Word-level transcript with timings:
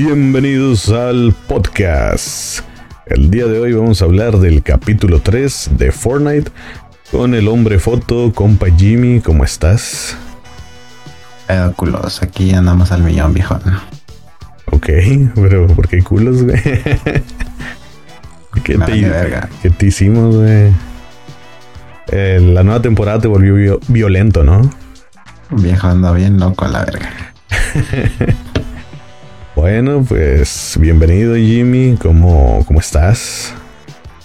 Bienvenidos 0.00 0.90
al 0.90 1.34
podcast. 1.48 2.60
El 3.06 3.32
día 3.32 3.46
de 3.46 3.58
hoy 3.58 3.72
vamos 3.72 4.00
a 4.00 4.04
hablar 4.04 4.38
del 4.38 4.62
capítulo 4.62 5.20
3 5.20 5.70
de 5.72 5.90
Fortnite 5.90 6.52
con 7.10 7.34
el 7.34 7.48
hombre 7.48 7.80
foto, 7.80 8.32
compa 8.32 8.68
Jimmy, 8.70 9.18
¿cómo 9.20 9.42
estás? 9.42 10.16
Pedo 11.48 11.72
culos, 11.72 12.22
aquí 12.22 12.54
andamos 12.54 12.92
al 12.92 13.02
millón, 13.02 13.34
viejo. 13.34 13.58
Ok, 14.66 14.88
pero 15.34 15.66
¿por 15.66 15.88
qué 15.88 16.00
culos, 16.00 16.44
güey? 16.44 16.62
¿Qué, 18.62 18.78
te, 18.78 19.10
¿Qué 19.62 19.70
te 19.70 19.86
hicimos, 19.86 20.36
güey? 20.36 20.72
Eh, 22.12 22.38
la 22.40 22.62
nueva 22.62 22.80
temporada 22.80 23.18
te 23.18 23.26
volvió 23.26 23.80
violento, 23.88 24.44
¿no? 24.44 24.70
Viejo 25.50 25.88
anda 25.88 26.12
bien 26.12 26.38
loco 26.38 26.66
a 26.66 26.68
la 26.68 26.84
verga. 26.84 27.10
bueno, 29.58 30.04
pues 30.08 30.76
bienvenido 30.78 31.34
Jimmy, 31.34 31.98
¿cómo, 32.00 32.62
cómo 32.64 32.78
estás? 32.78 33.52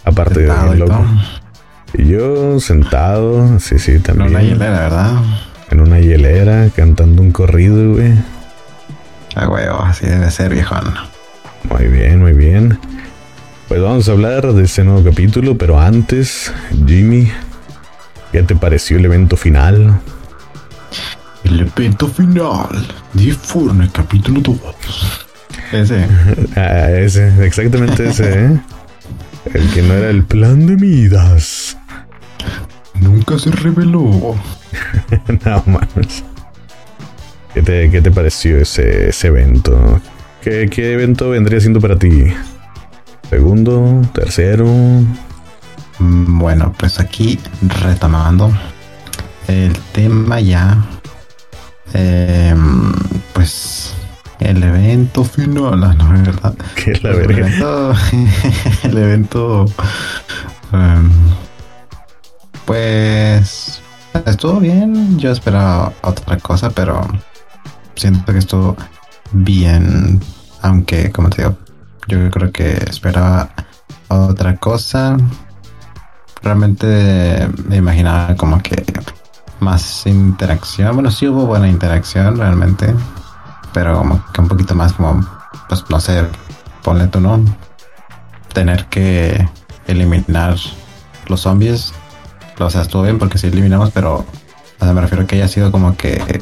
Aparte 0.05 0.41
de 0.41 0.75
loco. 0.75 1.03
Y 1.95 2.05
yo 2.05 2.59
sentado, 2.59 3.59
sí, 3.59 3.79
sí, 3.79 3.97
también. 3.97 4.27
En 4.27 4.35
una 4.35 4.43
hielera, 4.43 4.79
¿verdad? 4.79 5.11
En 5.71 5.79
una 5.79 5.99
hielera, 5.99 6.69
cantando 6.75 7.23
un 7.23 7.31
corrido, 7.31 7.93
güey. 7.93 8.13
Ah, 9.33 9.47
güey, 9.47 9.65
así 9.65 10.05
debe 10.05 10.29
ser, 10.29 10.53
viejo. 10.53 10.75
Muy 11.67 11.87
bien, 11.87 12.19
muy 12.19 12.33
bien. 12.33 12.77
Pues 13.67 13.81
vamos 13.81 14.07
a 14.07 14.11
hablar 14.11 14.53
de 14.53 14.63
este 14.63 14.83
nuevo 14.83 15.03
capítulo, 15.03 15.57
pero 15.57 15.79
antes, 15.79 16.53
Jimmy, 16.85 17.31
¿qué 18.31 18.43
te 18.43 18.55
pareció 18.55 18.97
el 18.97 19.05
evento 19.05 19.35
final? 19.35 19.99
El 21.43 21.59
evento 21.61 22.07
final 22.07 22.87
de 23.13 23.33
Fortnite 23.33 23.91
capítulo 23.91 24.39
2. 24.41 25.22
Ese. 25.73 26.07
ah, 26.55 26.91
ese, 26.91 27.45
exactamente 27.45 28.07
ese, 28.07 28.45
¿eh? 28.45 28.59
El 29.53 29.69
que 29.71 29.81
no 29.81 29.93
era 29.93 30.09
el 30.09 30.23
plan 30.23 30.65
de 30.65 30.77
Midas. 30.77 31.77
Nunca 33.01 33.37
se 33.39 33.51
reveló. 33.51 34.35
no 35.45 35.63
mames. 35.65 36.23
¿Qué 37.53 37.61
te, 37.61 37.89
¿Qué 37.91 38.01
te, 38.01 38.11
pareció 38.11 38.57
ese, 38.57 39.09
ese 39.09 39.27
evento? 39.27 39.99
¿Qué, 40.41 40.69
¿Qué, 40.69 40.93
evento 40.93 41.29
vendría 41.29 41.59
siendo 41.59 41.81
para 41.81 41.97
ti? 41.97 42.33
¿Segundo? 43.29 44.01
¿Tercero? 44.13 44.65
Mm, 45.99 46.39
bueno, 46.39 46.73
pues 46.77 46.99
aquí 46.99 47.39
retomando 47.61 48.51
el 49.47 49.73
tema 49.91 50.39
ya 50.39 50.77
eh, 51.93 52.55
pues 53.33 53.93
el 54.43 54.63
evento 54.63 55.23
final, 55.23 55.79
no, 55.79 56.15
es 56.15 56.25
verdad. 56.25 56.55
Que 56.75 56.93
la 57.01 57.11
el 57.11 57.31
Evento, 57.31 57.93
el 58.83 58.97
evento, 58.97 59.65
um, 60.71 61.11
pues 62.65 63.81
estuvo 64.25 64.59
bien. 64.59 65.17
Yo 65.17 65.31
esperaba 65.31 65.93
otra 66.01 66.37
cosa, 66.37 66.69
pero 66.69 67.01
siento 67.95 68.31
que 68.31 68.39
estuvo 68.39 68.75
bien. 69.31 70.19
Aunque, 70.61 71.11
como 71.11 71.29
te 71.29 71.43
digo, 71.43 71.57
yo 72.07 72.29
creo 72.29 72.51
que 72.51 72.71
esperaba 72.89 73.49
otra 74.07 74.55
cosa. 74.57 75.17
Realmente 76.41 77.47
me 77.67 77.77
imaginaba 77.77 78.35
como 78.35 78.61
que 78.61 78.83
más 79.59 80.05
interacción. 80.05 80.93
Bueno, 80.93 81.09
sí 81.09 81.27
hubo 81.27 81.45
buena 81.45 81.67
interacción 81.67 82.37
realmente, 82.37 82.93
pero 83.73 83.97
como 83.97 84.23
que 84.31 84.41
un 84.41 84.47
poquito 84.47 84.75
más 84.75 84.93
como, 84.93 85.25
pues 85.67 85.83
no 85.89 85.99
sé, 85.99 86.23
ponle 86.83 87.07
tu 87.07 87.19
¿no? 87.19 87.43
Tener 88.53 88.85
que 88.85 89.47
eliminar 89.87 90.57
los 91.27 91.41
zombies. 91.41 91.93
O 92.59 92.69
sea, 92.69 92.83
estuvo 92.83 93.03
bien 93.03 93.17
porque 93.17 93.37
sí 93.37 93.47
eliminamos, 93.47 93.91
pero 93.91 94.25
me 94.91 95.01
refiero 95.01 95.23
a 95.23 95.27
que 95.27 95.35
haya 95.35 95.47
sido 95.47 95.71
como 95.71 95.95
que 95.95 96.41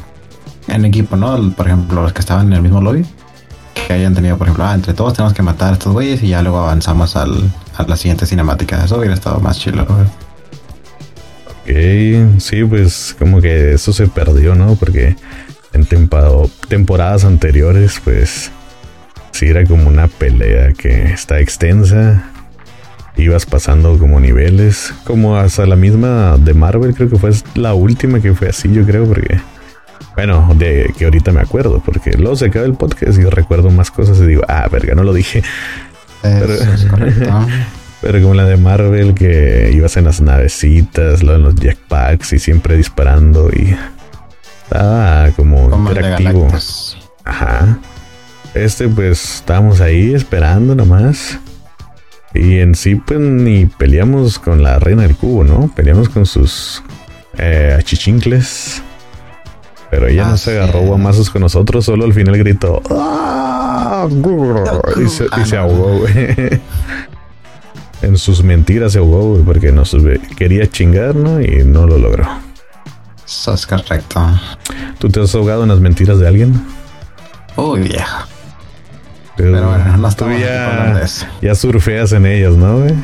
en 0.68 0.84
equipo, 0.84 1.16
¿no? 1.16 1.52
Por 1.52 1.66
ejemplo, 1.66 2.02
los 2.02 2.12
que 2.12 2.20
estaban 2.20 2.48
en 2.48 2.54
el 2.54 2.62
mismo 2.62 2.80
lobby, 2.80 3.06
que 3.86 3.92
hayan 3.92 4.14
tenido, 4.14 4.36
por 4.36 4.48
ejemplo, 4.48 4.64
ah, 4.64 4.74
entre 4.74 4.94
todos 4.94 5.14
tenemos 5.14 5.34
que 5.34 5.42
matar 5.42 5.70
a 5.70 5.72
estos 5.74 5.92
güeyes 5.92 6.22
y 6.22 6.28
ya 6.28 6.42
luego 6.42 6.58
avanzamos 6.58 7.16
al, 7.16 7.52
a 7.76 7.82
la 7.84 7.96
siguiente 7.96 8.26
cinemática. 8.26 8.84
Eso 8.84 8.98
hubiera 8.98 9.14
estado 9.14 9.40
más 9.40 9.58
chido. 9.58 9.82
Ok, 9.82 11.68
sí, 12.38 12.64
pues 12.64 13.14
como 13.18 13.40
que 13.40 13.74
eso 13.74 13.92
se 13.92 14.08
perdió, 14.08 14.54
¿no? 14.54 14.74
Porque 14.74 15.16
en 15.72 15.86
temporadas 16.68 17.24
anteriores, 17.24 18.00
pues 18.02 18.50
sí 19.32 19.46
era 19.46 19.64
como 19.64 19.88
una 19.88 20.08
pelea 20.08 20.72
que 20.72 21.12
está 21.12 21.40
extensa. 21.40 22.30
Ibas 23.16 23.44
pasando 23.44 23.98
como 23.98 24.20
niveles, 24.20 24.94
como 25.04 25.36
hasta 25.36 25.66
la 25.66 25.76
misma 25.76 26.38
de 26.38 26.54
Marvel, 26.54 26.94
creo 26.94 27.10
que 27.10 27.18
fue 27.18 27.30
la 27.54 27.74
última 27.74 28.20
que 28.20 28.32
fue 28.32 28.48
así, 28.48 28.72
yo 28.72 28.86
creo, 28.86 29.04
porque 29.04 29.38
bueno, 30.14 30.54
de 30.56 30.92
que 30.96 31.04
ahorita 31.04 31.32
me 31.32 31.40
acuerdo, 31.40 31.82
porque 31.84 32.12
luego 32.12 32.36
se 32.36 32.46
acaba 32.46 32.66
el 32.66 32.74
podcast 32.74 33.18
y 33.18 33.24
recuerdo 33.24 33.70
más 33.70 33.90
cosas 33.90 34.18
y 34.18 34.26
digo, 34.26 34.42
ah, 34.48 34.68
verga, 34.70 34.94
no 34.94 35.04
lo 35.04 35.12
dije. 35.12 35.42
Eso 36.22 36.72
es 36.72 36.84
correcto. 36.86 37.30
Pero 38.02 38.20
como 38.20 38.34
la 38.34 38.44
de 38.44 38.56
Marvel, 38.56 39.14
que 39.14 39.70
ibas 39.72 39.96
en 39.96 40.04
las 40.04 40.20
navecitas, 40.20 41.22
lo 41.22 41.36
en 41.36 41.42
los 41.42 41.54
jetpacks 41.54 42.32
y 42.32 42.40
siempre 42.40 42.76
disparando 42.76 43.48
y 43.50 43.76
estaba 44.72 45.30
como, 45.36 45.74
interactivo. 45.88 46.48
Ajá. 47.24 47.78
Este, 48.54 48.88
pues 48.88 49.36
estábamos 49.36 49.80
ahí 49.80 50.14
esperando 50.14 50.74
nomás. 50.74 51.38
Y 52.34 52.58
en 52.58 52.74
sí, 52.74 52.94
pues 52.94 53.20
ni 53.20 53.66
peleamos 53.66 54.38
con 54.38 54.62
la 54.62 54.78
reina 54.78 55.02
del 55.02 55.16
cubo, 55.16 55.44
¿no? 55.44 55.70
Peleamos 55.74 56.08
con 56.08 56.24
sus 56.24 56.82
eh, 57.38 57.76
achichincles. 57.78 58.82
Pero 59.90 60.08
ella 60.08 60.26
no 60.26 60.38
se 60.38 60.58
agarró 60.58 60.80
guamazos 60.80 61.28
con 61.28 61.42
nosotros, 61.42 61.84
solo 61.84 62.04
al 62.04 62.14
final 62.14 62.38
gritó. 62.38 62.80
¡Ah! 62.90 64.08
Y 64.96 65.08
se, 65.08 65.26
y 65.40 65.44
se 65.44 65.56
ahogó, 65.58 65.98
güey 65.98 66.60
en 68.02 68.18
sus 68.18 68.42
mentiras 68.42 68.92
se 68.92 68.98
ahogó, 68.98 69.40
porque 69.44 69.72
nos 69.72 69.96
quería 70.36 70.68
chingar, 70.68 71.14
¿no? 71.14 71.40
Y 71.40 71.64
no 71.64 71.86
lo 71.86 71.98
logró. 71.98 72.26
Eso 73.32 73.54
es 73.54 73.66
correcto. 73.66 74.20
¿Tú 74.98 75.08
te 75.08 75.20
has 75.20 75.34
ahogado 75.34 75.62
en 75.62 75.70
las 75.70 75.80
mentiras 75.80 76.18
de 76.18 76.28
alguien? 76.28 76.62
Uy, 77.56 77.80
viejo. 77.80 78.26
Pero, 79.36 79.68
bueno, 79.70 79.96
no 79.96 80.06
estamos 80.06 80.38
ya, 80.38 80.94
de 80.94 81.04
eso. 81.04 81.26
Ya 81.40 81.54
surfeas 81.54 82.12
en 82.12 82.26
ellas, 82.26 82.52
¿no, 82.54 82.80
güey? 82.80 82.94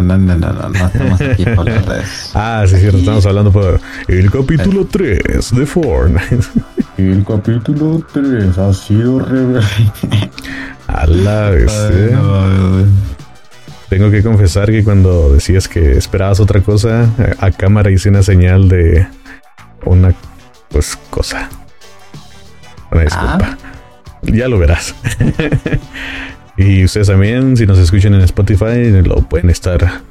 No, 0.00 0.18
no, 0.18 0.36
no, 0.36 0.52
no, 0.52 0.68
no 0.68 0.86
estamos 0.86 1.20
aquí 1.20 1.44
por 1.44 1.66
las. 1.66 2.30
Ah, 2.34 2.64
sí, 2.66 2.76
cierto, 2.78 2.98
estamos 2.98 3.24
hablando 3.26 3.52
por 3.52 3.80
el 4.08 4.30
capítulo 4.30 4.86
3 4.90 5.18
eh. 5.18 5.40
de 5.52 5.66
Fortnite. 5.66 6.38
El 6.98 7.24
capítulo 7.24 8.04
3 8.12 8.58
ha 8.58 8.74
sido 8.74 9.20
revelado. 9.20 9.64
A 10.88 11.06
la 11.06 11.50
vez, 11.50 11.72
eh. 11.92 12.16
Tengo 13.88 14.10
que 14.10 14.22
confesar 14.22 14.68
que 14.70 14.82
cuando 14.82 15.32
decías 15.32 15.68
que 15.68 15.92
esperabas 15.92 16.40
otra 16.40 16.60
cosa, 16.60 17.08
a 17.38 17.50
cámara 17.52 17.90
hice 17.90 18.10
una 18.10 18.22
señal 18.22 18.68
de 18.68 19.06
una 19.88 20.14
pues 20.68 20.98
cosa. 21.10 21.48
Una 22.90 23.02
disculpa. 23.02 23.58
Ya 24.22 24.48
lo 24.48 24.58
verás. 24.58 24.94
y 26.56 26.84
ustedes 26.84 27.08
también, 27.08 27.56
si 27.56 27.66
nos 27.66 27.78
escuchan 27.78 28.14
en 28.14 28.20
Spotify, 28.22 28.90
lo 29.04 29.16
pueden 29.22 29.50
estar 29.50 30.02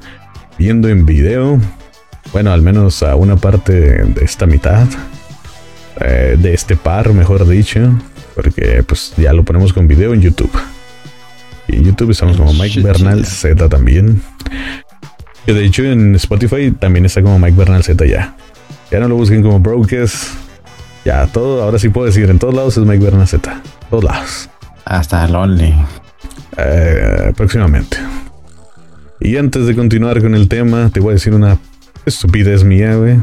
viendo 0.58 0.88
en 0.88 1.06
video. 1.06 1.60
Bueno, 2.32 2.52
al 2.52 2.62
menos 2.62 3.02
a 3.02 3.14
una 3.16 3.36
parte 3.36 3.72
de 4.04 4.24
esta 4.24 4.46
mitad. 4.46 4.86
Eh, 6.00 6.36
de 6.38 6.54
este 6.54 6.76
par, 6.76 7.12
mejor 7.12 7.46
dicho. 7.46 7.92
Porque 8.34 8.84
pues 8.86 9.14
ya 9.16 9.32
lo 9.32 9.44
ponemos 9.44 9.72
con 9.72 9.88
video 9.88 10.14
en 10.14 10.20
YouTube. 10.20 10.52
Y 11.66 11.76
en 11.76 11.84
YouTube 11.84 12.10
estamos 12.10 12.36
como 12.36 12.52
Mike 12.52 12.80
Bernal 12.80 13.26
Z 13.26 13.68
también. 13.68 14.22
Y 15.46 15.52
de 15.52 15.64
hecho 15.64 15.82
en 15.84 16.14
Spotify 16.14 16.70
también 16.70 17.04
está 17.06 17.22
como 17.22 17.38
Mike 17.38 17.56
Bernal 17.56 17.82
Z 17.82 18.04
ya. 18.06 18.36
Ya 18.90 19.00
no 19.00 19.08
lo 19.08 19.16
busquen 19.16 19.42
como 19.42 19.60
Brokes. 19.60 20.30
Ya, 21.04 21.26
todo, 21.26 21.62
ahora 21.62 21.78
sí 21.78 21.88
puedo 21.88 22.06
decir, 22.06 22.28
en 22.28 22.38
todos 22.38 22.54
lados 22.54 22.76
es 22.76 22.84
Mike 22.84 23.04
Bernal 23.04 23.26
Z. 23.26 23.62
Todos 23.90 24.04
lados. 24.04 24.50
Hasta 24.84 25.24
el 25.24 25.34
Only. 25.34 25.74
Eh, 26.56 27.32
próximamente. 27.36 27.98
Y 29.20 29.36
antes 29.36 29.66
de 29.66 29.74
continuar 29.74 30.20
con 30.20 30.34
el 30.34 30.48
tema, 30.48 30.90
te 30.90 31.00
voy 31.00 31.10
a 31.10 31.14
decir 31.14 31.34
una 31.34 31.58
estupidez 32.04 32.64
mía, 32.64 32.94
güey. 32.94 33.18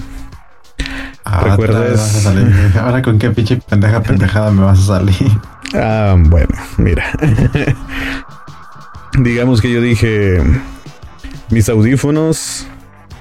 Ah, 1.23 1.41
¿Recuerdas? 1.49 2.25
Ahora 2.79 3.01
con 3.01 3.17
qué 3.17 3.31
pinche 3.31 3.57
pendeja 3.57 4.01
pendejada 4.01 4.51
me 4.51 4.63
vas 4.63 4.79
a 4.79 4.99
salir. 4.99 5.15
Ah, 5.77 6.15
bueno, 6.17 6.55
mira. 6.77 7.03
Digamos 9.19 9.59
que 9.59 9.69
yo 9.69 9.81
dije, 9.81 10.41
mis 11.49 11.67
audífonos, 11.67 12.65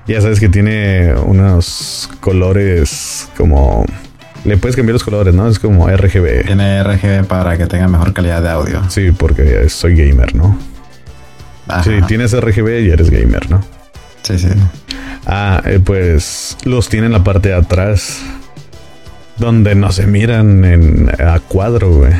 ya 0.07 0.21
sabes 0.21 0.41
que 0.41 0.49
tiene 0.49 1.15
unos 1.15 2.11
colores 2.21 3.29
como 3.37 3.87
le 4.45 4.59
puedes 4.59 4.77
cambiar 4.77 4.95
los 4.95 5.05
colores, 5.05 5.35
¿no? 5.35 5.49
Es 5.49 5.59
como 5.59 5.89
RGB. 5.89 6.45
Tiene 6.45 6.83
RGB 6.83 7.27
para 7.27 7.57
que 7.57 7.67
tenga 7.67 7.89
mejor 7.89 8.13
calidad 8.13 8.43
de 8.43 8.51
audio. 8.51 8.83
Sí, 8.91 9.11
porque 9.11 9.69
soy 9.71 9.97
gamer, 9.97 10.35
¿no? 10.35 10.59
Si 11.83 12.03
tienes 12.03 12.39
RGB 12.39 12.83
y 12.83 12.91
eres 12.91 13.11
gamer, 13.11 13.51
¿no? 13.51 13.65
Sí, 14.23 14.39
sí. 14.39 14.49
Ah, 15.27 15.63
eh, 15.65 15.81
pues 15.83 16.59
los 16.65 16.91
tiene 16.91 17.07
en 17.07 17.13
la 17.13 17.25
parte 17.25 17.49
de 17.49 17.55
atrás. 17.55 18.21
Donde 19.39 19.75
no 19.75 19.91
se 19.91 20.07
miran 20.07 20.65
en, 20.65 21.11
a 21.19 21.41
cuadro, 21.41 21.91
güey. 21.91 22.13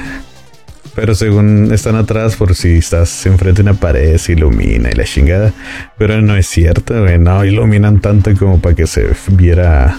Pero 0.95 1.15
según 1.15 1.73
están 1.73 1.97
atrás, 1.97 2.37
por 2.37 2.55
si 2.55 2.77
estás 2.77 3.27
enfrente 3.27 3.63
de 3.63 3.71
una 3.71 3.79
pared, 3.79 4.17
se 4.17 4.33
ilumina 4.33 4.91
y 4.91 4.95
la 4.95 5.05
chingada. 5.05 5.53
Pero 5.99 6.23
no 6.23 6.37
es 6.37 6.47
cierto, 6.47 7.01
güey. 7.03 7.19
No 7.19 7.45
iluminan 7.45 8.01
tanto 8.01 8.33
como 8.37 8.61
para 8.61 8.77
que 8.77 8.87
se 8.87 9.09
viera 9.29 9.99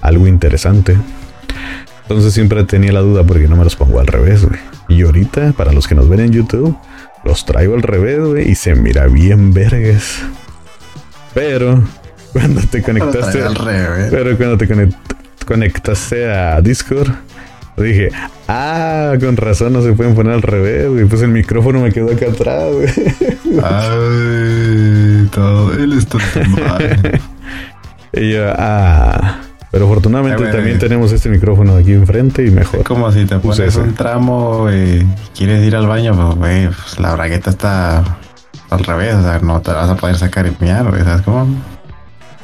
algo 0.00 0.28
interesante. 0.28 0.96
Entonces 2.02 2.32
siempre 2.32 2.64
tenía 2.64 2.92
la 2.92 3.00
duda 3.00 3.24
porque 3.24 3.48
no 3.48 3.56
me 3.56 3.64
los 3.64 3.76
pongo 3.76 4.00
al 4.00 4.06
revés, 4.06 4.44
güey. 4.44 4.60
Y 4.88 5.02
ahorita, 5.02 5.52
para 5.52 5.72
los 5.72 5.86
que 5.86 5.94
nos 5.94 6.08
ven 6.08 6.20
en 6.20 6.32
YouTube, 6.32 6.76
los 7.24 7.44
traigo 7.44 7.74
al 7.74 7.82
revés, 7.82 8.20
güey, 8.20 8.50
y 8.50 8.54
se 8.54 8.74
mira 8.74 9.06
bien 9.06 9.52
vergas. 9.52 10.20
Pero 11.34 11.82
cuando 12.32 12.60
te 12.62 12.82
conectaste. 12.82 13.42
Al 13.42 13.54
revés. 13.54 14.08
Pero 14.10 14.36
cuando 14.36 14.58
te 14.58 14.68
conectaste 15.46 16.30
a 16.30 16.60
Discord, 16.60 17.10
dije, 17.76 18.10
ah, 18.48 19.14
con 19.20 19.36
razón 19.36 19.72
no 19.72 19.82
se 19.82 19.92
pueden 19.92 20.14
poner 20.14 20.34
al 20.34 20.42
revés, 20.42 20.88
güey. 20.88 21.04
Pues 21.04 21.22
el 21.22 21.30
micrófono 21.30 21.80
me 21.80 21.92
quedó 21.92 22.12
acá 22.12 22.26
atrás, 22.26 22.72
güey. 22.72 22.88
Ay, 23.62 25.28
todo. 25.32 25.72
Él 25.72 25.92
está 25.94 26.18
mal. 26.48 27.20
y 28.12 28.32
yo, 28.32 28.52
ah. 28.56 29.40
Pero 29.70 29.84
afortunadamente 29.84 30.44
también 30.46 30.78
tenemos 30.80 31.12
este 31.12 31.28
micrófono 31.28 31.76
aquí 31.76 31.92
enfrente 31.92 32.44
y 32.44 32.50
mejor. 32.50 32.80
Es 32.80 32.86
como 32.86 33.10
si 33.12 33.24
te 33.24 33.38
pones 33.38 33.76
un 33.76 33.94
tramo 33.94 34.68
y 34.68 35.06
quieres 35.36 35.64
ir 35.64 35.76
al 35.76 35.86
baño, 35.86 36.12
pues, 36.14 36.38
güey, 36.38 36.66
pues 36.66 36.98
la 36.98 37.14
bragueta 37.14 37.50
está 37.50 38.18
al 38.68 38.84
revés, 38.84 39.14
o 39.14 39.22
sea, 39.22 39.38
no 39.38 39.60
te 39.60 39.70
vas 39.70 39.88
a 39.88 39.96
poder 39.96 40.16
sacar 40.16 40.46
y 40.48 40.56
miar, 40.58 40.90
güey, 40.90 41.04
¿sabes 41.04 41.22
cómo? 41.22 41.46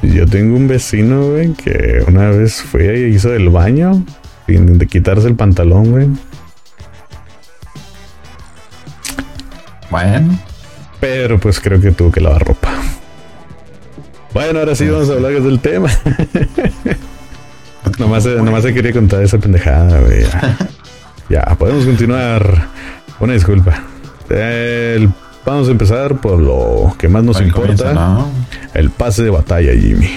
Yo 0.01 0.25
tengo 0.25 0.55
un 0.55 0.69
vecino, 0.69 1.31
güey, 1.31 1.51
que 1.53 2.01
una 2.07 2.29
vez 2.29 2.61
fue 2.61 2.97
y 2.99 3.15
hizo 3.15 3.33
el 3.33 3.49
baño 3.49 4.05
de 4.47 4.87
quitarse 4.87 5.27
el 5.27 5.35
pantalón, 5.35 5.91
güey. 5.91 6.07
Bueno. 9.89 10.39
Pero 10.99 11.39
pues 11.39 11.59
creo 11.59 11.79
que 11.79 11.91
tuvo 11.91 12.11
que 12.11 12.21
lavar 12.21 12.45
ropa. 12.45 12.69
Bueno, 14.33 14.59
ahora 14.59 14.75
sí 14.75 14.87
vamos 14.87 15.09
a 15.09 15.13
hablar 15.13 15.33
del 15.41 15.59
tema. 15.59 15.89
nomás, 17.99 18.25
nomás 18.25 18.63
se 18.63 18.73
quería 18.73 18.93
contar 18.93 19.23
esa 19.23 19.37
pendejada, 19.37 19.99
güey. 19.99 20.25
Ya. 21.29 21.43
podemos 21.59 21.85
continuar. 21.85 22.67
Una 23.19 23.33
disculpa. 23.33 23.83
vamos 25.45 25.67
a 25.67 25.71
empezar 25.71 26.17
por 26.17 26.39
lo 26.39 26.95
que 26.97 27.07
más 27.07 27.23
nos 27.23 27.41
importa. 27.41 28.25
El 28.73 28.91
pase 28.91 29.23
de 29.23 29.29
batalla, 29.29 29.73
Jimmy. 29.73 30.09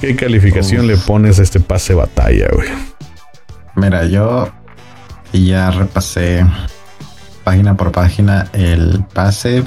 ¿Qué 0.00 0.14
calificación 0.14 0.86
le 0.86 0.96
pones 0.96 1.38
a 1.38 1.42
este 1.42 1.60
pase 1.60 1.94
de 1.94 2.00
batalla, 2.00 2.48
güey? 2.52 2.68
Mira, 3.76 4.04
yo 4.06 4.48
ya 5.32 5.70
repasé 5.70 6.44
página 7.44 7.76
por 7.76 7.92
página 7.92 8.48
el 8.52 9.04
pase 9.12 9.62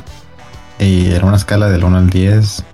y 0.79 1.11
era 1.11 1.25
una 1.25 1.37
escala 1.37 1.69
del 1.69 1.83
1 1.83 1.97
al 1.97 2.09
10 2.09 2.65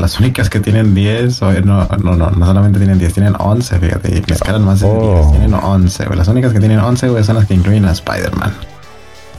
las 0.00 0.18
únicas 0.18 0.48
que 0.48 0.60
tienen 0.60 0.94
10, 0.94 1.42
no, 1.42 1.86
no, 1.86 2.16
no, 2.16 2.30
no 2.30 2.46
solamente 2.46 2.78
tienen 2.78 2.98
10, 2.98 3.12
tienen 3.12 3.34
11, 3.38 3.78
fíjate. 3.78 4.22
Y 4.26 4.32
escalan 4.32 4.64
más 4.64 4.80
de 4.80 4.88
10, 4.88 5.30
tienen 5.32 5.54
11, 5.54 6.06
Las 6.16 6.28
únicas 6.28 6.52
que 6.52 6.58
tienen 6.58 6.78
11, 6.78 7.08
güey, 7.10 7.22
son 7.22 7.36
las 7.36 7.46
que 7.46 7.54
incluyen 7.54 7.84
a 7.84 7.92
Spider-Man. 7.92 8.52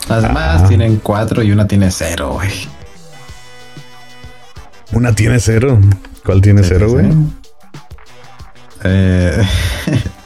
Las 0.07 0.21
demás 0.21 0.61
ah. 0.63 0.67
tienen 0.67 0.97
4 0.97 1.43
y 1.43 1.51
una 1.51 1.67
tiene 1.67 1.89
0, 1.89 2.33
güey. 2.33 2.51
¿Una 4.93 5.13
tiene 5.13 5.39
0? 5.39 5.79
¿Cuál 6.23 6.41
tiene 6.41 6.61
0, 6.63 6.89
güey? 6.89 7.07
Eh, 8.83 9.41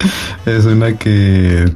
es 0.46 0.64
una 0.64 0.96
que 0.96 1.72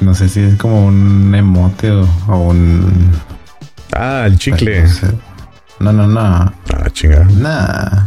no 0.00 0.14
sé 0.14 0.28
si 0.28 0.40
es 0.40 0.56
como 0.56 0.86
un 0.86 1.34
emote 1.34 1.90
o, 1.90 2.06
un. 2.36 3.12
Ah, 3.92 4.24
el 4.26 4.38
chicle. 4.38 4.84
No, 5.80 5.92
no, 5.92 6.06
no. 6.06 6.20
Ah, 6.20 6.52
chingada. 6.92 7.24
Nah. 7.24 8.06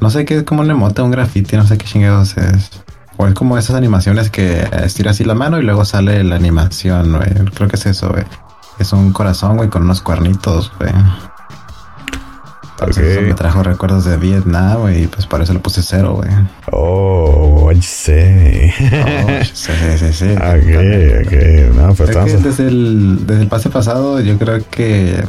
No 0.00 0.10
sé 0.10 0.24
qué 0.24 0.38
es 0.38 0.42
como 0.42 0.62
un 0.62 0.70
emote, 0.70 1.00
un 1.00 1.12
graffiti, 1.12 1.56
no 1.56 1.66
sé 1.66 1.78
qué 1.78 1.86
chingados 1.86 2.36
es. 2.36 2.70
O 3.16 3.26
es 3.26 3.34
como 3.34 3.56
esas 3.56 3.76
animaciones 3.76 4.30
que 4.30 4.68
estira 4.84 5.12
así 5.12 5.22
la 5.22 5.34
mano 5.34 5.58
y 5.58 5.62
luego 5.62 5.84
sale 5.84 6.24
la 6.24 6.34
animación, 6.36 7.12
güey. 7.16 7.30
Creo 7.54 7.68
que 7.68 7.76
es 7.76 7.86
eso, 7.86 8.08
güey. 8.10 8.24
Es 8.78 8.92
un 8.92 9.12
corazón, 9.12 9.56
güey, 9.56 9.68
con 9.68 9.82
unos 9.82 10.00
cuernitos, 10.02 10.72
güey. 10.78 10.92
Eso 12.90 13.22
me 13.22 13.34
trajo 13.34 13.62
recuerdos 13.62 14.04
de 14.04 14.16
Vietnam, 14.16 14.80
güey, 14.80 15.04
y 15.04 15.06
pues 15.06 15.26
por 15.26 15.42
eso 15.42 15.52
le 15.52 15.60
puse 15.60 15.82
cero, 15.82 16.14
güey. 16.16 16.30
Oh, 16.70 17.70
say. 17.80 18.72
Oh, 18.92 19.44
sí, 19.52 19.72
sí, 19.98 20.12
sí. 20.12 20.32
ok, 20.36 21.26
ok. 21.26 21.76
No, 21.76 21.94
pues 21.94 22.10
es 22.10 22.42
desde, 22.42 22.68
el, 22.68 23.26
desde 23.26 23.42
el 23.42 23.48
pase 23.48 23.70
pasado, 23.70 24.20
yo 24.20 24.38
creo 24.38 24.62
que 24.70 25.22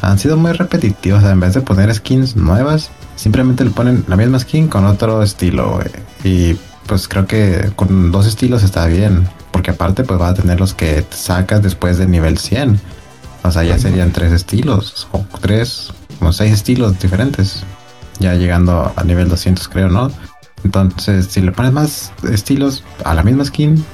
han 0.00 0.18
sido 0.18 0.36
muy 0.36 0.52
repetitivos. 0.52 1.24
en 1.24 1.40
vez 1.40 1.54
de 1.54 1.60
poner 1.60 1.94
skins 1.94 2.36
nuevas, 2.36 2.90
simplemente 3.16 3.64
le 3.64 3.70
ponen 3.70 4.04
la 4.08 4.16
misma 4.16 4.38
skin 4.38 4.68
con 4.68 4.84
otro 4.86 5.22
estilo, 5.22 5.80
Y 6.24 6.56
pues 6.86 7.08
creo 7.08 7.26
que 7.26 7.70
con 7.76 8.10
dos 8.10 8.26
estilos 8.26 8.62
está 8.62 8.86
bien. 8.86 9.28
Porque 9.50 9.70
aparte, 9.72 10.04
pues 10.04 10.20
va 10.20 10.28
a 10.28 10.34
tener 10.34 10.60
los 10.60 10.74
que 10.74 11.04
sacas 11.10 11.62
después 11.62 11.98
de 11.98 12.06
nivel 12.06 12.38
100. 12.38 12.80
O 13.42 13.50
sea, 13.50 13.64
ya 13.64 13.78
serían 13.78 14.12
tres 14.12 14.32
estilos, 14.32 15.08
o 15.12 15.24
tres, 15.40 15.92
como 16.18 16.32
seis 16.32 16.52
estilos 16.52 16.98
diferentes. 16.98 17.64
Ya 18.18 18.34
llegando 18.34 18.92
a 18.96 19.04
nivel 19.04 19.28
200, 19.28 19.68
creo, 19.68 19.88
¿no? 19.88 20.10
Entonces, 20.64 21.26
si 21.26 21.40
le 21.40 21.52
pones 21.52 21.72
más 21.72 22.12
estilos 22.28 22.82
a 23.04 23.14
la 23.14 23.22
misma 23.22 23.44
skin, 23.44 23.84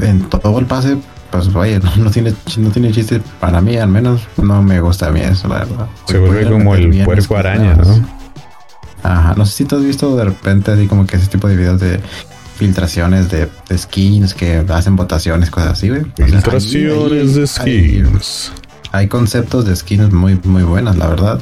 en 0.00 0.20
todo 0.28 0.58
el 0.58 0.66
pase, 0.66 0.96
pues 1.30 1.48
oye, 1.54 1.80
no, 1.98 2.10
tiene, 2.10 2.34
no 2.58 2.70
tiene 2.70 2.92
chiste 2.92 3.20
para 3.40 3.60
mí, 3.60 3.76
al 3.76 3.88
menos 3.88 4.22
no 4.36 4.62
me 4.62 4.80
gusta 4.80 5.08
a 5.08 5.10
mí 5.10 5.20
eso, 5.20 5.48
la 5.48 5.58
verdad. 5.60 5.86
Se 6.06 6.18
vuelve 6.18 6.50
como 6.50 6.74
el 6.74 7.04
puerco 7.04 7.36
araña, 7.36 7.74
¿no? 7.74 8.16
Ajá, 9.02 9.34
no 9.36 9.46
sé 9.46 9.52
si 9.52 9.64
tú 9.64 9.76
has 9.76 9.84
visto 9.84 10.16
de 10.16 10.24
repente 10.24 10.72
así 10.72 10.86
como 10.86 11.06
que 11.06 11.16
ese 11.16 11.28
tipo 11.28 11.46
de 11.46 11.56
videos 11.56 11.80
de 11.80 12.00
filtraciones 12.56 13.30
de, 13.30 13.48
skins 13.76 14.34
que 14.34 14.64
hacen 14.68 14.96
votaciones, 14.96 15.50
cosas 15.50 15.72
así, 15.72 15.88
güey. 15.88 16.04
Filtraciones 16.16 17.34
de 17.34 17.46
skins. 17.46 18.52
Hay, 18.96 19.08
conceptos 19.08 19.64
de 19.66 19.76
skins 19.76 20.12
muy, 20.12 20.40
muy 20.44 20.62
buenas, 20.62 20.96
la 20.96 21.08
verdad. 21.08 21.40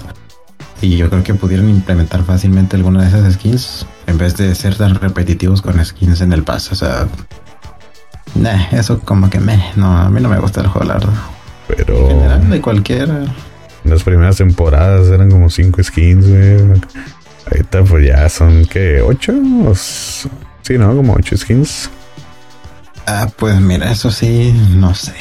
Y 0.80 0.96
yo 0.96 1.08
creo 1.08 1.22
que 1.22 1.34
pudieran 1.34 1.70
implementar 1.70 2.24
fácilmente 2.24 2.76
alguna 2.76 3.02
de 3.02 3.08
esas 3.08 3.34
skins 3.34 3.86
en 4.06 4.18
vez 4.18 4.36
de 4.36 4.54
ser 4.54 4.76
tan 4.76 4.94
repetitivos 4.96 5.62
con 5.62 5.82
skins 5.84 6.20
en 6.20 6.32
el 6.32 6.42
paso. 6.42 6.72
O 6.72 6.76
sea, 6.76 7.06
Nah, 8.34 8.66
eso 8.72 8.98
como 9.00 9.30
que 9.30 9.38
me. 9.38 9.62
No, 9.76 9.96
a 9.96 10.10
mí 10.10 10.20
no 10.20 10.28
me 10.28 10.38
gusta 10.38 10.60
el 10.60 10.66
juego, 10.66 10.86
la 10.86 10.94
verdad. 10.94 11.12
Pero. 11.68 11.96
En 11.96 12.08
general, 12.08 12.50
de 12.50 12.60
cualquiera. 12.60 13.24
Las 13.84 14.02
primeras 14.02 14.36
temporadas 14.36 15.08
eran 15.08 15.30
como 15.30 15.50
5 15.50 15.82
skins, 15.82 16.28
güey. 16.28 16.80
Ahorita 17.50 17.84
pues 17.84 18.06
ya 18.06 18.28
son, 18.28 18.64
¿qué? 18.64 19.02
¿8? 19.02 20.28
Sí, 20.62 20.78
¿no? 20.78 20.96
Como 20.96 21.12
8 21.14 21.36
skins. 21.36 21.90
Ah, 23.06 23.28
pues 23.36 23.60
mira, 23.60 23.92
eso 23.92 24.10
sí, 24.10 24.52
no 24.74 24.94
sé. 24.94 25.12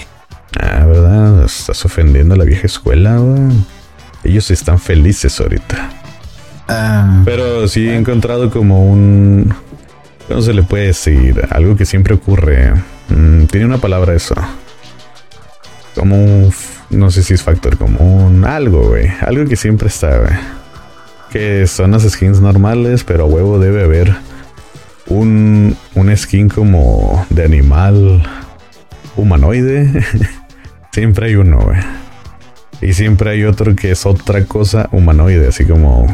Ah, 0.59 0.85
¿verdad? 0.85 1.45
Estás 1.45 1.83
ofendiendo 1.85 2.35
a 2.35 2.37
la 2.37 2.43
vieja 2.45 2.67
escuela, 2.67 3.17
güey. 3.17 3.51
Ellos 4.23 4.49
están 4.51 4.79
felices 4.79 5.39
ahorita. 5.39 5.89
Ah, 6.67 7.21
Pero 7.25 7.67
sí 7.67 7.87
he 7.89 7.95
encontrado 7.95 8.49
como 8.49 8.89
un... 8.89 9.53
¿Cómo 10.27 10.41
se 10.41 10.53
le 10.53 10.63
puede 10.63 10.87
decir? 10.87 11.45
Algo 11.49 11.75
que 11.75 11.85
siempre 11.85 12.13
ocurre 12.13 12.73
Mm, 13.09 13.45
tiene 13.45 13.65
una 13.65 13.77
palabra 13.77 14.13
eso. 14.13 14.35
Como 15.95 16.15
un, 16.15 16.53
no 16.89 17.11
sé 17.11 17.23
si 17.23 17.33
es 17.33 17.43
factor 17.43 17.77
común, 17.77 18.45
algo, 18.45 18.87
güey. 18.89 19.11
Algo 19.21 19.45
que 19.45 19.55
siempre 19.55 19.87
está, 19.87 20.17
güey. 20.17 20.33
Que 21.31 21.67
son 21.67 21.91
las 21.91 22.03
skins 22.03 22.39
normales, 22.41 23.03
pero 23.03 23.23
a 23.23 23.27
huevo 23.27 23.59
debe 23.59 23.83
haber 23.83 24.15
un, 25.07 25.75
un 25.95 26.17
skin 26.17 26.49
como 26.49 27.25
de 27.29 27.43
animal 27.43 28.23
humanoide. 29.15 30.03
siempre 30.93 31.27
hay 31.27 31.35
uno, 31.35 31.59
güey. 31.59 31.79
Y 32.81 32.93
siempre 32.93 33.31
hay 33.31 33.43
otro 33.43 33.75
que 33.75 33.91
es 33.91 34.05
otra 34.05 34.45
cosa 34.45 34.87
humanoide, 34.93 35.49
así 35.49 35.65
como 35.65 36.05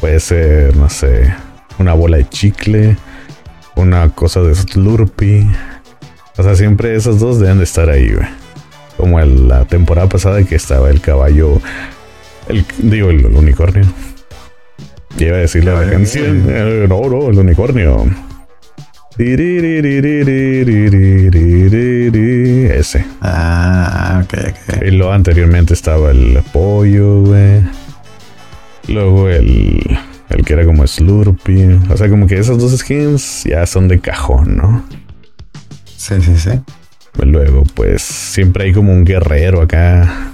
puede 0.00 0.18
ser, 0.18 0.76
no 0.76 0.90
sé, 0.90 1.32
una 1.78 1.94
bola 1.94 2.16
de 2.16 2.28
chicle, 2.28 2.96
una 3.76 4.08
cosa 4.10 4.40
de 4.40 4.56
Slurpee 4.56 5.46
o 6.40 6.42
sea, 6.42 6.56
siempre 6.56 6.96
esos 6.96 7.20
dos 7.20 7.38
deben 7.38 7.58
de 7.58 7.64
estar 7.64 7.90
ahí, 7.90 8.14
güey. 8.14 8.26
Como 8.96 9.20
la 9.20 9.66
temporada 9.66 10.08
pasada 10.08 10.42
que 10.42 10.54
estaba 10.54 10.88
el 10.88 11.02
caballo, 11.02 11.60
el, 12.48 12.64
digo, 12.78 13.10
el, 13.10 13.26
unicornio. 13.26 13.84
Iba 15.18 15.36
a 15.36 15.40
decirle 15.40 15.72
a 15.72 15.82
la 15.82 15.90
canción, 15.90 16.46
no, 16.88 17.10
no, 17.10 17.28
el 17.28 17.38
unicornio. 17.38 18.06
Ese. 22.78 23.04
Ah, 23.20 24.22
ok, 24.24 24.34
ok. 24.50 24.82
Y 24.86 24.90
luego 24.92 25.12
anteriormente 25.12 25.74
estaba 25.74 26.10
el 26.10 26.42
pollo, 26.52 27.22
güey. 27.22 27.62
Luego 28.88 29.28
el, 29.28 29.98
el 30.28 30.44
que 30.44 30.52
era 30.52 30.64
como 30.64 30.86
Slurpee. 30.86 31.78
O 31.90 31.96
sea, 31.96 32.08
como 32.08 32.26
que 32.26 32.38
esas 32.38 32.58
dos 32.58 32.76
skins 32.76 33.44
ya 33.44 33.66
son 33.66 33.88
de 33.88 34.00
cajón, 34.00 34.56
¿no? 34.56 34.84
Sí, 35.96 36.20
sí, 36.22 36.36
sí. 36.36 36.50
Luego, 37.22 37.64
pues 37.74 38.02
siempre 38.02 38.64
hay 38.64 38.72
como 38.72 38.92
un 38.92 39.04
guerrero 39.04 39.60
acá. 39.60 40.32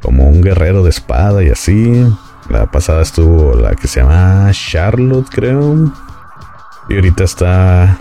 Como 0.00 0.28
un 0.28 0.40
guerrero 0.42 0.82
de 0.82 0.90
espada 0.90 1.42
y 1.42 1.48
así. 1.48 2.06
La 2.48 2.70
pasada 2.70 3.02
estuvo 3.02 3.54
la 3.54 3.74
que 3.74 3.88
se 3.88 4.00
llama 4.00 4.50
Charlotte, 4.52 5.28
creo. 5.30 5.92
Y 6.88 6.94
ahorita 6.94 7.24
está 7.24 7.98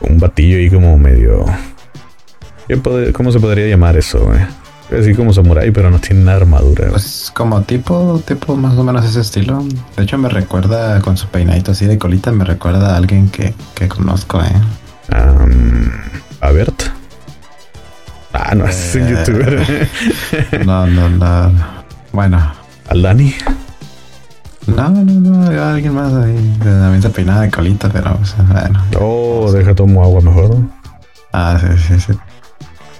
un 0.00 0.18
batillo 0.18 0.56
ahí 0.56 0.70
como 0.70 0.98
medio... 0.98 1.44
¿Cómo 3.12 3.30
se 3.32 3.40
podría 3.40 3.66
llamar 3.68 3.96
eso, 3.96 4.24
güey? 4.24 4.40
Así 4.98 5.14
como 5.14 5.32
samurai, 5.32 5.70
pero 5.70 5.90
no 5.90 5.98
tiene 5.98 6.30
armadura. 6.30 6.88
Pues 6.90 7.30
como 7.34 7.62
tipo, 7.62 8.22
tipo 8.26 8.54
más 8.56 8.76
o 8.76 8.84
menos 8.84 9.04
ese 9.04 9.20
estilo. 9.20 9.64
De 9.96 10.02
hecho 10.04 10.18
me 10.18 10.28
recuerda 10.28 11.00
con 11.00 11.16
su 11.16 11.26
peinadito 11.28 11.72
así 11.72 11.86
de 11.86 11.98
colita, 11.98 12.30
me 12.32 12.44
recuerda 12.44 12.94
a 12.94 12.96
alguien 12.96 13.28
que, 13.30 13.54
que 13.74 13.88
conozco, 13.88 14.40
eh. 14.42 14.52
Um, 15.10 15.90
a 16.40 16.50
Bert. 16.50 16.82
Ah, 18.32 18.54
no, 18.54 18.66
es 18.66 18.94
un 18.94 19.02
Eh, 19.02 19.10
youtuber. 19.10 19.88
No, 20.66 20.86
no, 20.86 21.08
no. 21.08 21.52
Bueno. 22.12 22.52
Al 22.88 23.02
Dani. 23.02 23.34
No, 24.66 24.88
no, 24.88 25.02
no, 25.04 25.62
alguien 25.62 25.94
más 25.94 26.12
ahí. 26.14 26.56
También 26.62 27.02
se 27.02 27.10
peinaba 27.10 27.42
de 27.42 27.50
colita, 27.50 27.88
pero 27.90 28.16
pues, 28.16 28.34
bueno. 28.48 28.82
Oh, 29.00 29.50
deja 29.52 29.74
tomo 29.74 30.02
agua 30.02 30.20
mejor. 30.20 30.56
Ah, 31.32 31.58
sí, 31.60 31.66
sí, 31.88 32.00
sí. 32.00 32.18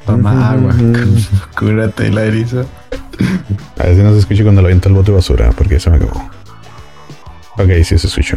Toma 0.07 0.51
agua. 0.51 0.75
Cúrate 1.59 2.11
la 2.11 2.25
eriza. 2.25 2.65
A 3.79 3.85
ver 3.85 3.97
si 3.97 4.03
no 4.03 4.13
se 4.13 4.19
escucha 4.19 4.43
cuando 4.43 4.63
lo 4.63 4.69
avienta 4.69 4.89
el 4.89 4.95
bote 4.95 5.11
de 5.11 5.17
basura, 5.17 5.51
porque 5.57 5.81
se 5.81 5.91
me 5.91 5.97
acabó. 5.97 6.31
Ok, 7.57 7.71
sí 7.85 7.99
se 7.99 8.07
escuchó. 8.07 8.37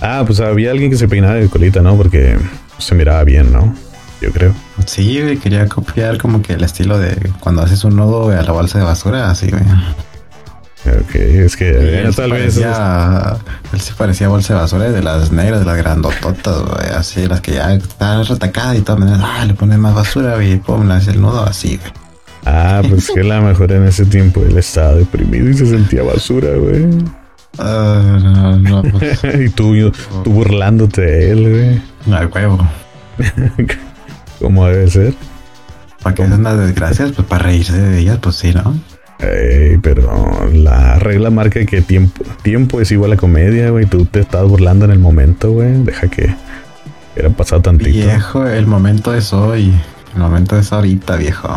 Ah, 0.00 0.22
pues 0.26 0.40
había 0.40 0.70
alguien 0.70 0.90
que 0.90 0.96
se 0.96 1.08
peinaba 1.08 1.34
de 1.34 1.48
colita, 1.48 1.82
¿no? 1.82 1.96
Porque 1.96 2.38
se 2.78 2.94
miraba 2.94 3.22
bien, 3.24 3.52
¿no? 3.52 3.74
Yo 4.20 4.30
creo. 4.32 4.54
Sí, 4.86 5.20
güey, 5.20 5.36
quería 5.38 5.66
copiar 5.68 6.18
como 6.18 6.42
que 6.42 6.54
el 6.54 6.64
estilo 6.64 6.98
de 6.98 7.16
cuando 7.40 7.62
haces 7.62 7.84
un 7.84 7.96
nudo 7.96 8.30
a 8.30 8.42
la 8.42 8.52
bolsa 8.52 8.78
de 8.78 8.84
basura, 8.84 9.30
así, 9.30 9.50
güey. 9.50 9.62
Ok, 10.86 11.14
es 11.14 11.56
que 11.56 11.68
eh, 11.68 12.02
él, 12.06 12.14
tal 12.14 12.32
vez. 12.32 12.58
parecía, 12.58 13.36
él 13.72 13.80
sí 13.80 13.92
parecía 13.98 14.28
bolsa 14.28 14.54
de 14.54 14.60
basura 14.60 14.90
de 14.90 15.02
las 15.02 15.30
negras, 15.30 15.60
de 15.60 15.66
las 15.66 15.76
grandototas, 15.76 16.62
güey, 16.62 16.88
así, 16.96 17.26
las 17.26 17.42
que 17.42 17.52
ya 17.52 17.74
están 17.74 18.24
retacadas 18.24 18.78
y 18.78 18.80
todo, 18.80 18.98
ah, 19.22 19.44
le 19.44 19.52
ponen 19.52 19.78
más 19.78 19.94
basura, 19.94 20.36
güey, 20.36 20.52
y 20.52 20.56
pum, 20.56 20.88
le 20.88 20.94
hace 20.94 21.10
el 21.10 21.20
nudo 21.20 21.44
así, 21.44 21.76
güey. 21.76 21.92
Ah, 22.46 22.80
pues 22.88 23.10
que 23.10 23.20
a 23.20 23.24
lo 23.24 23.42
mejor 23.42 23.70
en 23.72 23.86
ese 23.86 24.06
tiempo 24.06 24.42
él 24.42 24.56
estaba 24.56 24.94
deprimido 24.94 25.50
y 25.50 25.54
se 25.54 25.66
sentía 25.66 26.02
basura, 26.02 26.48
güey. 26.56 26.88
Ah, 27.58 28.18
no, 28.22 28.56
no, 28.56 28.82
pues, 28.90 29.20
y 29.38 29.50
tú, 29.50 29.92
tú 30.24 30.30
burlándote 30.30 31.02
de 31.02 31.30
él, 31.30 31.82
al 32.10 32.26
huevo. 32.28 32.66
güey. 33.18 33.68
Como 34.40 34.66
debe 34.66 34.90
ser. 34.90 35.14
¿Para 36.02 36.14
qué 36.14 36.26
son 36.26 36.42
las 36.42 36.58
desgracias? 36.58 37.12
Pues 37.12 37.28
para 37.28 37.44
reírse 37.44 37.76
de 37.76 37.98
ellas, 37.98 38.18
pues 38.22 38.36
sí, 38.36 38.54
¿no? 38.54 38.74
Ey, 39.22 39.78
pero 39.78 40.48
la 40.52 40.98
regla 40.98 41.30
marca 41.30 41.64
que 41.66 41.82
tiempo, 41.82 42.24
tiempo 42.42 42.80
es 42.80 42.90
igual 42.90 43.12
a 43.12 43.16
comedia, 43.16 43.70
güey. 43.70 43.86
Tú 43.86 44.06
te 44.06 44.20
estás 44.20 44.46
burlando 44.48 44.84
en 44.86 44.90
el 44.92 44.98
momento, 44.98 45.50
güey. 45.52 45.82
Deja 45.84 46.08
que 46.08 46.34
hubiera 47.14 47.30
pasado 47.30 47.60
tantito. 47.62 47.90
Viejo, 47.90 48.46
el 48.46 48.66
momento 48.66 49.14
es 49.14 49.32
hoy. 49.32 49.74
El 50.14 50.20
momento 50.20 50.58
es 50.58 50.72
ahorita, 50.72 51.16
viejo. 51.16 51.48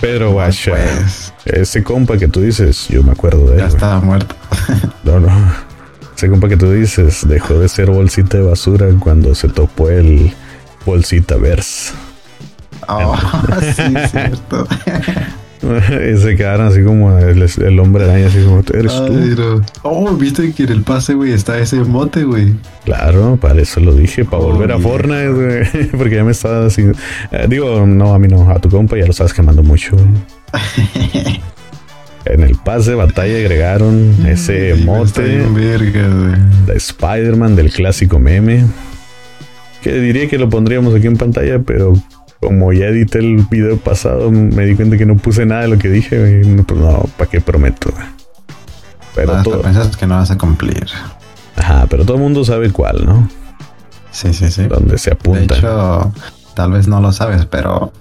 Pero 0.00 0.32
Pues, 0.32 1.34
ese 1.44 1.82
compa 1.82 2.16
que 2.18 2.28
tú 2.28 2.40
dices, 2.40 2.86
yo 2.88 3.02
me 3.02 3.10
acuerdo 3.12 3.46
de 3.46 3.54
él. 3.54 3.58
ya 3.58 3.66
estaba 3.66 4.00
muerto. 4.00 4.34
No, 5.04 5.18
no. 5.18 5.28
Ese 6.16 6.28
compa 6.28 6.48
que 6.48 6.56
tú 6.56 6.70
dices 6.72 7.26
dejó 7.26 7.54
de 7.58 7.68
ser 7.68 7.90
bolsita 7.90 8.36
de 8.38 8.44
basura 8.44 8.86
cuando 9.00 9.34
se 9.34 9.48
topó 9.48 9.88
el 9.90 10.32
bolsita 10.84 11.36
verse. 11.36 11.92
Oh, 12.88 13.16
sí, 13.76 13.94
cierto. 14.10 14.66
y 16.14 16.16
se 16.18 16.36
quedaron 16.36 16.66
así 16.66 16.82
como 16.82 17.16
el, 17.18 17.42
el 17.42 17.80
hombre 17.80 18.04
araña, 18.04 18.26
así 18.28 18.42
como, 18.44 18.62
eres 18.72 18.92
tú. 18.92 19.04
Ay, 19.18 19.34
no. 19.36 19.62
Oh, 19.82 20.12
viste 20.14 20.52
que 20.52 20.62
en 20.64 20.72
el 20.72 20.82
pase, 20.82 21.14
güey, 21.14 21.32
está 21.32 21.58
ese 21.58 21.76
mote, 21.76 22.24
güey. 22.24 22.54
Claro, 22.84 23.36
para 23.40 23.60
eso 23.60 23.80
lo 23.80 23.94
dije, 23.94 24.24
para 24.24 24.42
Oh, 24.42 24.52
volver 24.52 24.72
a 24.72 24.76
viejo. 24.76 24.90
Fortnite, 24.90 25.28
güey. 25.30 25.86
Porque 25.98 26.14
ya 26.16 26.24
me 26.24 26.32
estaba 26.32 26.66
así. 26.66 26.82
eh, 27.32 27.46
digo, 27.48 27.86
no, 27.86 28.14
a 28.14 28.18
mí 28.18 28.28
no, 28.28 28.50
a 28.50 28.58
tu 28.60 28.68
compa 28.68 28.96
ya 28.96 29.04
lo 29.04 29.10
estabas 29.10 29.32
quemando 29.34 29.62
mucho. 29.62 29.96
güey. 29.96 30.06
En 32.24 32.42
el 32.42 32.56
pase 32.56 32.90
de 32.90 32.96
batalla 32.96 33.38
agregaron 33.38 34.14
ese 34.26 34.76
Sí, 34.76 34.84
mote 34.84 35.22
verga, 35.54 36.08
de 36.66 36.74
Spider-Man 36.76 37.56
del 37.56 37.70
clásico 37.70 38.18
meme. 38.18 38.66
Que 39.82 39.92
diría 39.98 40.28
que 40.28 40.36
lo 40.36 40.50
pondríamos 40.50 40.94
aquí 40.94 41.06
en 41.06 41.16
pantalla, 41.16 41.60
pero 41.60 41.94
como 42.40 42.72
ya 42.72 42.86
edité 42.86 43.18
el 43.18 43.38
video 43.50 43.76
pasado, 43.78 44.30
me 44.30 44.64
di 44.64 44.74
cuenta 44.76 44.96
que 44.96 45.06
no 45.06 45.16
puse 45.16 45.44
nada 45.46 45.62
de 45.62 45.68
lo 45.68 45.78
que 45.78 45.88
dije. 45.88 46.18
güey. 46.18 46.46
No, 46.54 46.62
pues 46.64 46.80
no, 46.80 47.04
¿para 47.16 47.30
qué 47.30 47.40
prometo? 47.40 47.92
Pero 49.14 49.32
Hasta 49.32 49.42
todo, 49.44 49.62
piensas 49.62 49.96
que 49.96 50.06
no 50.06 50.16
vas 50.16 50.30
a 50.30 50.38
cumplir. 50.38 50.86
ajá, 51.56 51.86
pero 51.90 52.04
todo 52.04 52.16
el 52.16 52.22
mundo 52.22 52.44
sabe 52.44 52.70
cuál, 52.70 53.04
¿no? 53.04 53.28
Sí, 54.10 54.32
sí, 54.32 54.50
sí. 54.50 54.64
Donde 54.66 54.98
se 54.98 55.10
De 55.10 55.14
apunta. 55.16 55.56
hecho, 55.56 56.12
tal 56.54 56.72
vez 56.72 56.86
no 56.88 57.00
lo 57.00 57.12
sabes, 57.12 57.44
pero 57.46 57.92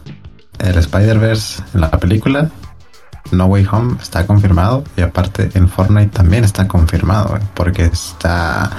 el 0.59 0.77
Spider-Verse 0.77 1.63
en 1.73 1.81
la 1.81 1.91
película 1.91 2.49
No 3.31 3.45
Way 3.45 3.67
Home 3.71 3.97
está 4.01 4.25
confirmado 4.25 4.83
y 4.95 5.01
aparte 5.01 5.49
en 5.53 5.67
Fortnite 5.69 6.09
también 6.11 6.43
está 6.43 6.67
confirmado, 6.67 7.29
güey, 7.29 7.41
porque 7.53 7.85
está 7.85 8.69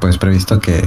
pues 0.00 0.18
previsto 0.18 0.58
que 0.60 0.84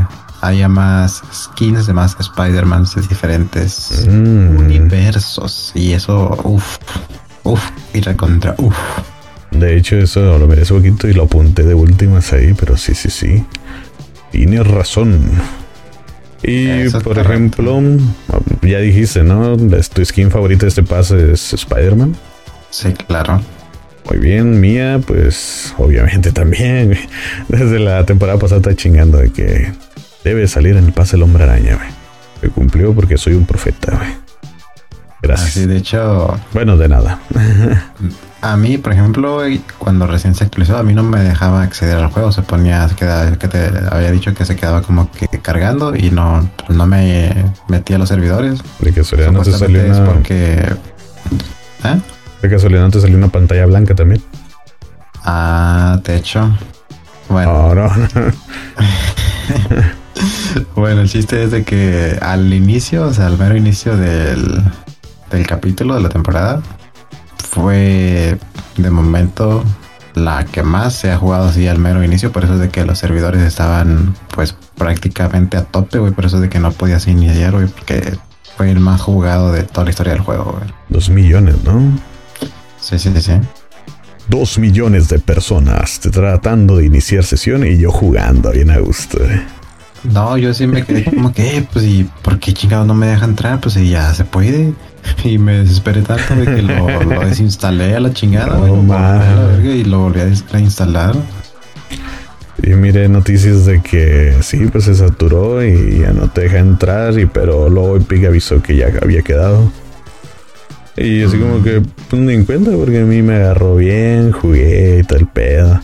haya 0.48 0.68
más 0.68 1.22
skins 1.34 1.88
de 1.88 1.94
más 1.94 2.16
Spider-Man 2.20 2.86
de 2.96 3.02
diferentes 3.02 4.06
Mm. 4.08 4.58
universos 4.58 5.72
y 5.75 5.94
eso, 5.94 6.38
uff, 6.44 6.78
uff, 7.44 7.64
y 7.94 8.02
recontra, 8.02 8.56
uff. 8.58 8.75
De 9.52 9.78
hecho, 9.78 9.96
eso 9.98 10.38
lo 10.38 10.48
merece 10.48 10.74
un 10.74 10.80
poquito 10.82 11.08
y 11.08 11.14
lo 11.14 11.24
apunté 11.24 11.64
de 11.64 11.74
últimas 11.74 12.34
ahí, 12.34 12.54
pero 12.54 12.75
sí, 12.78 12.94
sí, 12.94 13.10
sí. 13.10 13.44
Tienes 14.32 14.68
razón. 14.68 15.22
Y 16.44 16.68
Eso 16.68 17.00
por 17.00 17.16
correcto. 17.16 17.32
ejemplo, 17.32 17.82
ya 18.62 18.80
dijiste, 18.80 19.24
¿no? 19.24 19.56
Tu 19.58 20.06
skin 20.06 20.30
favorita 20.30 20.66
de 20.66 20.70
este 20.70 20.84
pase 20.84 21.32
es 21.32 21.54
Spider-Man. 21.54 22.16
Sí, 22.70 22.92
claro. 23.08 23.42
Muy 24.10 24.20
bien, 24.20 24.60
mía, 24.60 25.00
pues 25.08 25.74
obviamente 25.78 26.32
también. 26.32 26.96
Desde 27.48 27.80
la 27.80 28.06
temporada 28.06 28.38
pasada 28.38 28.60
está 28.60 28.75
chingando 28.75 29.18
de 29.18 29.32
que 29.32 29.72
debe 30.25 30.48
salir 30.48 30.75
en 30.75 30.86
el 30.86 30.91
pase 30.91 31.15
el 31.15 31.24
hombre 31.24 31.44
araña, 31.44 31.75
güey. 31.75 31.89
Se 32.41 32.50
cumplió 32.50 32.94
porque 32.94 33.17
soy 33.17 33.36
un 33.36 33.46
profeta, 33.46 33.96
güey. 33.96 34.10
Gracias. 35.22 35.50
Así, 35.51 35.65
de 35.65 35.77
hecho, 35.77 36.38
Bueno, 36.53 36.77
de 36.77 36.89
nada. 36.89 37.20
A 38.41 38.58
mí, 38.58 38.77
por 38.77 38.91
ejemplo, 38.94 39.36
güey, 39.36 39.62
cuando 39.79 40.05
recién 40.08 40.36
se 40.36 40.44
actualizó, 40.44 40.77
a 40.77 40.84
mí 40.84 40.94
no 40.94 41.03
me 41.03 41.20
dejaba 41.22 41.62
acceder 41.63 41.98
al 41.98 42.08
juego. 42.12 42.32
Se 42.32 42.41
ponía, 42.41 42.88
se 42.89 42.96
quedaba, 42.96 43.32
que 43.38 43.48
te 43.48 43.72
había 43.89 44.12
dicho 44.12 44.34
que 44.34 44.46
se 44.46 44.55
quedaba 44.55 44.82
como 44.82 45.10
que 45.12 45.27
cargando 45.39 45.96
y 45.96 46.10
no, 46.12 46.48
no 46.70 46.86
me 46.86 47.34
metía 47.67 47.96
a 47.96 48.00
los 48.00 48.10
servidores. 48.10 48.60
De 48.79 48.91
casualidad 48.94 49.32
no 49.32 49.41
te 49.41 49.51
salió 49.51 49.84
una. 49.86 50.05
porque... 50.05 50.65
¿Eh? 51.84 52.00
De 52.41 52.50
casualidad 52.50 52.82
no 52.82 52.89
te 52.91 53.01
salió 53.01 53.17
una 53.17 53.29
pantalla 53.29 53.65
blanca 53.67 53.96
también. 53.96 54.22
Ah, 55.24 56.00
de 56.03 56.15
hecho. 56.17 56.55
Bueno, 57.29 57.74
No, 57.74 57.88
no, 57.88 57.96
no. 57.96 58.32
bueno, 60.75 61.02
el 61.02 61.10
chiste 61.10 61.44
es 61.44 61.52
de 61.52 61.64
que 61.64 62.18
al 62.22 62.54
inicio, 62.54 63.04
o 63.08 63.14
sea, 63.14 63.28
al 63.28 63.38
mero 63.38 63.56
inicio 63.56 63.98
del, 63.98 64.62
del 65.32 65.48
capítulo 65.48 65.96
de 65.96 66.02
la 66.02 66.10
temporada, 66.10 66.62
fue 67.38 68.38
de 68.78 68.90
momento 68.92 69.64
la 70.14 70.46
que 70.46 70.64
más 70.64 70.94
se 70.94 71.12
ha 71.12 71.18
jugado 71.18 71.50
así 71.50 71.68
al 71.68 71.80
mero 71.80 72.04
inicio, 72.04 72.32
por 72.32 72.44
eso 72.44 72.54
es 72.54 72.60
de 72.60 72.70
que 72.70 72.86
los 72.86 72.98
servidores 72.98 73.42
estaban 73.42 74.16
pues 74.34 74.56
prácticamente 74.78 75.58
a 75.58 75.64
tope, 75.64 76.00
güey, 76.00 76.14
por 76.14 76.25
eso 76.25 76.38
es 76.38 76.44
de 76.44 76.50
que 76.50 76.60
no 76.60 76.72
podías 76.72 77.08
iniciar, 77.08 77.54
güey, 77.54 77.68
porque 77.68 78.18
fue 78.56 78.72
el 78.72 78.80
más 78.80 79.02
jugado 79.02 79.52
de 79.52 79.64
toda 79.64 79.86
la 79.86 79.90
historia 79.90 80.14
del 80.14 80.22
juego, 80.22 80.58
güey. 80.58 80.74
Dos 80.90 81.10
millones, 81.10 81.56
¿no? 81.64 81.82
Sí, 82.80 82.98
sí, 83.00 83.12
sí, 83.14 83.22
sí. 83.22 83.34
Dos 84.30 84.58
millones 84.58 85.10
de 85.10 85.20
personas 85.20 86.00
tratando 86.00 86.78
de 86.78 86.86
iniciar 86.86 87.24
sesión 87.24 87.66
y 87.66 87.78
yo 87.78 87.92
jugando 87.92 88.52
bien 88.52 88.72
a 88.72 88.80
gusto. 88.80 89.24
eh. 89.24 89.46
No, 90.12 90.38
yo 90.38 90.54
sí 90.54 90.68
me 90.68 90.84
quedé 90.84 91.04
como 91.06 91.34
que, 91.34 91.58
eh, 91.58 91.68
pues, 91.72 91.86
¿y 91.86 92.10
por 92.22 92.40
qué 92.40 92.54
chingados 92.54 92.86
no 92.88 92.94
me 92.94 93.08
deja 93.08 93.26
entrar? 93.26 93.60
Pues, 93.60 93.76
ya 93.76 94.14
se 94.14 94.24
puede. 94.26 94.74
Y 95.24 95.38
me 95.38 95.60
desesperé 95.60 96.02
tanto 96.02 96.36
de 96.36 96.46
que 96.46 96.62
lo, 96.64 97.04
lo 97.04 97.20
desinstalé 97.28 97.96
a 97.96 98.00
la 98.00 98.12
chingada, 98.14 98.58
No, 98.58 98.60
güey, 98.68 98.72
lo 98.72 98.76
volví 98.78 98.92
a 98.94 98.98
la 99.12 99.26
man. 99.36 99.48
verga 99.52 99.70
y 99.76 99.84
lo 99.84 100.00
volví 100.00 100.20
a 100.22 100.26
reinstalar. 100.52 101.16
Y 102.64 102.70
mire 102.70 103.08
noticias 103.10 103.66
de 103.66 103.82
que 103.82 104.38
sí, 104.42 104.66
pues 104.72 104.86
se 104.86 104.96
saturó 104.96 105.64
y 105.64 106.00
ya 106.00 106.12
no 106.14 106.30
te 106.30 106.42
deja 106.42 106.58
entrar, 106.60 107.20
y 107.20 107.26
pero 107.26 107.70
luego 107.70 107.98
Epic 107.98 108.26
avisó 108.26 108.62
que 108.64 108.78
ya 108.78 108.88
había 109.02 109.22
quedado. 109.22 109.72
Y 110.98 111.24
así 111.24 111.38
como 111.38 111.62
que 111.62 111.82
pues 112.10 112.22
ni 112.22 112.34
en 112.34 112.46
cuenta 112.46 112.72
porque 112.72 113.02
a 113.02 113.06
mí 113.06 113.22
me 113.22 113.36
agarró 113.36 113.76
bien, 113.76 114.32
jugué 114.32 115.06
y 115.08 115.14
el 115.14 115.28
pedo. 115.28 115.82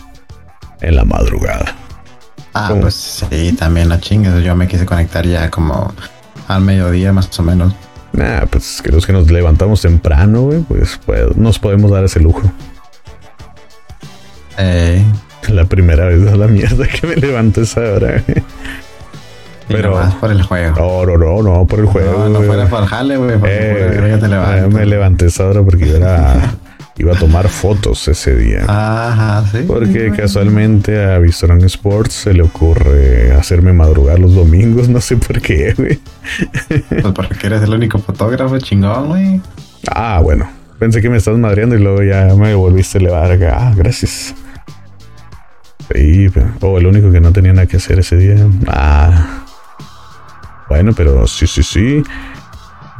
En 0.79 0.95
la 0.95 1.03
madrugada. 1.05 1.75
Ah, 2.53 2.73
pues 2.79 3.25
sí, 3.29 3.53
también 3.53 3.89
la 3.89 3.99
chinga. 3.99 4.39
Yo 4.39 4.55
me 4.55 4.67
quise 4.67 4.85
conectar 4.85 5.25
ya 5.25 5.49
como 5.49 5.93
al 6.47 6.61
mediodía 6.61 7.13
más 7.13 7.39
o 7.39 7.43
menos. 7.43 7.73
Nah, 8.13 8.45
pues 8.49 8.81
creo 8.83 8.99
que 8.99 9.13
nos 9.13 9.31
levantamos 9.31 9.81
temprano, 9.81 10.41
güey. 10.41 10.59
Pues, 10.61 10.99
pues, 11.05 11.35
nos 11.37 11.59
podemos 11.59 11.91
dar 11.91 12.03
ese 12.03 12.19
lujo. 12.19 12.41
Eh. 14.57 15.03
La 15.49 15.65
primera 15.65 16.05
vez 16.05 16.31
a 16.31 16.35
la 16.35 16.47
mierda 16.47 16.87
que 16.87 17.07
me 17.07 17.15
levanto 17.15 17.61
esa 17.61 17.81
hora, 17.81 18.23
güey. 18.27 18.43
Pero 19.67 19.95
más 19.95 20.13
por 20.15 20.31
el 20.31 20.43
juego. 20.43 20.75
No, 20.75 21.05
no, 21.05 21.17
no, 21.17 21.41
no, 21.41 21.65
por 21.65 21.79
el 21.79 21.85
juego. 21.85 22.27
No, 22.27 22.29
no 22.29 22.41
fuera 22.41 22.67
por 22.67 22.85
jale, 22.85 23.15
güey. 23.15 23.39
Eh, 23.45 24.17
te 24.19 24.67
me 24.67 24.85
levanté 24.85 25.27
esa 25.27 25.47
hora 25.47 25.63
porque 25.63 25.87
yo 25.87 25.95
era 25.95 26.55
iba 26.97 27.13
a 27.13 27.15
tomar 27.17 27.47
fotos 27.47 28.07
ese 28.07 28.35
día. 28.35 28.63
Ajá, 28.67 29.45
sí. 29.51 29.63
Porque 29.67 30.11
casualmente 30.11 31.03
a 31.03 31.19
Vistrón 31.19 31.63
Sports 31.65 32.13
se 32.13 32.33
le 32.33 32.43
ocurre 32.43 33.31
hacerme 33.33 33.73
madrugar 33.73 34.19
los 34.19 34.35
domingos, 34.35 34.89
no 34.89 35.01
sé 35.01 35.17
por 35.17 35.41
qué, 35.41 35.73
güey. 35.77 35.99
Pues 36.89 37.13
porque 37.13 37.47
eres 37.47 37.63
el 37.63 37.73
único 37.73 37.97
fotógrafo 37.99 38.57
chingón, 38.59 39.07
güey. 39.07 39.41
Ah, 39.89 40.19
bueno. 40.21 40.49
Pensé 40.79 40.99
que 40.99 41.11
me 41.11 41.17
estás 41.17 41.37
madreando 41.37 41.75
y 41.75 41.79
luego 41.79 42.01
ya 42.01 42.33
me 42.35 42.55
volviste 42.55 42.97
a 42.97 43.01
levar 43.01 43.31
acá. 43.31 43.55
Ah, 43.59 43.73
gracias. 43.75 44.33
Sí, 45.93 46.27
o 46.59 46.77
el 46.79 46.87
único 46.87 47.11
que 47.11 47.19
no 47.19 47.31
tenía 47.31 47.53
nada 47.53 47.67
que 47.67 47.77
hacer 47.77 47.99
ese 47.99 48.15
día. 48.17 48.47
Ah. 48.67 49.43
Bueno, 50.69 50.93
pero 50.93 51.27
sí, 51.27 51.45
sí, 51.47 51.61
sí. 51.61 52.03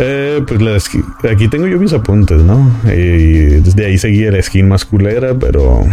Eh, 0.04 0.44
pues 0.48 0.60
la 0.60 1.30
aquí 1.30 1.48
tengo 1.48 1.68
yo 1.68 1.78
mis 1.78 1.94
apuntes, 1.94 2.42
¿no? 2.42 2.72
Y 2.86 3.60
desde 3.62 3.86
ahí 3.86 4.00
seguí 4.00 4.24
la 4.24 4.42
skin 4.42 4.68
masculera, 4.68 5.36
pero 5.36 5.86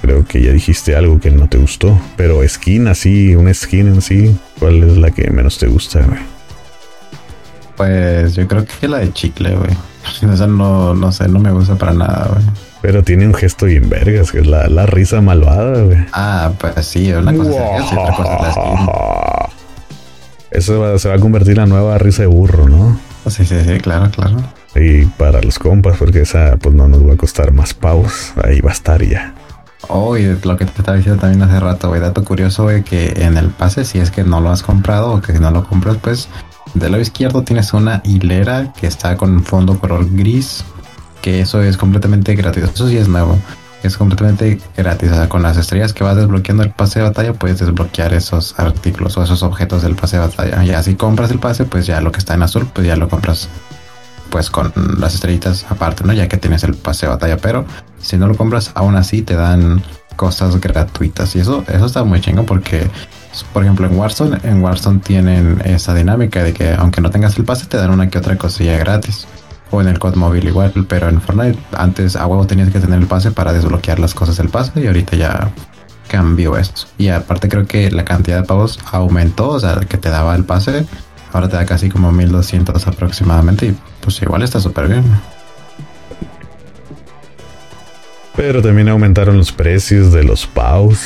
creo 0.00 0.24
que 0.24 0.40
ya 0.40 0.52
dijiste 0.52 0.94
algo 0.94 1.18
que 1.18 1.32
no 1.32 1.48
te 1.48 1.58
gustó. 1.58 2.00
Pero 2.16 2.46
skin 2.48 2.86
así, 2.86 3.34
una 3.34 3.52
skin 3.52 3.88
en 3.88 4.00
sí, 4.00 4.38
¿cuál 4.60 4.84
es 4.84 4.96
la 4.96 5.10
que 5.10 5.28
menos 5.32 5.58
te 5.58 5.66
gusta, 5.66 6.02
güey? 6.02 6.20
Pues 7.76 8.36
yo 8.36 8.46
creo 8.46 8.64
que 8.64 8.86
la 8.86 8.98
de 8.98 9.12
chicle, 9.12 9.56
güey. 9.56 9.72
O 10.32 10.36
sea, 10.36 10.46
no, 10.46 10.94
no 10.94 11.10
sé, 11.10 11.26
no 11.26 11.40
me 11.40 11.50
gusta 11.50 11.74
para 11.74 11.92
nada, 11.92 12.28
güey. 12.32 12.44
Pero 12.80 13.02
tiene 13.02 13.26
un 13.26 13.34
gesto 13.34 13.66
bien 13.66 13.88
vergas, 13.88 14.30
que 14.30 14.38
es 14.38 14.46
la, 14.46 14.68
la 14.68 14.86
risa 14.86 15.20
malvada, 15.20 15.82
güey. 15.82 15.98
Ah, 16.12 16.52
pues 16.60 16.86
sí, 16.86 17.12
una 17.12 17.34
cosa 17.34 17.76
es 17.76 17.92
otra 17.92 18.14
cosa 18.14 18.34
es 18.36 18.40
la 18.40 18.52
skin. 18.52 18.86
Eso 20.56 20.98
se 20.98 21.08
va 21.10 21.16
a 21.16 21.18
convertir 21.18 21.52
en 21.52 21.58
la 21.58 21.66
nueva 21.66 21.98
risa 21.98 22.22
de 22.22 22.28
burro, 22.28 22.66
¿no? 22.66 22.98
Sí, 23.28 23.44
sí, 23.44 23.56
sí, 23.62 23.78
claro, 23.78 24.10
claro. 24.10 24.38
Y 24.74 25.04
para 25.04 25.42
los 25.42 25.58
compas, 25.58 25.98
porque 25.98 26.22
esa 26.22 26.56
pues 26.56 26.74
no 26.74 26.88
nos 26.88 27.06
va 27.06 27.12
a 27.12 27.16
costar 27.18 27.52
más 27.52 27.74
pavos, 27.74 28.32
ahí 28.42 28.62
va 28.62 28.70
a 28.70 28.72
estar 28.72 29.02
ya. 29.02 29.34
Oh, 29.88 30.16
y 30.16 30.24
lo 30.24 30.56
que 30.56 30.64
te 30.64 30.78
estaba 30.78 30.96
diciendo 30.96 31.20
también 31.20 31.42
hace 31.42 31.60
rato, 31.60 31.88
güey, 31.88 32.00
dato 32.00 32.24
curioso, 32.24 32.62
güey, 32.62 32.82
que 32.82 33.12
en 33.18 33.36
el 33.36 33.50
pase, 33.50 33.84
si 33.84 33.98
es 33.98 34.10
que 34.10 34.24
no 34.24 34.40
lo 34.40 34.50
has 34.50 34.62
comprado 34.62 35.12
o 35.12 35.20
que 35.20 35.34
si 35.34 35.38
no 35.40 35.50
lo 35.50 35.62
compras, 35.68 35.98
pues 36.00 36.28
del 36.72 36.92
lado 36.92 37.02
izquierdo 37.02 37.42
tienes 37.42 37.74
una 37.74 38.00
hilera 38.04 38.72
que 38.72 38.86
está 38.86 39.18
con 39.18 39.44
fondo 39.44 39.78
color 39.78 40.08
gris, 40.10 40.64
que 41.20 41.40
eso 41.40 41.62
es 41.62 41.76
completamente 41.76 42.34
gratis, 42.34 42.64
eso 42.64 42.88
sí 42.88 42.96
es 42.96 43.08
nuevo 43.08 43.38
es 43.86 43.96
completamente 43.96 44.60
gratis. 44.76 45.12
O 45.12 45.14
sea, 45.14 45.28
con 45.28 45.42
las 45.42 45.56
estrellas 45.56 45.92
que 45.92 46.04
vas 46.04 46.16
desbloqueando 46.16 46.62
el 46.62 46.70
pase 46.70 47.00
de 47.00 47.06
batalla, 47.06 47.32
puedes 47.32 47.58
desbloquear 47.58 48.12
esos 48.14 48.58
artículos 48.58 49.16
o 49.16 49.22
esos 49.22 49.42
objetos 49.42 49.82
del 49.82 49.96
pase 49.96 50.16
de 50.16 50.26
batalla. 50.26 50.64
Y 50.64 50.70
así 50.70 50.94
compras 50.94 51.30
el 51.30 51.38
pase, 51.38 51.64
pues 51.64 51.86
ya 51.86 52.00
lo 52.00 52.12
que 52.12 52.18
está 52.18 52.34
en 52.34 52.42
azul, 52.42 52.68
pues 52.72 52.86
ya 52.86 52.96
lo 52.96 53.08
compras 53.08 53.48
pues 54.30 54.50
con 54.50 54.72
las 54.98 55.14
estrellitas 55.14 55.64
aparte, 55.70 56.04
¿no? 56.04 56.12
Ya 56.12 56.28
que 56.28 56.36
tienes 56.36 56.64
el 56.64 56.74
pase 56.74 57.06
de 57.06 57.10
batalla. 57.10 57.36
Pero 57.38 57.64
si 58.00 58.16
no 58.16 58.26
lo 58.26 58.36
compras, 58.36 58.72
aún 58.74 58.96
así 58.96 59.22
te 59.22 59.34
dan 59.34 59.82
cosas 60.16 60.60
gratuitas. 60.60 61.34
Y 61.36 61.40
eso, 61.40 61.64
eso 61.68 61.86
está 61.86 62.04
muy 62.04 62.20
chingo 62.20 62.44
porque, 62.44 62.88
por 63.52 63.62
ejemplo, 63.62 63.86
en 63.86 63.96
Warzone, 63.96 64.38
en 64.42 64.62
Warzone 64.62 65.00
tienen 65.00 65.62
esa 65.64 65.94
dinámica 65.94 66.42
de 66.42 66.52
que 66.52 66.74
aunque 66.74 67.00
no 67.00 67.10
tengas 67.10 67.38
el 67.38 67.44
pase, 67.44 67.66
te 67.66 67.76
dan 67.76 67.90
una 67.90 68.10
que 68.10 68.18
otra 68.18 68.36
cosilla 68.36 68.76
gratis 68.78 69.26
o 69.70 69.80
en 69.80 69.88
el 69.88 69.98
COD 69.98 70.14
móvil 70.16 70.46
igual, 70.46 70.72
pero 70.88 71.08
en 71.08 71.20
Fortnite 71.20 71.58
antes 71.76 72.16
a 72.16 72.26
huevo 72.26 72.46
tenías 72.46 72.70
que 72.70 72.80
tener 72.80 73.00
el 73.00 73.06
pase 73.06 73.30
para 73.30 73.52
desbloquear 73.52 73.98
las 73.98 74.14
cosas 74.14 74.36
del 74.36 74.48
pase 74.48 74.80
y 74.80 74.86
ahorita 74.86 75.16
ya 75.16 75.50
cambió 76.08 76.56
esto. 76.56 76.82
Y 76.98 77.08
aparte 77.08 77.48
creo 77.48 77.66
que 77.66 77.90
la 77.90 78.04
cantidad 78.04 78.40
de 78.40 78.46
pavos 78.46 78.78
aumentó, 78.92 79.50
o 79.50 79.60
sea, 79.60 79.80
que 79.80 79.98
te 79.98 80.08
daba 80.08 80.34
el 80.36 80.44
pase, 80.44 80.86
ahora 81.32 81.48
te 81.48 81.56
da 81.56 81.66
casi 81.66 81.88
como 81.88 82.12
1200 82.12 82.86
aproximadamente 82.86 83.66
y 83.66 83.76
pues 84.00 84.20
igual 84.22 84.42
está 84.42 84.60
súper 84.60 84.88
bien. 84.88 85.04
Pero 88.36 88.60
también 88.62 88.88
aumentaron 88.88 89.38
los 89.38 89.50
precios 89.50 90.12
de 90.12 90.22
los 90.22 90.46
pavos. 90.46 91.00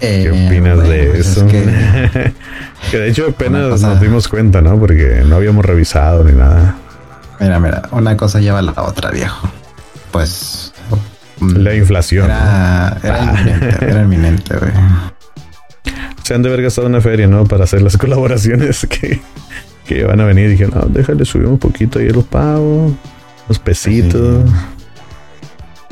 ¿Qué 0.00 0.22
eh, 0.26 0.46
opinas 0.46 0.80
de 0.88 1.06
pues 1.06 1.26
eso? 1.26 1.46
que... 2.90 2.96
de 2.96 3.08
hecho 3.08 3.26
apenas 3.28 3.82
nos 3.82 4.00
dimos 4.00 4.28
cuenta, 4.28 4.62
¿no? 4.62 4.78
Porque 4.78 5.24
no 5.26 5.36
habíamos 5.36 5.64
revisado 5.64 6.22
ni 6.22 6.32
nada. 6.32 6.76
Mira, 7.40 7.60
mira, 7.60 7.82
una 7.92 8.16
cosa 8.16 8.40
lleva 8.40 8.58
a 8.58 8.62
la 8.62 8.72
otra, 8.82 9.10
viejo. 9.10 9.48
Pues. 10.10 10.72
Mm, 11.40 11.56
la 11.56 11.74
inflación. 11.74 12.26
Era, 12.26 12.98
era 13.02 13.22
inminente, 13.22 13.84
era 13.84 14.02
inminente, 14.02 14.56
güey. 14.56 14.72
Se 16.24 16.34
han 16.34 16.42
de 16.42 16.48
haber 16.48 16.62
gastado 16.62 16.88
una 16.88 17.00
feria, 17.00 17.26
¿no? 17.26 17.44
Para 17.44 17.64
hacer 17.64 17.80
las 17.82 17.96
colaboraciones 17.98 18.86
que, 18.86 19.20
que 19.86 20.04
van 20.04 20.20
a 20.20 20.24
venir. 20.24 20.50
dije, 20.50 20.66
no, 20.66 20.82
déjale 20.82 21.24
subir 21.24 21.46
un 21.46 21.58
poquito 21.58 21.98
ahí 21.98 22.10
los 22.10 22.24
pavos, 22.24 22.92
los 23.48 23.58
pesitos. 23.58 24.44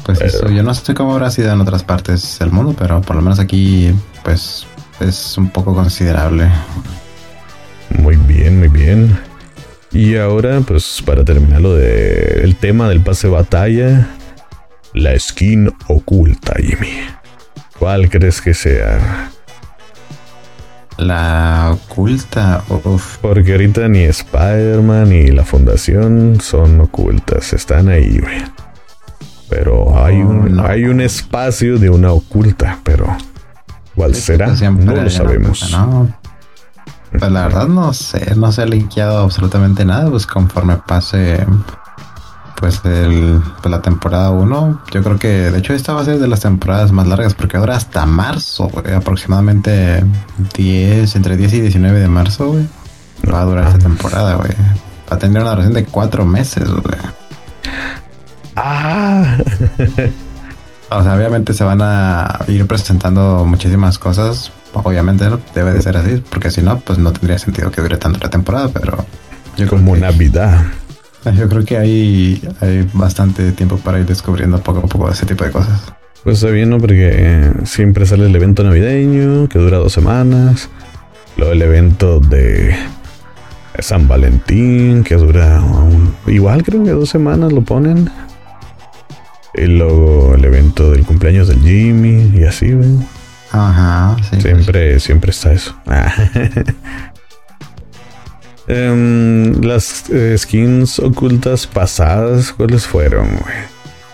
Pues 0.04 0.20
eso, 0.20 0.48
yo 0.50 0.62
no 0.62 0.72
sé 0.72 0.94
cómo 0.94 1.14
habrá 1.14 1.30
sido 1.30 1.52
en 1.52 1.60
otras 1.60 1.82
partes 1.82 2.38
del 2.38 2.52
mundo, 2.52 2.76
pero 2.78 3.00
por 3.00 3.16
lo 3.16 3.22
menos 3.22 3.40
aquí, 3.40 3.92
pues, 4.22 4.64
es 5.00 5.36
un 5.36 5.50
poco 5.50 5.74
considerable. 5.74 6.48
Muy 7.98 8.16
bien, 8.16 8.58
muy 8.58 8.68
bien. 8.68 9.18
Y 9.92 10.16
ahora, 10.16 10.60
pues 10.60 11.02
para 11.04 11.24
terminar 11.24 11.60
lo 11.60 11.74
de 11.74 12.40
el 12.42 12.56
tema 12.56 12.88
del 12.88 13.00
pase 13.00 13.28
de 13.28 13.34
batalla, 13.34 14.08
la 14.92 15.18
skin 15.18 15.72
oculta, 15.88 16.54
Jimmy. 16.58 17.00
¿Cuál 17.78 18.08
crees 18.08 18.40
que 18.40 18.54
sea? 18.54 19.30
La 20.96 21.72
oculta, 21.72 22.64
Uf. 22.68 23.18
Porque 23.18 23.52
ahorita 23.52 23.86
ni 23.88 24.00
Spider-Man 24.00 25.10
ni 25.10 25.26
la 25.28 25.44
fundación 25.44 26.40
son 26.40 26.80
ocultas, 26.80 27.52
están 27.52 27.88
ahí, 27.88 28.18
güey. 28.18 28.42
Pero 29.50 30.02
hay, 30.02 30.22
oh, 30.22 30.28
un, 30.28 30.60
hay 30.60 30.84
un 30.84 31.00
espacio 31.00 31.78
de 31.78 31.90
una 31.90 32.12
oculta, 32.12 32.80
pero 32.82 33.14
¿cuál 33.94 34.14
será? 34.14 34.48
No 34.48 34.96
lo 34.96 35.10
sabemos. 35.10 35.76
Pues 37.12 37.32
la 37.32 37.46
verdad 37.46 37.68
no 37.68 37.92
sé, 37.92 38.34
no 38.36 38.52
se 38.52 38.62
ha 38.62 38.66
linkeado 38.66 39.22
absolutamente 39.22 39.84
nada, 39.84 40.10
pues 40.10 40.26
conforme 40.26 40.76
pase 40.76 41.44
pues 42.56 42.80
el, 42.84 43.42
pues 43.60 43.70
la 43.70 43.82
temporada 43.82 44.30
1, 44.30 44.82
yo 44.90 45.02
creo 45.02 45.18
que 45.18 45.28
de 45.50 45.58
hecho 45.58 45.74
esta 45.74 45.92
va 45.92 46.00
a 46.00 46.04
ser 46.04 46.18
de 46.18 46.26
las 46.26 46.40
temporadas 46.40 46.90
más 46.90 47.06
largas 47.06 47.34
porque 47.34 47.58
ahora 47.58 47.76
hasta 47.76 48.06
marzo, 48.06 48.70
aproximadamente 48.94 50.02
10, 50.54 51.16
entre 51.16 51.36
10 51.36 51.52
y 51.52 51.60
19 51.62 52.00
de 52.00 52.08
marzo, 52.08 52.48
güey, 52.48 52.66
va 53.30 53.42
a 53.42 53.44
durar 53.44 53.66
esta 53.66 53.78
temporada, 53.78 54.36
güey. 54.36 54.52
Va 55.10 55.16
a 55.16 55.18
tener 55.18 55.42
una 55.42 55.50
duración 55.50 55.74
de 55.74 55.84
4 55.84 56.24
meses, 56.24 56.68
güey. 56.68 56.98
Ah. 58.56 59.36
o 60.90 61.02
sea, 61.02 61.14
obviamente 61.14 61.52
se 61.52 61.62
van 61.62 61.80
a 61.82 62.40
ir 62.48 62.66
presentando 62.66 63.44
muchísimas 63.44 63.98
cosas 63.98 64.50
obviamente 64.84 65.24
debe 65.54 65.72
de 65.72 65.82
ser 65.82 65.96
así, 65.96 66.22
porque 66.30 66.50
si 66.50 66.62
no, 66.62 66.78
pues 66.80 66.98
no 66.98 67.12
tendría 67.12 67.38
sentido 67.38 67.70
que 67.70 67.80
dure 67.80 67.96
tanto 67.96 68.18
la 68.22 68.30
temporada, 68.30 68.68
pero... 68.68 69.04
Yo 69.56 69.66
Como 69.68 69.96
Navidad. 69.96 70.64
Yo 71.36 71.48
creo 71.48 71.64
que 71.64 71.76
hay, 71.76 72.42
hay 72.60 72.88
bastante 72.92 73.52
tiempo 73.52 73.78
para 73.78 73.98
ir 73.98 74.06
descubriendo 74.06 74.60
poco 74.60 74.80
a 74.80 74.82
poco 74.82 75.10
ese 75.10 75.26
tipo 75.26 75.44
de 75.44 75.50
cosas. 75.50 75.80
Pues 76.22 76.36
está 76.36 76.50
bien, 76.50 76.70
¿no? 76.70 76.78
Porque 76.78 77.52
siempre 77.64 78.06
sale 78.06 78.26
el 78.26 78.36
evento 78.36 78.62
navideño, 78.64 79.48
que 79.48 79.58
dura 79.58 79.78
dos 79.78 79.92
semanas. 79.92 80.68
Luego 81.36 81.52
el 81.52 81.62
evento 81.62 82.20
de 82.20 82.76
San 83.78 84.08
Valentín, 84.08 85.04
que 85.04 85.16
dura 85.16 85.62
igual 86.26 86.62
creo 86.62 86.82
que 86.84 86.90
dos 86.90 87.10
semanas 87.10 87.52
lo 87.52 87.62
ponen. 87.62 88.10
Y 89.54 89.66
luego 89.66 90.34
el 90.34 90.44
evento 90.44 90.90
del 90.90 91.04
cumpleaños 91.04 91.48
del 91.48 91.60
Jimmy 91.60 92.32
y 92.38 92.44
así, 92.44 92.72
¿ven? 92.72 93.06
Ajá, 93.56 94.16
Siempre, 94.38 95.00
siempre 95.00 95.30
está 95.30 95.52
eso. 95.52 95.74
Em, 98.68 99.60
las 99.62 100.10
eh, 100.10 100.36
skins 100.36 100.98
ocultas 100.98 101.68
pasadas, 101.68 102.52
¿cuáles 102.52 102.84
fueron, 102.84 103.28
güey? 103.28 103.54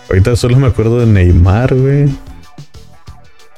Ahorita 0.09 0.35
solo 0.35 0.57
me 0.57 0.67
acuerdo 0.67 0.99
de 0.99 1.07
Neymar, 1.07 1.73
güey. 1.73 2.15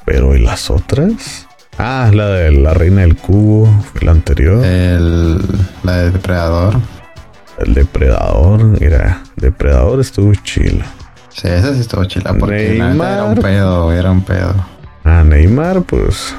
Pero 0.06 0.34
¿y 0.34 0.40
las 0.40 0.70
otras? 0.70 1.46
Ah, 1.76 2.10
la 2.14 2.28
de 2.28 2.52
la 2.52 2.72
reina 2.72 3.02
del 3.02 3.16
cubo, 3.16 3.68
la 4.00 4.12
anterior. 4.12 4.64
El, 4.64 5.38
la 5.82 5.96
de 5.98 6.10
depredador. 6.12 6.80
El 7.58 7.74
depredador, 7.74 8.64
mira, 8.64 9.22
depredador 9.36 10.00
estuvo 10.00 10.32
chido. 10.34 10.82
Sí, 11.28 11.48
esa 11.48 11.74
sí 11.74 11.80
estuvo 11.80 12.04
chila 12.06 12.32
porque 12.38 12.76
Neymar, 12.78 13.12
era 13.12 13.24
un 13.24 13.34
pedo, 13.34 13.92
era 13.92 14.10
un 14.10 14.22
pedo. 14.22 14.54
Ah, 15.08 15.22
Neymar, 15.22 15.82
pues. 15.82 16.34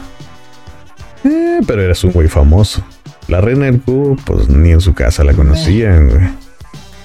Eh, 1.24 1.62
pero 1.66 1.82
eras 1.82 2.04
un 2.04 2.12
güey 2.12 2.28
famoso. 2.28 2.84
La 3.30 3.40
reina 3.40 3.66
del 3.66 3.80
cubo, 3.80 4.18
pues 4.26 4.50
ni 4.50 4.72
en 4.72 4.82
su 4.82 4.94
casa 4.94 5.24
la 5.24 5.34
conocían, 5.34 6.10
güey. 6.10 6.28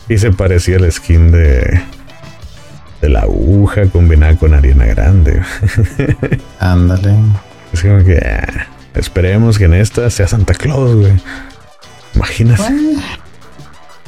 Y 0.09 0.19
se 0.19 0.33
parecía 0.33 0.79
al 0.79 0.91
skin 0.91 1.31
de. 1.31 1.81
de 3.01 3.09
la 3.09 3.21
aguja 3.21 3.87
combinada 3.87 4.37
con 4.37 4.55
Ariana 4.55 4.87
Grande. 4.87 5.41
Ándale. 6.59 7.15
Es 7.73 7.81
como 7.81 8.05
que. 8.05 8.19
Ah, 8.19 8.67
esperemos 8.95 9.57
que 9.57 9.67
en 9.67 9.75
esta 9.75 10.11
sea 10.11 10.27
Santa 10.27 10.55
Claus, 10.55 10.97
güey. 10.97 11.13
Imagínate. 12.17 12.63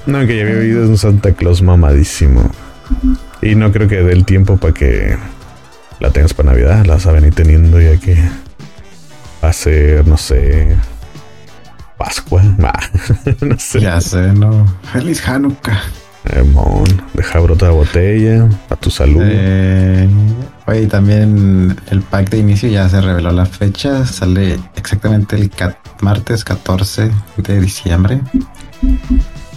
No, 0.06 0.26
que 0.26 0.36
ya 0.36 0.42
había 0.42 0.56
vivido 0.56 0.88
un 0.88 0.98
Santa 0.98 1.32
Claus 1.34 1.62
mamadísimo. 1.62 2.50
Y 3.42 3.54
no 3.54 3.70
creo 3.70 3.86
que 3.86 4.02
dé 4.02 4.12
el 4.12 4.24
tiempo 4.24 4.56
para 4.56 4.74
que 4.74 5.16
la 6.00 6.10
tengas 6.10 6.34
para 6.34 6.50
Navidad. 6.50 6.84
La 6.86 6.98
saben 6.98 7.26
y 7.26 7.30
teniendo 7.30 7.80
ya 7.80 7.96
que 7.98 8.16
va 9.42 9.48
a 9.48 9.52
ser, 9.52 10.06
no 10.06 10.16
sé, 10.16 10.76
Pascua. 11.96 12.42
no 13.40 13.58
sé. 13.58 13.80
Ya 13.80 14.00
sé, 14.00 14.32
no. 14.32 14.66
Feliz 14.92 15.26
Hanukkah. 15.26 15.82
Mon, 16.52 16.84
deja 17.12 17.38
brotar 17.38 17.68
la 17.68 17.74
botella. 17.74 18.48
A 18.70 18.76
tu 18.76 18.90
salud. 18.90 19.20
Eh, 19.22 20.08
oye, 20.66 20.86
también 20.86 21.76
el 21.90 22.00
pack 22.00 22.30
de 22.30 22.38
inicio 22.38 22.68
ya 22.68 22.88
se 22.88 23.00
reveló 23.00 23.30
la 23.30 23.46
fecha. 23.46 24.06
Sale 24.06 24.58
exactamente 24.74 25.36
el 25.36 25.50
martes 26.00 26.44
14 26.44 27.10
de 27.36 27.60
diciembre. 27.60 28.20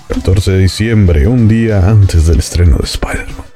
14 0.09 0.51
de 0.51 0.59
diciembre, 0.59 1.27
un 1.27 1.47
día 1.47 1.89
antes 1.89 2.27
del 2.27 2.39
estreno 2.39 2.77
de 2.77 2.85
Spider-Man. 2.85 3.46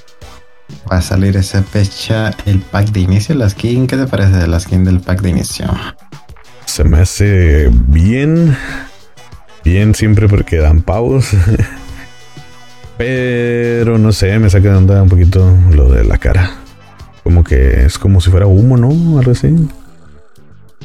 Va 0.92 0.98
a 0.98 1.02
salir 1.02 1.38
esa 1.38 1.64
fecha 1.64 2.32
el 2.46 2.60
pack 2.60 2.92
de 2.92 3.02
inicio, 3.02 3.36
la 3.36 3.50
skin. 3.50 3.88
¿Qué 3.88 3.98
te 3.98 4.08
parece 4.08 4.38
de 4.38 4.48
la 4.48 4.60
skin 4.60 4.84
del 4.84 5.00
pack 5.00 5.22
de 5.22 5.30
inicio? 5.30 5.68
Se 6.66 6.84
me 6.84 7.00
hace 7.00 7.70
bien. 7.88 8.56
Bien 9.64 9.94
siempre 9.96 10.28
porque 10.28 10.58
dan 10.58 10.82
pavos. 10.82 11.30
Pero 12.98 13.98
no 13.98 14.12
sé, 14.12 14.38
me 14.40 14.50
saca 14.50 14.70
de 14.70 14.76
onda 14.76 15.02
un 15.02 15.10
poquito 15.10 15.58
lo 15.72 15.92
de 15.92 16.04
la 16.04 16.18
cara. 16.18 16.52
Como 17.24 17.44
que 17.44 17.86
es 17.86 17.98
como 17.98 18.22
si 18.22 18.30
fuera 18.30 18.48
humo, 18.48 18.78
¿no? 18.78 19.20
Algo 19.20 19.32
así. 19.32 19.56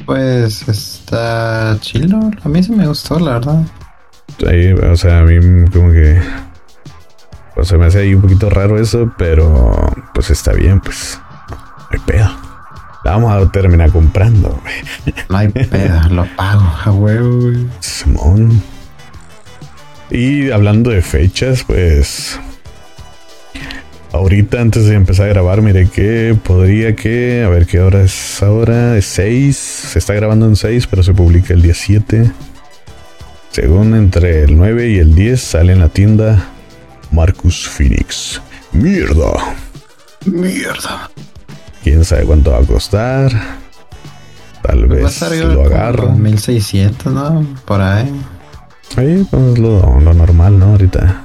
Pues 0.05 0.67
está 0.67 1.77
chilo. 1.81 2.31
A 2.43 2.49
mí 2.49 2.63
sí 2.63 2.71
me 2.71 2.87
gustó, 2.87 3.19
la 3.19 3.33
verdad. 3.33 3.61
Ahí, 4.47 4.71
o 4.71 4.95
sea, 4.95 5.19
a 5.19 5.23
mí 5.23 5.69
como 5.71 5.91
que... 5.91 6.19
Pues 7.57 7.69
se 7.69 7.77
me 7.79 7.87
hace 7.87 8.01
ahí 8.01 8.13
un 8.13 8.21
poquito 8.21 8.51
raro 8.51 8.79
eso, 8.79 9.11
pero 9.17 9.91
pues 10.13 10.29
está 10.29 10.53
bien, 10.53 10.79
pues. 10.79 11.19
No 11.49 11.87
hay 11.89 11.99
pedo. 12.05 12.29
La 13.03 13.13
vamos 13.13 13.33
a 13.33 13.51
terminar 13.51 13.89
comprando, 13.89 14.61
güey. 14.61 14.75
No 15.27 15.37
hay 15.37 15.47
pedo, 15.47 16.07
lo 16.11 16.27
pago, 16.35 16.71
a 16.85 16.91
huevo, 16.91 17.51
Simón. 17.79 18.61
Y 20.11 20.51
hablando 20.51 20.91
de 20.91 21.01
fechas, 21.01 21.63
pues. 21.63 22.39
Ahorita, 24.11 24.61
antes 24.61 24.85
de 24.85 24.93
empezar 24.93 25.25
a 25.25 25.29
grabar, 25.29 25.63
mire 25.63 25.89
que 25.89 26.37
podría 26.43 26.95
que. 26.95 27.43
A 27.43 27.49
ver 27.49 27.65
qué 27.65 27.79
hora 27.79 28.03
es 28.03 28.43
ahora. 28.43 28.95
Es 28.97 29.07
6. 29.07 29.57
Se 29.57 29.97
está 29.97 30.13
grabando 30.13 30.45
en 30.45 30.55
6, 30.55 30.85
pero 30.85 31.01
se 31.01 31.15
publica 31.15 31.55
el 31.55 31.63
día 31.63 31.73
7. 31.73 32.31
Según 33.49 33.95
entre 33.95 34.43
el 34.43 34.55
9 34.55 34.89
y 34.89 34.99
el 34.99 35.15
10 35.15 35.41
sale 35.41 35.73
en 35.73 35.79
la 35.79 35.89
tienda 35.89 36.51
Marcus 37.11 37.67
Phoenix. 37.67 38.41
Mierda. 38.71 39.55
Mierda. 40.25 41.09
Quién 41.83 42.03
sabe 42.03 42.25
cuánto 42.25 42.51
va 42.51 42.59
a 42.59 42.63
costar. 42.63 43.31
Tal 44.61 44.85
vez 44.87 45.21
lo 45.41 45.63
agarro. 45.63 46.11
1600, 46.11 47.13
¿no? 47.13 47.45
Por 47.65 47.81
ahí. 47.81 48.11
Ahí 48.95 49.27
pues 49.29 49.57
lo, 49.57 49.99
lo 49.99 50.13
normal, 50.13 50.59
¿no? 50.59 50.67
Ahorita. 50.67 51.23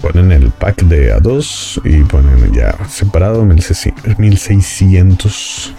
Ponen 0.00 0.32
el 0.32 0.50
pack 0.50 0.82
de 0.82 1.16
A2 1.16 1.80
y 1.84 2.02
ponen 2.04 2.52
ya 2.52 2.76
separado 2.88 3.44
1600. 3.44 5.74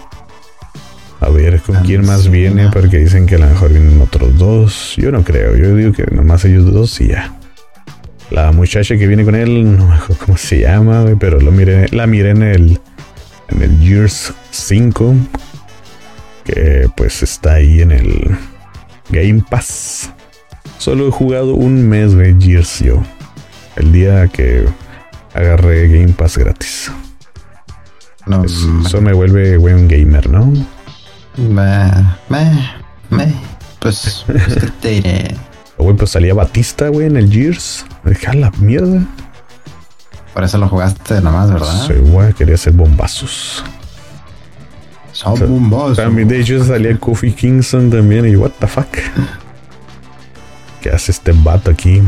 A 1.20 1.28
ver 1.28 1.60
con 1.62 1.76
quién 1.84 2.06
más 2.06 2.30
viene, 2.30 2.70
porque 2.70 2.98
dicen 2.98 3.26
que 3.26 3.36
a 3.36 3.38
lo 3.38 3.46
mejor 3.46 3.70
vienen 3.70 4.00
otros 4.00 4.36
dos. 4.36 4.94
Yo 4.96 5.10
no 5.10 5.22
creo, 5.22 5.56
yo 5.56 5.74
digo 5.74 5.92
que 5.92 6.04
nomás 6.06 6.44
ellos 6.44 6.70
dos 6.72 7.00
y 7.00 7.08
ya. 7.08 7.34
La 8.30 8.52
muchacha 8.52 8.96
que 8.96 9.06
viene 9.06 9.24
con 9.24 9.34
él, 9.34 9.76
no 9.76 9.86
me 9.86 9.94
acuerdo 9.94 10.16
cómo 10.24 10.38
se 10.38 10.60
llama, 10.60 11.04
pero 11.18 11.40
lo 11.40 11.52
miré, 11.52 11.88
la 11.88 12.06
miré 12.06 12.30
en 12.30 12.42
el, 12.42 12.80
en 13.48 13.62
el 13.62 13.78
Gears 13.80 14.32
5, 14.50 15.14
que 16.44 16.88
pues 16.96 17.22
está 17.22 17.54
ahí 17.54 17.80
en 17.80 17.92
el 17.92 18.36
Game 19.10 19.44
Pass. 19.48 20.10
Solo 20.78 21.08
he 21.08 21.10
jugado 21.10 21.54
un 21.54 21.88
mes, 21.88 22.14
de 22.14 22.34
Gears 22.38 22.80
yo. 22.80 23.02
El 23.76 23.92
día 23.92 24.28
que 24.28 24.64
agarré 25.34 25.88
Game 25.88 26.12
Pass 26.12 26.38
gratis. 26.38 26.90
No, 28.26 28.44
eso, 28.44 29.00
me 29.02 29.12
vuelve 29.12 29.58
buen 29.58 29.86
gamer, 29.86 30.30
¿no? 30.30 30.46
Me, 31.36 31.90
me, 32.30 32.74
me. 33.10 33.34
Pues, 33.80 34.24
pues 34.26 34.72
te 34.80 34.88
diré? 34.88 35.34
Güey, 35.78 35.96
pues 35.96 36.10
salía 36.10 36.34
Batista, 36.34 36.88
güey, 36.88 37.06
en 37.06 37.16
el 37.16 37.30
Gears. 37.30 37.84
Dije, 38.04 38.34
la 38.34 38.50
mierda. 38.58 39.02
Por 40.32 40.44
eso 40.44 40.58
lo 40.58 40.68
jugaste 40.68 41.20
nomás, 41.20 41.52
¿verdad? 41.52 41.86
Sí, 41.86 41.94
güey, 41.94 42.32
quería 42.32 42.56
hacer 42.56 42.72
bombazos. 42.72 43.64
Son 45.12 45.38
bombazos. 45.38 45.96
También, 45.96 46.26
de 46.26 46.40
hecho, 46.40 46.62
salía 46.64 46.96
Kofi 46.98 47.32
Kingston 47.32 47.90
también. 47.90 48.26
Y, 48.26 48.34
what 48.34 48.50
the 48.58 48.66
fuck. 48.66 48.88
¿Qué 50.82 50.90
hace 50.90 51.12
este 51.12 51.32
vato 51.32 51.70
aquí? 51.70 52.02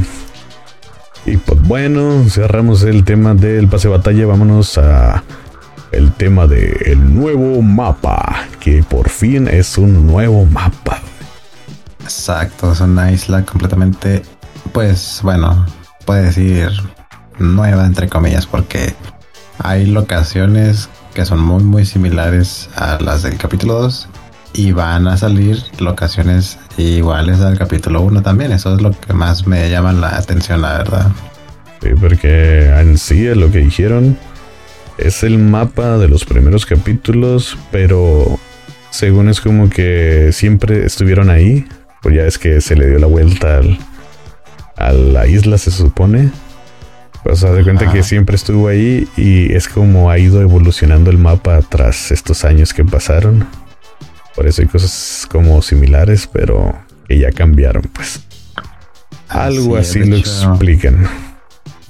Y 1.25 1.37
pues 1.39 1.61
bueno, 1.63 2.25
cerramos 2.29 2.83
el 2.83 3.05
tema 3.05 3.35
del 3.35 3.69
pase 3.69 3.89
de 3.89 3.97
batalla. 3.97 4.27
Vámonos 4.27 4.77
a 4.79 5.23
el 5.93 6.13
tema 6.13 6.47
del 6.47 7.15
nuevo 7.15 7.63
mapa. 7.63 8.47
Que 8.59 8.83
por 8.83 9.09
fin 9.09 9.47
es 9.49 9.79
un 9.79 10.07
nuevo 10.07 10.45
mapa. 10.45 11.01
Exacto, 12.07 12.71
es 12.71 12.81
una 12.81 13.11
isla 13.11 13.45
completamente, 13.45 14.23
pues 14.73 15.19
bueno, 15.25 15.67
puede 16.05 16.27
decir 16.27 16.71
nueva 17.41 17.85
entre 17.85 18.09
comillas, 18.09 18.47
porque 18.47 18.95
hay 19.59 19.87
locaciones 19.87 20.89
que 21.15 21.25
son 21.25 21.41
muy 21.41 21.65
muy 21.65 21.85
similares 21.85 22.71
a 22.77 22.99
las 23.01 23.25
del 23.25 23.37
capítulo 23.39 23.81
2 23.81 24.09
y 24.53 24.71
van 24.71 25.09
a 25.09 25.17
salir 25.17 25.61
locaciones 25.81 26.61
iguales 26.79 27.41
al 27.41 27.59
capítulo 27.59 28.03
1 28.03 28.23
también. 28.23 28.53
Eso 28.53 28.77
es 28.77 28.81
lo 28.81 28.93
que 28.93 29.13
más 29.13 29.49
me 29.49 29.69
llama 29.69 29.93
la 29.93 30.17
atención, 30.17 30.63
la 30.63 30.79
verdad. 30.79 31.11
Sí, 31.83 31.89
porque 32.01 32.69
en 32.69 32.99
sí 32.99 33.25
lo 33.35 33.51
que 33.51 33.59
dijeron 33.59 34.17
es 34.97 35.25
el 35.25 35.39
mapa 35.39 35.99
de 35.99 36.07
los 36.07 36.25
primeros 36.25 36.67
capítulos, 36.67 37.59
pero 37.73 38.39
según 38.91 39.29
es 39.29 39.41
como 39.41 39.69
que 39.69 40.31
siempre 40.33 40.87
estuvieron 40.87 41.31
ahí 41.31 41.67
pues 42.07 42.19
ya 42.19 42.23
es 42.23 42.39
que 42.39 42.61
se 42.61 42.77
le 42.77 42.87
dio 42.87 43.01
la 43.01 43.09
vuelta 43.09 43.61
a 44.77 44.93
la 44.93 45.27
isla, 45.27 45.59
se 45.59 45.73
supone. 45.73 46.31
Pues 47.25 47.41
se 47.41 47.51
de 47.51 47.65
cuenta 47.65 47.91
que 47.91 48.05
siempre 48.05 48.37
estuvo 48.37 48.69
ahí 48.69 49.09
y 49.17 49.53
es 49.53 49.67
como 49.67 50.09
ha 50.09 50.17
ido 50.17 50.41
evolucionando 50.41 51.11
el 51.11 51.19
mapa 51.19 51.59
tras 51.69 52.13
estos 52.13 52.45
años 52.45 52.73
que 52.73 52.85
pasaron. 52.85 53.45
Por 54.37 54.47
eso 54.47 54.63
hay 54.63 54.69
cosas 54.69 55.27
como 55.29 55.61
similares, 55.63 56.29
pero 56.33 56.79
que 57.09 57.19
ya 57.19 57.33
cambiaron, 57.33 57.83
pues. 57.93 58.21
Algo 59.29 59.77
así, 59.77 60.05
lo 60.05 60.15
explican. 60.15 61.09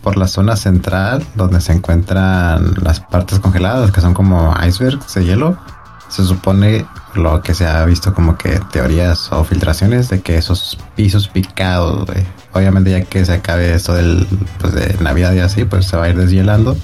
Por 0.03 0.17
la 0.17 0.29
zona 0.29 0.57
central, 0.57 1.27
donde 1.35 1.61
se 1.61 1.75
encuentran 1.75 2.73
las 2.83 3.01
partes 3.01 3.39
congeladas, 3.39 3.91
que 3.91 4.01
son 4.01 4.15
como 4.15 4.55
icebergs 4.67 5.13
de 5.13 5.27
hielo, 5.27 5.59
se 6.09 6.25
supone 6.25 6.87
lo 7.15 7.43
que 7.43 7.55
se 7.55 7.67
ha 7.67 7.85
visto 7.85 8.15
como 8.15 8.37
que 8.37 8.61
teorías 8.71 9.33
o 9.33 9.45
filtraciones 9.45 10.09
de 10.09 10.21
que 10.21 10.37
esos 10.37 10.79
pisos 10.95 11.29
picados, 11.29 12.09
obviamente 12.53 12.91
ya 12.91 13.03
que 13.03 13.25
se 13.25 13.35
acabe 13.35 13.75
esto 13.75 13.95
del, 13.95 14.27
pues 14.59 14.75
de 14.75 14.97
Navidad 15.01 15.33
y 15.33 15.41
así, 15.41 15.65
pues 15.65 15.87
se 15.87 15.97
va 15.97 16.05
a 16.05 16.09
ir 16.11 16.17
deshielando 16.17 16.77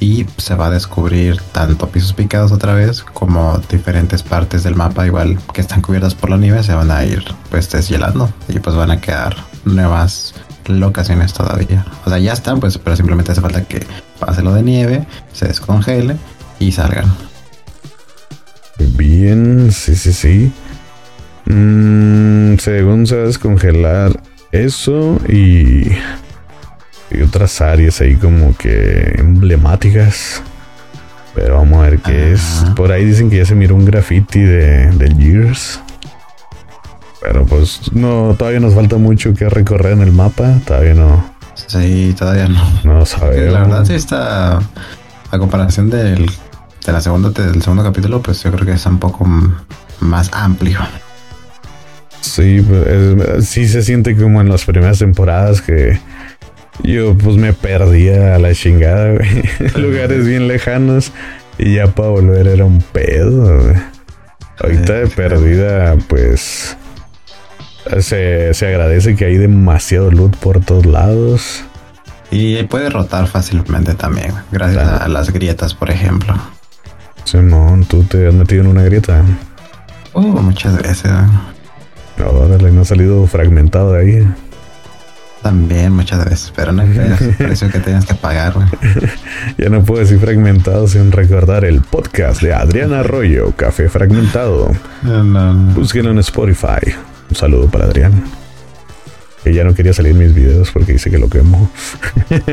y 0.00 0.26
se 0.36 0.54
va 0.54 0.66
a 0.66 0.70
descubrir 0.70 1.40
tanto 1.52 1.88
pisos 1.88 2.12
picados 2.12 2.52
otra 2.52 2.72
vez 2.72 3.02
como 3.02 3.58
diferentes 3.68 4.22
partes 4.22 4.62
del 4.62 4.76
mapa 4.76 5.06
igual 5.06 5.38
que 5.52 5.60
están 5.60 5.82
cubiertas 5.82 6.14
por 6.14 6.30
la 6.30 6.36
nieve 6.36 6.62
se 6.62 6.72
van 6.72 6.92
a 6.92 7.04
ir 7.04 7.24
pues 7.50 7.68
deshielando 7.70 8.32
y 8.48 8.60
pues 8.60 8.76
van 8.76 8.92
a 8.92 9.00
quedar 9.00 9.36
nuevas 9.64 10.34
locaciones 10.66 11.32
todavía. 11.32 11.84
O 12.04 12.10
sea, 12.10 12.18
ya 12.18 12.32
están 12.32 12.60
pues, 12.60 12.78
pero 12.78 12.96
simplemente 12.96 13.32
hace 13.32 13.40
falta 13.40 13.64
que 13.64 13.86
pase 14.18 14.42
lo 14.42 14.54
de 14.54 14.62
nieve, 14.62 15.06
se 15.32 15.46
descongele 15.46 16.16
y 16.58 16.72
salgan. 16.72 17.06
Bien, 18.78 19.70
sí, 19.72 19.94
sí, 19.96 20.12
sí. 20.12 20.52
Mm, 21.46 22.56
según 22.58 23.06
a 23.10 23.14
descongelar 23.14 24.20
eso 24.52 25.18
y, 25.28 25.88
y 27.10 27.22
otras 27.24 27.60
áreas 27.60 28.00
ahí 28.00 28.16
como 28.16 28.56
que 28.56 29.14
emblemáticas. 29.18 30.42
Pero 31.34 31.56
vamos 31.56 31.78
a 31.78 31.90
ver 31.90 31.98
qué 32.00 32.32
es. 32.32 32.64
Por 32.74 32.90
ahí 32.90 33.04
dicen 33.04 33.30
que 33.30 33.36
ya 33.36 33.44
se 33.44 33.54
miró 33.54 33.76
un 33.76 33.84
graffiti 33.84 34.40
de, 34.40 34.90
de 34.90 35.14
Gears. 35.14 35.80
Pero 37.22 37.44
pues 37.46 37.92
no, 37.92 38.34
todavía 38.38 38.60
nos 38.60 38.74
falta 38.74 38.96
mucho 38.96 39.34
que 39.34 39.48
recorrer 39.48 39.92
en 39.92 40.02
el 40.02 40.12
mapa. 40.12 40.58
Todavía 40.66 40.94
no. 40.94 41.32
Sí, 41.54 42.14
todavía 42.18 42.48
no. 42.48 42.62
No 42.84 43.06
sabemos. 43.06 43.52
La 43.52 43.60
verdad 43.60 43.84
sí 43.84 43.94
está 43.94 44.58
a 45.30 45.38
comparación 45.38 45.90
del, 45.90 46.30
de 46.88 46.94
la 46.94 47.02
segunda 47.02 47.28
del 47.30 47.60
segundo 47.60 47.82
capítulo, 47.82 48.22
pues 48.22 48.42
yo 48.42 48.50
creo 48.50 48.64
que 48.64 48.72
es 48.72 48.86
un 48.86 48.98
poco 48.98 49.28
más 50.00 50.30
amplio. 50.32 50.78
Sí, 52.22 52.64
pues, 52.66 53.46
sí 53.46 53.68
se 53.68 53.82
siente 53.82 54.16
como 54.16 54.40
en 54.40 54.48
las 54.48 54.64
primeras 54.64 54.98
temporadas 54.98 55.60
que 55.60 56.00
yo 56.82 57.14
pues 57.14 57.36
me 57.36 57.52
perdía 57.52 58.34
a 58.34 58.38
la 58.38 58.54
chingada, 58.54 59.12
güey. 59.12 59.42
Lugares 59.76 60.26
bien 60.26 60.48
lejanos 60.48 61.12
y 61.58 61.74
ya 61.74 61.88
para 61.88 62.08
volver 62.08 62.46
era 62.46 62.64
un 62.64 62.80
pedo. 62.80 63.62
Güey. 63.64 63.76
Ahorita 64.62 64.94
de 64.94 65.08
perdida, 65.08 65.94
pues 66.08 66.74
se, 68.00 68.54
se 68.54 68.66
agradece 68.66 69.14
que 69.14 69.26
hay 69.26 69.36
demasiado 69.36 70.10
loot 70.10 70.36
por 70.36 70.64
todos 70.64 70.86
lados. 70.86 71.64
Y 72.30 72.62
puede 72.62 72.88
rotar 72.88 73.26
fácilmente 73.26 73.94
también, 73.94 74.32
gracias 74.50 75.02
a 75.02 75.08
las 75.08 75.30
grietas, 75.30 75.74
por 75.74 75.90
ejemplo. 75.90 76.34
Simón, 77.28 77.84
¿tú 77.84 78.04
te 78.04 78.26
has 78.26 78.32
metido 78.32 78.62
en 78.62 78.68
una 78.68 78.82
grieta? 78.84 79.22
Oh, 80.14 80.22
muchas 80.22 80.80
veces. 80.82 81.12
Órale, 82.26 82.72
no 82.72 82.80
ha 82.80 82.84
salido 82.86 83.26
fragmentado 83.26 83.92
de 83.92 84.00
ahí. 84.00 84.34
También 85.42 85.92
muchas 85.92 86.24
veces, 86.24 86.50
pero 86.56 86.72
no 86.72 86.84
es 86.84 87.20
el 87.20 87.34
precio 87.34 87.70
que 87.70 87.80
tienes 87.80 88.06
que 88.06 88.14
pagar, 88.14 88.54
güey. 88.54 88.66
ya 89.58 89.68
no 89.68 89.84
puedo 89.84 90.00
decir 90.00 90.18
fragmentado 90.18 90.88
sin 90.88 91.12
recordar 91.12 91.66
el 91.66 91.82
podcast 91.82 92.40
de 92.40 92.54
Adrián 92.54 92.94
Arroyo, 92.94 93.52
Café 93.54 93.90
Fragmentado. 93.90 94.72
No, 95.02 95.22
no. 95.22 95.74
Búsquenlo 95.74 96.12
en 96.12 96.20
Spotify. 96.20 96.94
Un 97.28 97.36
saludo 97.36 97.68
para 97.68 97.84
Adrián. 97.84 98.24
Que 99.44 99.52
ya 99.52 99.64
no 99.64 99.74
quería 99.74 99.92
salir 99.92 100.14
mis 100.14 100.34
videos 100.34 100.70
porque 100.70 100.92
dice 100.92 101.10
que 101.10 101.18
lo 101.18 101.28
quemo. 101.28 101.70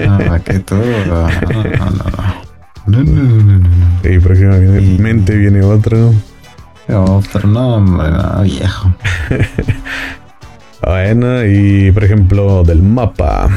Ah, 0.05 0.37
que 0.43 0.59
todo. 0.59 0.83
No, 1.05 1.29
no, 1.29 1.89
no. 1.91 2.44
No, 2.87 3.03
no, 3.03 3.23
no, 3.23 3.59
no. 3.59 4.09
Y 4.09 4.19
próximamente 4.19 5.35
viene 5.35 5.61
otro. 5.61 6.13
Otro 6.87 7.47
nombre, 7.47 8.11
no, 8.11 8.43
viejo. 8.43 8.93
bueno, 10.83 11.45
y 11.45 11.91
por 11.91 12.03
ejemplo, 12.03 12.63
del 12.63 12.83
mapa. 12.83 13.49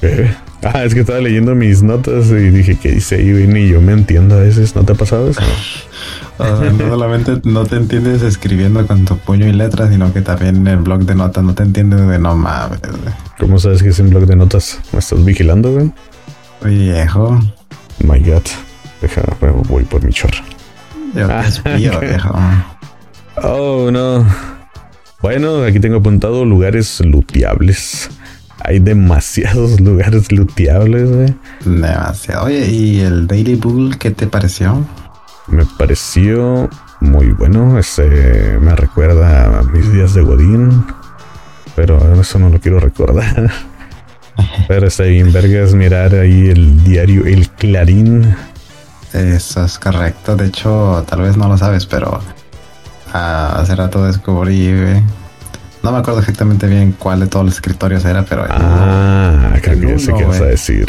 ¿Qué? 0.00 0.30
Ah, 0.62 0.84
es 0.84 0.94
que 0.94 1.00
estaba 1.00 1.18
leyendo 1.18 1.54
mis 1.56 1.82
notas 1.82 2.26
y 2.26 2.50
dije 2.50 2.76
que 2.76 2.92
dice 2.92 3.16
ahí, 3.16 3.46
ni 3.48 3.68
yo 3.68 3.80
me 3.80 3.92
entiendo 3.92 4.36
a 4.36 4.40
veces. 4.40 4.76
¿No 4.76 4.84
te 4.84 4.92
ha 4.92 4.94
pasado 4.94 5.28
eso? 5.28 5.40
no 6.38 6.88
solamente 6.88 7.40
no 7.44 7.64
te 7.66 7.76
entiendes 7.76 8.22
escribiendo 8.22 8.86
con 8.86 9.04
tu 9.04 9.16
puño 9.16 9.46
y 9.46 9.52
letras, 9.52 9.90
sino 9.90 10.12
que 10.12 10.20
también 10.20 10.56
en 10.56 10.66
el 10.68 10.76
blog 10.78 11.00
de 11.04 11.14
notas 11.14 11.42
no 11.42 11.54
te 11.54 11.62
entiendes 11.62 12.06
de 12.06 12.18
no 12.18 12.36
mames. 12.36 12.80
¿Cómo 13.38 13.58
sabes 13.58 13.82
que 13.82 13.88
es 13.88 13.98
un 13.98 14.10
blog 14.10 14.26
de 14.26 14.36
notas? 14.36 14.78
¿Me 14.92 15.00
estás 15.00 15.24
vigilando, 15.24 15.72
güey? 15.72 15.90
Viejo. 16.64 17.40
My 18.04 18.18
God. 18.20 18.42
Deja, 19.00 19.22
voy 19.68 19.84
por 19.84 20.04
mi 20.04 20.12
chorro. 20.12 20.42
Yo 21.14 21.28
espío, 21.40 22.00
viejo. 22.00 22.34
Oh, 23.42 23.90
no. 23.90 24.24
Bueno, 25.20 25.64
aquí 25.64 25.80
tengo 25.80 25.98
apuntado 25.98 26.44
lugares 26.44 27.00
luteables. 27.00 28.10
Hay 28.64 28.78
demasiados 28.78 29.80
lugares 29.80 30.30
luteables. 30.30 31.34
Demasiado. 31.64 32.46
Oye, 32.46 32.66
¿y 32.66 33.00
el 33.00 33.26
Daily 33.26 33.56
Bull 33.56 33.98
qué 33.98 34.10
te 34.10 34.26
pareció? 34.26 34.84
Me 35.48 35.64
pareció 35.64 36.70
muy 37.00 37.32
bueno. 37.32 37.78
Este 37.78 38.58
me 38.60 38.74
recuerda 38.76 39.58
a 39.58 39.62
mis 39.64 39.92
días 39.92 40.14
de 40.14 40.22
Godín. 40.22 40.84
Pero 41.74 42.20
eso 42.20 42.38
no 42.38 42.48
lo 42.50 42.60
quiero 42.60 42.78
recordar. 42.78 43.50
Pero 44.68 44.86
está 44.86 45.04
bien, 45.04 45.32
vergas, 45.32 45.74
mirar 45.74 46.14
ahí 46.14 46.48
el 46.48 46.82
diario 46.84 47.24
El 47.26 47.48
Clarín. 47.50 48.34
Eso 49.12 49.64
es 49.64 49.78
correcto. 49.78 50.36
De 50.36 50.46
hecho, 50.46 51.04
tal 51.08 51.22
vez 51.22 51.36
no 51.36 51.46
lo 51.48 51.58
sabes, 51.58 51.84
pero 51.84 52.18
ah, 53.12 53.56
hace 53.58 53.76
rato 53.76 54.04
descubrí. 54.04 54.72
No 55.82 55.92
me 55.92 55.98
acuerdo 55.98 56.20
exactamente 56.20 56.66
bien 56.66 56.94
cuál 56.98 57.20
de 57.20 57.26
todos 57.26 57.44
los 57.44 57.54
escritorios 57.56 58.06
era, 58.06 58.24
pero. 58.24 58.46
Ah, 58.48 59.52
creo 59.60 59.80
que 59.80 59.86
ya 59.86 59.98
sé 59.98 60.14
qué 60.14 60.24
vas 60.24 60.40
a 60.40 60.46
decir. 60.46 60.86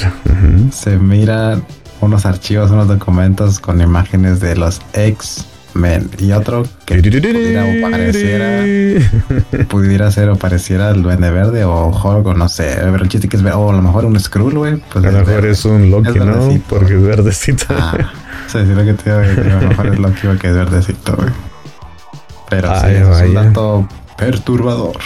Se 0.72 0.98
miran 0.98 1.66
unos 2.00 2.26
archivos, 2.26 2.72
unos 2.72 2.88
documentos 2.88 3.60
con 3.60 3.82
imágenes 3.82 4.40
de 4.40 4.56
los 4.56 4.80
ex 4.94 5.46
Men 5.76 6.10
y 6.20 6.32
otro 6.32 6.66
que 6.86 6.98
pudiera 7.02 7.66
o 7.66 7.90
pareciera 7.90 8.64
pudiera 9.68 10.12
ser 10.12 10.30
o 10.30 10.36
pareciera 10.36 10.92
el 10.92 11.02
duende 11.02 11.32
verde 11.32 11.64
o 11.66 11.92
Jorgo, 11.92 12.34
no 12.34 12.48
sé, 12.48 12.76
pero 12.80 12.98
el 12.98 13.10
chiste 13.10 13.28
que 13.28 13.38
es 13.38 13.44
o 13.44 13.70
a 13.70 13.74
lo 13.74 13.82
mejor 13.82 14.06
un 14.06 14.20
Skrull, 14.20 14.58
güey. 14.58 14.76
Pues 14.92 15.06
a 15.06 15.12
lo 15.12 15.26
mejor 15.26 15.46
es 15.46 15.66
un 15.66 15.90
Loki, 15.90 16.20
¿no? 16.20 16.62
Porque 16.70 16.94
es 16.96 17.02
verdecito. 17.02 17.66
Ah, 17.70 18.12
sí, 18.48 18.60
sí, 18.60 18.74
lo 18.74 18.86
que 18.86 18.94
te 18.94 19.10
digo, 19.10 19.42
a 19.42 19.62
lo 19.62 19.70
mejor 19.70 19.88
es 19.88 20.00
Loki 20.00 20.28
porque 20.28 20.50
es 20.50 20.56
verdecito, 20.56 21.16
güey. 21.16 21.30
Pero 22.50 22.80
sí, 22.80 22.88
es 22.88 23.08
un 23.08 23.34
dato 23.34 23.88
perturbador. 24.18 24.98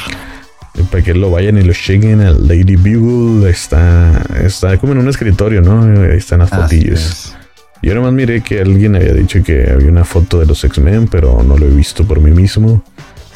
Y 0.75 0.83
para 0.83 1.03
que 1.03 1.13
lo 1.13 1.31
vayan 1.31 1.57
y 1.57 1.63
lo 1.63 1.73
chequen, 1.73 2.21
el 2.21 2.47
Lady 2.47 2.75
Bugle 2.75 3.49
está, 3.49 4.21
está 4.43 4.77
como 4.77 4.93
en 4.93 4.99
un 4.99 5.07
escritorio, 5.07 5.61
¿no? 5.61 5.83
Ahí 6.03 6.17
están 6.17 6.39
las 6.39 6.49
fotillos. 6.49 7.36
Yo 7.81 7.93
nomás 7.93 8.13
miré 8.13 8.41
que 8.41 8.61
alguien 8.61 8.95
había 8.95 9.13
dicho 9.13 9.43
que 9.43 9.69
había 9.71 9.89
una 9.89 10.03
foto 10.03 10.39
de 10.39 10.45
los 10.45 10.63
X-Men, 10.63 11.07
pero 11.07 11.43
no 11.43 11.57
lo 11.57 11.65
he 11.67 11.69
visto 11.69 12.05
por 12.05 12.19
mí 12.19 12.31
mismo. 12.31 12.83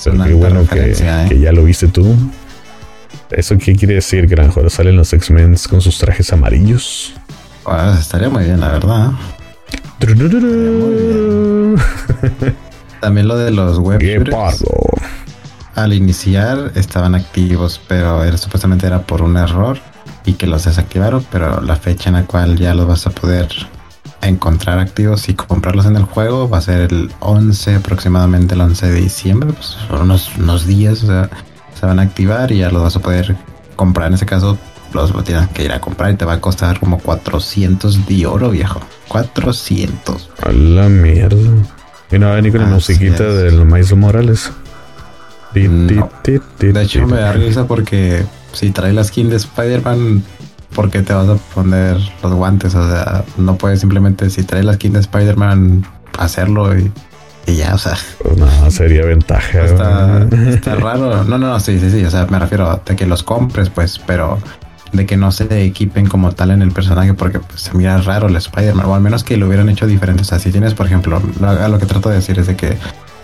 Pero 0.03 0.23
qué 0.23 0.33
bueno 0.33 0.65
que, 0.67 0.91
¿eh? 0.91 1.25
que, 1.29 1.39
ya 1.39 1.51
lo 1.51 1.63
viste 1.63 1.87
tú. 1.87 2.15
¿Eso 3.29 3.57
qué 3.57 3.75
quiere 3.75 3.95
decir? 3.95 4.27
Que 4.27 4.33
a 4.33 4.37
lo 4.37 4.45
mejor 4.45 4.69
salen 4.69 4.95
los 4.95 5.13
X-Men 5.13 5.55
con 5.69 5.81
sus 5.81 5.97
trajes 5.99 6.33
amarillos. 6.33 7.13
Estaría 7.99 8.29
muy 8.29 8.45
bien, 8.45 8.59
la 8.59 8.71
verdad. 8.71 9.11
También 13.01 13.27
lo 13.27 13.37
de 13.37 13.51
los 13.51 13.77
web 13.77 13.99
¿Qué 13.99 14.23
Al 15.75 15.93
iniciar 15.93 16.71
estaban 16.75 17.13
activos, 17.13 17.79
pero 17.87 18.23
era, 18.23 18.37
supuestamente 18.37 18.87
era 18.87 19.03
por 19.03 19.21
un 19.21 19.37
error 19.37 19.77
y 20.25 20.33
que 20.33 20.47
los 20.47 20.65
desactivaron, 20.65 21.25
pero 21.31 21.61
la 21.61 21.75
fecha 21.75 22.09
en 22.09 22.15
la 22.15 22.23
cual 22.23 22.57
ya 22.57 22.73
los 22.73 22.87
vas 22.87 23.05
a 23.07 23.11
poder 23.11 23.47
encontrar 24.27 24.79
activos 24.79 25.29
y 25.29 25.33
comprarlos 25.33 25.85
en 25.85 25.95
el 25.95 26.03
juego 26.03 26.49
va 26.49 26.59
a 26.59 26.61
ser 26.61 26.91
el 26.91 27.11
11, 27.19 27.75
aproximadamente 27.75 28.55
el 28.55 28.61
11 28.61 28.89
de 28.89 29.01
diciembre, 29.01 29.53
pues 29.53 29.77
son 29.87 30.01
unos, 30.01 30.31
unos 30.37 30.65
días, 30.65 31.03
o 31.03 31.07
sea, 31.07 31.29
se 31.79 31.85
van 31.85 31.99
a 31.99 32.03
activar 32.03 32.51
y 32.51 32.59
ya 32.59 32.69
los 32.69 32.83
vas 32.83 32.95
a 32.95 32.99
poder 32.99 33.35
comprar. 33.75 34.07
En 34.07 34.13
ese 34.13 34.25
caso, 34.25 34.57
los 34.93 35.23
tienes 35.23 35.47
que 35.49 35.65
ir 35.65 35.71
a 35.71 35.79
comprar 35.79 36.11
y 36.11 36.15
te 36.15 36.25
va 36.25 36.33
a 36.33 36.41
costar 36.41 36.79
como 36.79 36.99
400 36.99 38.05
de 38.07 38.25
oro, 38.25 38.49
viejo. 38.49 38.81
400. 39.07 40.29
A 40.41 40.51
la 40.51 40.89
mierda. 40.89 41.37
Y 42.11 42.19
no 42.19 42.27
va 42.27 42.33
a 42.33 42.35
venir 42.35 42.51
con 42.51 42.61
la 42.61 42.67
musiquita 42.67 43.23
del 43.23 43.65
Maíz 43.65 43.93
Morales. 43.95 44.51
De 45.53 46.81
hecho, 46.81 47.07
me 47.07 47.17
da 47.17 47.33
risa 47.33 47.67
porque 47.67 48.23
si 48.53 48.71
trae 48.71 48.93
la 48.93 49.03
skin 49.03 49.29
de 49.29 49.37
Spider-Man, 49.37 50.23
¿por 50.73 50.89
qué 50.89 51.01
te 51.01 51.13
vas 51.13 51.29
a 51.29 51.35
poner 51.53 51.97
los 52.23 52.33
guantes? 52.33 52.75
O 52.75 52.89
sea, 52.89 53.23
no 53.37 53.55
puedes 53.55 53.79
simplemente, 53.79 54.29
si 54.29 54.43
traes 54.43 54.65
la 54.65 54.73
skin 54.73 54.93
de 54.93 54.99
Spider-Man, 54.99 55.85
hacerlo 56.17 56.77
y, 56.77 56.91
ya, 57.47 57.73
o 57.73 57.77
sea. 57.77 57.97
No, 58.37 58.71
sería 58.71 59.05
ventaja. 59.05 59.63
Está, 59.63 60.27
está, 60.49 60.75
raro. 60.75 61.23
No, 61.23 61.37
no, 61.37 61.59
sí, 61.59 61.79
sí, 61.79 61.89
sí. 61.91 62.05
O 62.05 62.09
sea, 62.09 62.27
me 62.27 62.39
refiero 62.39 62.69
a 62.69 62.83
que 62.83 63.05
los 63.05 63.23
compres, 63.23 63.69
pues, 63.69 63.99
pero 63.99 64.37
de 64.93 65.05
que 65.05 65.15
no 65.15 65.31
se 65.31 65.63
equipen 65.63 66.05
como 66.05 66.33
tal 66.33 66.51
en 66.51 66.61
el 66.61 66.71
personaje 66.71 67.13
porque 67.13 67.39
pues, 67.39 67.61
se 67.61 67.73
mira 67.77 67.97
raro 68.01 68.27
el 68.27 68.35
Spider-Man, 68.35 68.85
o 68.85 68.95
al 68.95 69.01
menos 69.01 69.23
que 69.23 69.37
lo 69.37 69.47
hubieran 69.47 69.69
hecho 69.69 69.87
diferente. 69.87 70.21
O 70.21 70.25
sea, 70.25 70.39
si 70.39 70.51
tienes, 70.51 70.73
por 70.73 70.85
ejemplo, 70.85 71.21
lo, 71.39 71.67
lo 71.67 71.79
que 71.79 71.85
trato 71.85 72.09
de 72.09 72.15
decir 72.15 72.39
es 72.39 72.47
de 72.47 72.55
que 72.55 72.77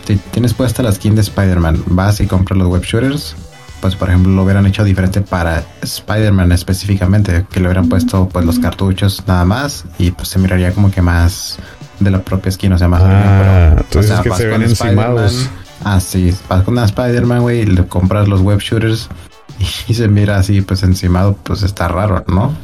si 0.06 0.16
tienes 0.16 0.54
puesta 0.54 0.84
la 0.84 0.92
skin 0.92 1.16
de 1.16 1.22
Spider-Man, 1.22 1.84
vas 1.88 2.22
y 2.22 2.28
compras 2.28 2.58
los 2.58 2.68
web 2.70 2.82
shooters, 2.82 3.36
pues 3.82 3.96
por 3.96 4.10
ejemplo 4.10 4.32
lo 4.32 4.44
hubieran 4.44 4.66
hecho 4.66 4.84
diferente 4.84 5.22
para 5.22 5.64
Spider-Man 5.82 6.52
específicamente, 6.52 7.46
que 7.52 7.60
le 7.60 7.68
hubieran 7.68 7.90
puesto 7.90 8.28
pues 8.30 8.46
los 8.46 8.60
cartuchos 8.60 9.24
nada 9.28 9.46
más 9.46 9.86
y 9.98 10.12
pues 10.12 10.30
se 10.30 10.40
miraría 10.40 10.72
como 10.72 10.92
que 10.92 11.02
más 11.02 11.58
de 12.00 12.12
la 12.12 12.20
propia 12.20 12.52
skin, 12.52 12.74
o 12.74 12.78
sea, 12.78 12.88
más 12.88 13.02
ah, 13.04 13.76
entonces 13.78 14.20
que 14.22 14.32
se 14.32 14.48
ven 14.48 14.64
encimados. 14.64 15.50
Ah, 15.84 16.00
sí, 16.00 16.36
vas 16.50 16.64
con 16.64 16.74
una 16.74 16.86
Spider-Man, 16.86 17.42
güey, 17.42 17.62
y 17.62 17.66
le 17.66 17.88
compras 17.88 18.28
los 18.28 18.42
web 18.42 18.60
shooters 18.60 19.10
y, 19.88 19.94
se 19.94 20.08
mira 20.08 20.38
así, 20.38 20.62
pues 20.62 20.84
encimado, 20.84 21.38
pues 21.44 21.64
está 21.64 21.88
raro, 21.88 22.24
¿no? 22.28 22.56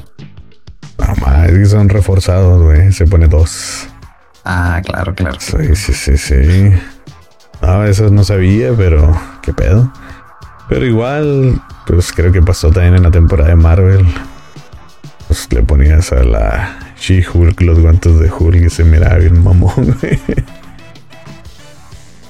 Ah, 1.26 1.46
es 1.48 1.54
que 1.54 1.66
son 1.66 1.90
reforzados, 1.90 2.62
güey, 2.62 2.92
se 2.92 3.06
pone 3.06 3.28
dos. 3.28 3.88
Ah, 4.46 4.82
claro, 4.84 5.16
claro. 5.16 5.38
Sí, 5.40 5.76
sí, 5.76 5.94
sí, 5.94 6.18
sí. 6.18 6.72
Ah, 7.62 7.86
eso 7.88 8.10
no 8.10 8.24
sabía, 8.24 8.74
pero 8.76 9.18
qué 9.42 9.54
pedo. 9.54 9.92
Pero 10.70 10.86
igual, 10.86 11.62
pues 11.86 12.12
creo 12.14 12.32
que 12.32 12.42
pasó 12.42 12.72
también 12.72 12.96
en 12.96 13.04
la 13.04 13.12
temporada 13.12 13.50
de 13.50 13.56
Marvel. 13.56 14.06
Pues 15.28 15.48
le 15.52 15.64
ponías 15.64 16.12
a 16.12 16.24
la 16.24 16.96
She-Hulk 17.00 17.62
los 17.62 17.80
guantes 17.80 18.20
de 18.20 18.32
Hulk 18.32 18.66
y 18.66 18.70
se 18.70 18.84
miraba 18.84 19.18
bien 19.18 19.44
mamón, 19.44 19.74
güey. 20.02 20.20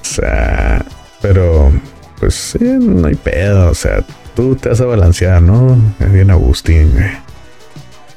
O 0.00 0.04
sea, 0.04 0.84
pero 1.22 1.72
pues 2.18 2.34
sí, 2.34 2.58
no 2.60 3.06
hay 3.06 3.14
pedo. 3.14 3.70
O 3.70 3.74
sea, 3.74 4.04
tú 4.34 4.56
te 4.56 4.68
vas 4.68 4.80
a 4.80 4.86
balancear, 4.86 5.42
¿no? 5.42 5.76
Es 6.00 6.12
bien 6.12 6.30
Agustín, 6.30 6.92
güey. 6.92 7.10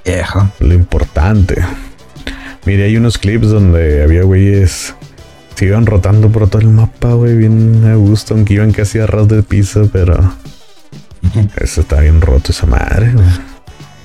Viejo. 0.05 0.49
Lo 0.59 0.73
importante. 0.73 1.63
Mire, 2.65 2.85
hay 2.85 2.97
unos 2.97 3.17
clips 3.17 3.49
donde 3.49 4.03
había 4.03 4.23
güeyes 4.23 4.93
se 5.57 5.65
iban 5.65 5.87
rotando 5.87 6.29
por 6.29 6.47
todo 6.47 6.61
el 6.61 6.67
mapa, 6.67 7.13
güey, 7.13 7.35
bien 7.35 7.83
a 7.87 7.95
gusto, 7.95 8.35
aunque 8.35 8.53
iban 8.53 8.71
casi 8.71 8.99
a 8.99 9.07
ras 9.07 9.27
del 9.27 9.41
piso, 9.41 9.89
pero 9.91 10.15
eso 11.57 11.81
está 11.81 11.99
bien 11.99 12.21
roto 12.21 12.51
esa 12.51 12.67
madre, 12.67 13.11
güey. 13.11 13.25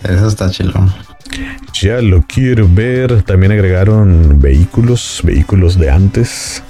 Eso 0.03 0.29
está 0.29 0.49
chilo. 0.49 0.73
Ya 1.79 2.01
lo 2.01 2.23
quiero 2.23 2.67
ver. 2.73 3.23
También 3.23 3.53
agregaron 3.53 4.41
vehículos, 4.41 5.21
vehículos 5.25 5.79
de 5.79 5.91
antes. 5.91 6.62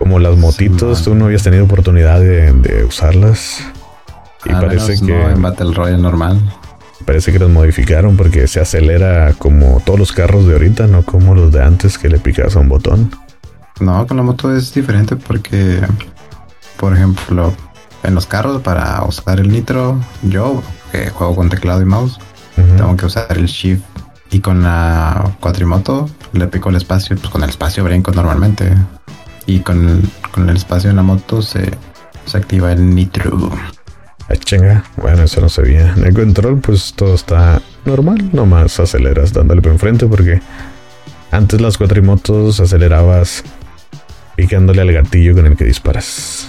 Como 0.00 0.18
las 0.18 0.36
motitos, 0.36 1.04
tú 1.04 1.14
no 1.14 1.26
habías 1.26 1.44
tenido 1.44 1.64
oportunidad 1.64 2.18
de, 2.18 2.52
de 2.52 2.82
usarlas. 2.82 3.64
Y 4.44 4.48
parece 4.48 4.94
menos 4.94 5.00
que 5.02 5.12
no 5.12 5.30
en 5.30 5.42
Battle 5.42 5.72
Royale 5.72 6.02
normal. 6.02 6.40
parece 7.04 7.32
que 7.32 7.38
las 7.38 7.48
modificaron 7.48 8.16
porque 8.16 8.48
se 8.48 8.58
acelera 8.58 9.32
como 9.38 9.80
todos 9.86 9.98
los 9.98 10.10
carros 10.10 10.48
de 10.48 10.54
ahorita, 10.54 10.88
no 10.88 11.04
como 11.04 11.36
los 11.36 11.52
de 11.52 11.62
antes 11.62 11.98
que 11.98 12.08
le 12.08 12.18
picabas 12.18 12.56
a 12.56 12.58
un 12.58 12.68
botón. 12.68 13.12
No, 13.80 14.06
con 14.06 14.16
la 14.16 14.22
moto 14.22 14.54
es 14.54 14.72
diferente 14.74 15.16
porque, 15.16 15.80
por 16.76 16.94
ejemplo, 16.94 17.52
en 18.02 18.14
los 18.14 18.26
carros 18.26 18.62
para 18.62 19.02
usar 19.04 19.40
el 19.40 19.50
nitro, 19.50 19.98
yo 20.22 20.62
que 20.92 21.10
juego 21.10 21.36
con 21.36 21.48
teclado 21.48 21.82
y 21.82 21.86
mouse, 21.86 22.18
tengo 22.76 22.96
que 22.96 23.06
usar 23.06 23.26
el 23.36 23.46
shift 23.46 23.82
y 24.30 24.40
con 24.40 24.62
la 24.62 25.34
cuatrimoto 25.40 26.08
le 26.32 26.46
pico 26.46 26.68
el 26.68 26.76
espacio, 26.76 27.16
pues 27.16 27.30
con 27.30 27.42
el 27.42 27.50
espacio 27.50 27.82
brinco 27.84 28.12
normalmente 28.12 28.72
y 29.46 29.60
con, 29.60 30.02
con 30.30 30.48
el 30.48 30.56
espacio 30.56 30.90
en 30.90 30.96
la 30.96 31.02
moto 31.02 31.42
se, 31.42 31.70
se 32.26 32.36
activa 32.36 32.72
el 32.72 32.94
nitro. 32.94 33.50
Ah, 34.28 34.36
chinga. 34.36 34.84
Bueno, 34.96 35.22
eso 35.24 35.40
no 35.40 35.48
se 35.48 35.62
veía. 35.62 35.92
En 35.96 36.04
el 36.04 36.14
control, 36.14 36.60
pues 36.60 36.92
todo 36.94 37.14
está 37.14 37.60
normal. 37.84 38.30
Nomás 38.32 38.78
aceleras 38.78 39.32
dándole 39.32 39.60
para 39.60 39.72
enfrente 39.72 40.06
porque 40.06 40.40
antes 41.32 41.60
las 41.60 41.76
cuatrimotos 41.76 42.60
acelerabas 42.60 43.42
picándole 44.40 44.80
al 44.80 44.90
gatillo 44.90 45.34
con 45.34 45.44
el 45.44 45.54
que 45.54 45.64
disparas. 45.64 46.48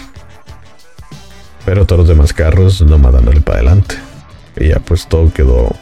Pero 1.66 1.86
todos 1.86 2.00
los 2.00 2.08
demás 2.08 2.32
carros 2.32 2.82
nomás 2.82 3.12
dándole 3.12 3.42
para 3.42 3.58
adelante. 3.58 3.96
Y 4.58 4.70
ya 4.70 4.80
pues 4.80 5.08
todo 5.08 5.32
quedó 5.34 5.76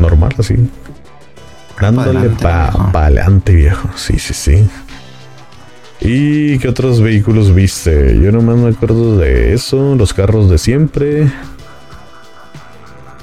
normal 0.00 0.34
así. 0.38 0.56
Dándole 1.80 2.30
para 2.30 2.70
viejo. 2.70 2.90
adelante, 2.94 3.54
viejo. 3.54 3.88
Sí, 3.94 4.18
sí, 4.18 4.34
sí. 4.34 4.68
¿Y 6.00 6.58
qué 6.58 6.68
otros 6.68 7.00
vehículos 7.00 7.54
viste? 7.54 8.18
Yo 8.20 8.32
nomás 8.32 8.56
me 8.56 8.70
acuerdo 8.70 9.16
de 9.16 9.54
eso, 9.54 9.94
los 9.94 10.12
carros 10.12 10.50
de 10.50 10.58
siempre. 10.58 11.30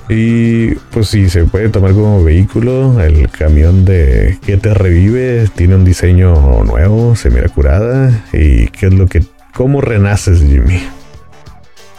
Y 0.09 0.75
pues 0.91 1.07
sí, 1.07 1.29
se 1.29 1.45
puede 1.45 1.69
tomar 1.69 1.93
como 1.93 2.23
vehículo. 2.23 2.99
El 3.01 3.29
camión 3.29 3.85
de 3.85 4.37
que 4.45 4.57
te 4.57 4.73
revive 4.73 5.47
tiene 5.55 5.75
un 5.75 5.85
diseño 5.85 6.63
nuevo, 6.63 7.15
se 7.15 7.29
mira 7.29 7.49
curada. 7.49 8.11
¿Y 8.33 8.67
qué 8.67 8.87
es 8.87 8.93
lo 8.93 9.07
que... 9.07 9.23
¿Cómo 9.53 9.81
renaces, 9.81 10.41
Jimmy? 10.41 10.81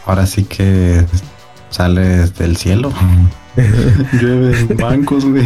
Ahora 0.05 0.25
sí 0.25 0.43
que 0.43 1.03
sales 1.69 2.37
del 2.37 2.57
cielo. 2.57 2.91
Llueve 4.21 4.73
bancos, 4.75 5.25
güey. 5.25 5.45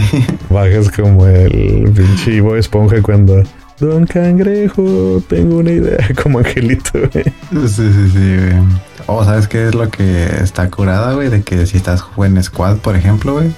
Bajas 0.50 0.90
como 0.92 1.28
el 1.28 1.92
pinche 1.92 2.42
Bob 2.42 2.56
Esponja 2.56 3.02
cuando... 3.02 3.44
Don 3.80 4.06
Cangrejo, 4.06 5.24
tengo 5.28 5.58
una 5.60 5.72
idea, 5.72 5.98
como 6.24 6.40
angelito, 6.40 6.92
güey. 6.94 7.24
Sí, 7.68 7.92
sí, 7.94 8.10
sí, 8.14 8.38
güey. 8.38 8.64
O 9.08 9.24
sabes 9.24 9.48
qué 9.48 9.70
es 9.70 9.76
lo 9.76 9.90
que 9.90 10.26
está 10.42 10.70
curada, 10.70 11.14
güey, 11.14 11.30
de 11.30 11.42
que 11.42 11.66
si 11.66 11.78
estás 11.78 12.04
en 12.18 12.44
squad, 12.44 12.78
por 12.78 12.96
ejemplo, 12.96 13.34
güey, 13.34 13.52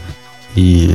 y 0.56 0.92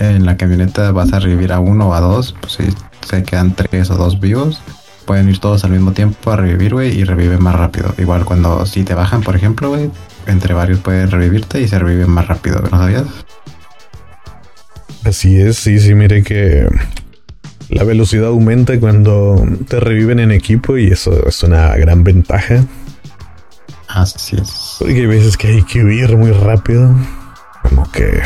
en 0.00 0.26
la 0.26 0.36
camioneta 0.36 0.90
vas 0.92 1.12
a 1.12 1.20
revivir 1.20 1.52
a 1.52 1.60
uno 1.60 1.88
o 1.88 1.94
a 1.94 2.00
dos, 2.00 2.34
pues 2.40 2.54
si 2.54 2.64
se 3.08 3.22
quedan 3.22 3.54
tres 3.54 3.90
o 3.90 3.96
dos 3.96 4.20
vivos, 4.20 4.60
pueden 5.06 5.28
ir 5.28 5.38
todos 5.38 5.64
al 5.64 5.70
mismo 5.70 5.92
tiempo 5.92 6.32
a 6.32 6.36
revivir, 6.36 6.74
güey, 6.74 6.98
y 6.98 7.04
reviven 7.04 7.42
más 7.42 7.54
rápido. 7.54 7.94
Igual 7.96 8.24
cuando 8.24 8.66
si 8.66 8.82
te 8.82 8.94
bajan, 8.94 9.22
por 9.22 9.36
ejemplo, 9.36 9.70
güey, 9.70 9.90
entre 10.26 10.52
varios 10.52 10.80
pueden 10.80 11.10
revivirte 11.10 11.60
y 11.60 11.68
se 11.68 11.78
reviven 11.78 12.10
más 12.10 12.26
rápido, 12.26 12.60
¿no 12.70 12.76
sabías? 12.76 13.04
Así 15.04 15.40
es, 15.40 15.56
sí, 15.56 15.78
sí, 15.78 15.94
mire 15.94 16.24
que 16.24 16.68
la 17.68 17.84
velocidad 17.84 18.28
aumenta 18.28 18.78
cuando 18.78 19.44
te 19.68 19.80
reviven 19.80 20.20
en 20.20 20.30
equipo 20.30 20.76
y 20.78 20.86
eso 20.86 21.26
es 21.26 21.42
una 21.42 21.74
gran 21.76 22.04
ventaja. 22.04 22.64
Así 23.88 24.36
es. 24.36 24.76
Porque 24.78 24.94
hay 24.94 25.06
veces 25.06 25.36
que 25.36 25.48
hay 25.48 25.62
que 25.62 25.84
huir 25.84 26.16
muy 26.16 26.30
rápido. 26.32 26.94
Como 27.62 27.90
que... 27.90 28.22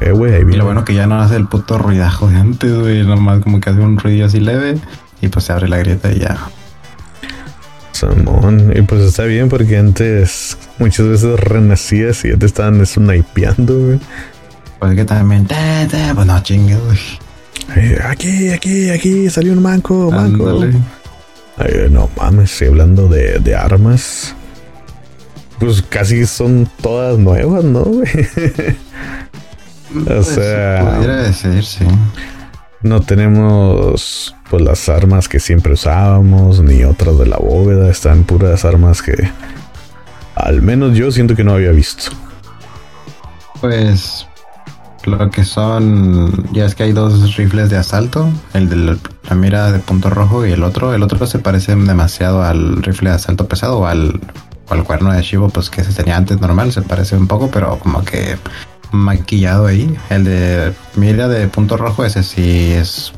Eh, 0.00 0.12
ahí 0.12 0.42
Y 0.52 0.56
lo 0.56 0.64
bueno 0.64 0.84
que 0.84 0.94
ya 0.94 1.06
no 1.08 1.20
hace 1.20 1.34
el 1.36 1.48
puto 1.48 1.76
ruidajo 1.76 2.28
de 2.28 2.36
antes, 2.36 2.72
güey, 2.72 3.04
nomás 3.04 3.42
como 3.42 3.60
que 3.60 3.70
hace 3.70 3.80
un 3.80 3.98
ruido 3.98 4.26
así 4.26 4.38
leve 4.38 4.78
y 5.20 5.26
pues 5.26 5.46
se 5.46 5.52
abre 5.52 5.68
la 5.68 5.78
grieta 5.78 6.12
y 6.12 6.20
ya. 6.20 6.38
Samón. 7.92 8.72
Y 8.76 8.82
pues 8.82 9.00
está 9.02 9.24
bien 9.24 9.48
porque 9.48 9.76
antes 9.76 10.56
muchas 10.78 11.08
veces 11.08 11.40
renacías 11.40 12.24
y 12.24 12.30
ya 12.30 12.36
te 12.36 12.46
estaban 12.46 12.84
snipeando, 12.86 13.76
güey. 13.76 14.00
Pues 14.78 14.94
que 14.94 15.04
también, 15.04 15.46
te, 15.46 15.56
te, 15.90 16.14
pues 16.14 16.26
no 16.26 16.40
chingues, 16.42 16.78
güey. 16.84 16.98
Eh, 17.76 17.98
Aquí, 18.04 18.48
aquí, 18.50 18.90
aquí, 18.90 19.28
salió 19.30 19.52
un 19.52 19.62
manco, 19.62 20.10
manco. 20.10 20.60
Ay, 21.56 21.88
no 21.90 22.08
mames, 22.16 22.52
estoy 22.52 22.68
hablando 22.68 23.08
de, 23.08 23.38
de 23.40 23.54
armas. 23.56 24.34
Pues 25.58 25.82
casi 25.82 26.24
son 26.26 26.68
todas 26.80 27.18
nuevas, 27.18 27.64
¿no? 27.64 27.82
güey? 27.84 28.08
Pues, 30.04 30.26
sea- 30.26 30.92
Pudiera 30.96 31.22
decir, 31.22 31.64
sí. 31.64 31.86
no 32.82 33.00
tenemos 33.00 34.34
pues 34.50 34.62
las 34.62 34.86
armas 34.90 35.28
que 35.30 35.40
siempre 35.40 35.72
usábamos, 35.72 36.60
ni 36.60 36.84
otras 36.84 37.18
de 37.18 37.24
la 37.26 37.38
bóveda. 37.38 37.90
Están 37.90 38.24
puras 38.24 38.66
armas 38.66 39.00
que 39.00 39.30
al 40.34 40.60
menos 40.60 40.94
yo 40.94 41.10
siento 41.10 41.34
que 41.34 41.42
no 41.42 41.54
había 41.54 41.70
visto. 41.70 42.10
Pues 43.62 44.26
lo 45.08 45.30
que 45.30 45.44
son, 45.44 46.52
ya 46.52 46.64
es 46.64 46.74
que 46.74 46.84
hay 46.84 46.92
dos 46.92 47.36
rifles 47.36 47.70
de 47.70 47.76
asalto, 47.76 48.28
el 48.54 48.68
de 48.68 48.76
la, 48.76 49.34
mira 49.34 49.72
de 49.72 49.78
punto 49.80 50.10
rojo 50.10 50.46
y 50.46 50.52
el 50.52 50.62
otro. 50.62 50.94
El 50.94 51.02
otro 51.02 51.26
se 51.26 51.38
parece 51.38 51.74
demasiado 51.74 52.42
al 52.42 52.82
rifle 52.82 53.10
de 53.10 53.16
asalto 53.16 53.48
pesado 53.48 53.78
o 53.80 53.86
al, 53.86 54.20
al 54.68 54.84
cuerno 54.84 55.12
de 55.12 55.22
Shivo, 55.22 55.48
pues 55.48 55.70
que 55.70 55.82
se 55.84 55.92
tenía 55.92 56.16
antes 56.16 56.40
normal, 56.40 56.72
se 56.72 56.82
parece 56.82 57.16
un 57.16 57.26
poco, 57.26 57.50
pero 57.50 57.78
como 57.78 58.04
que 58.04 58.36
maquillado 58.92 59.66
ahí. 59.66 59.94
El 60.10 60.24
de 60.24 60.72
mira 60.96 61.28
de 61.28 61.48
punto 61.48 61.76
rojo, 61.76 62.04
ese 62.04 62.22
sí 62.22 62.72
es 62.72 63.12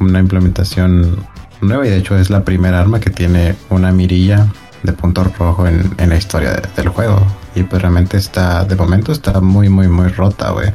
una 0.00 0.18
implementación 0.18 1.24
nueva 1.60 1.86
y 1.86 1.90
de 1.90 1.98
hecho 1.98 2.16
es 2.16 2.28
la 2.30 2.44
primera 2.44 2.80
arma 2.80 3.00
que 3.00 3.10
tiene 3.10 3.54
una 3.70 3.92
mirilla 3.92 4.48
de 4.82 4.92
punto 4.92 5.22
rojo 5.38 5.66
en, 5.66 5.94
en 5.98 6.08
la 6.08 6.16
historia 6.16 6.50
de- 6.52 6.68
del 6.76 6.88
juego. 6.88 7.24
Y 7.54 7.64
pues 7.64 7.82
realmente 7.82 8.16
está, 8.16 8.64
de 8.64 8.74
momento 8.76 9.12
está 9.12 9.40
muy, 9.40 9.68
muy, 9.68 9.86
muy 9.86 10.08
rota, 10.08 10.50
güey. 10.52 10.72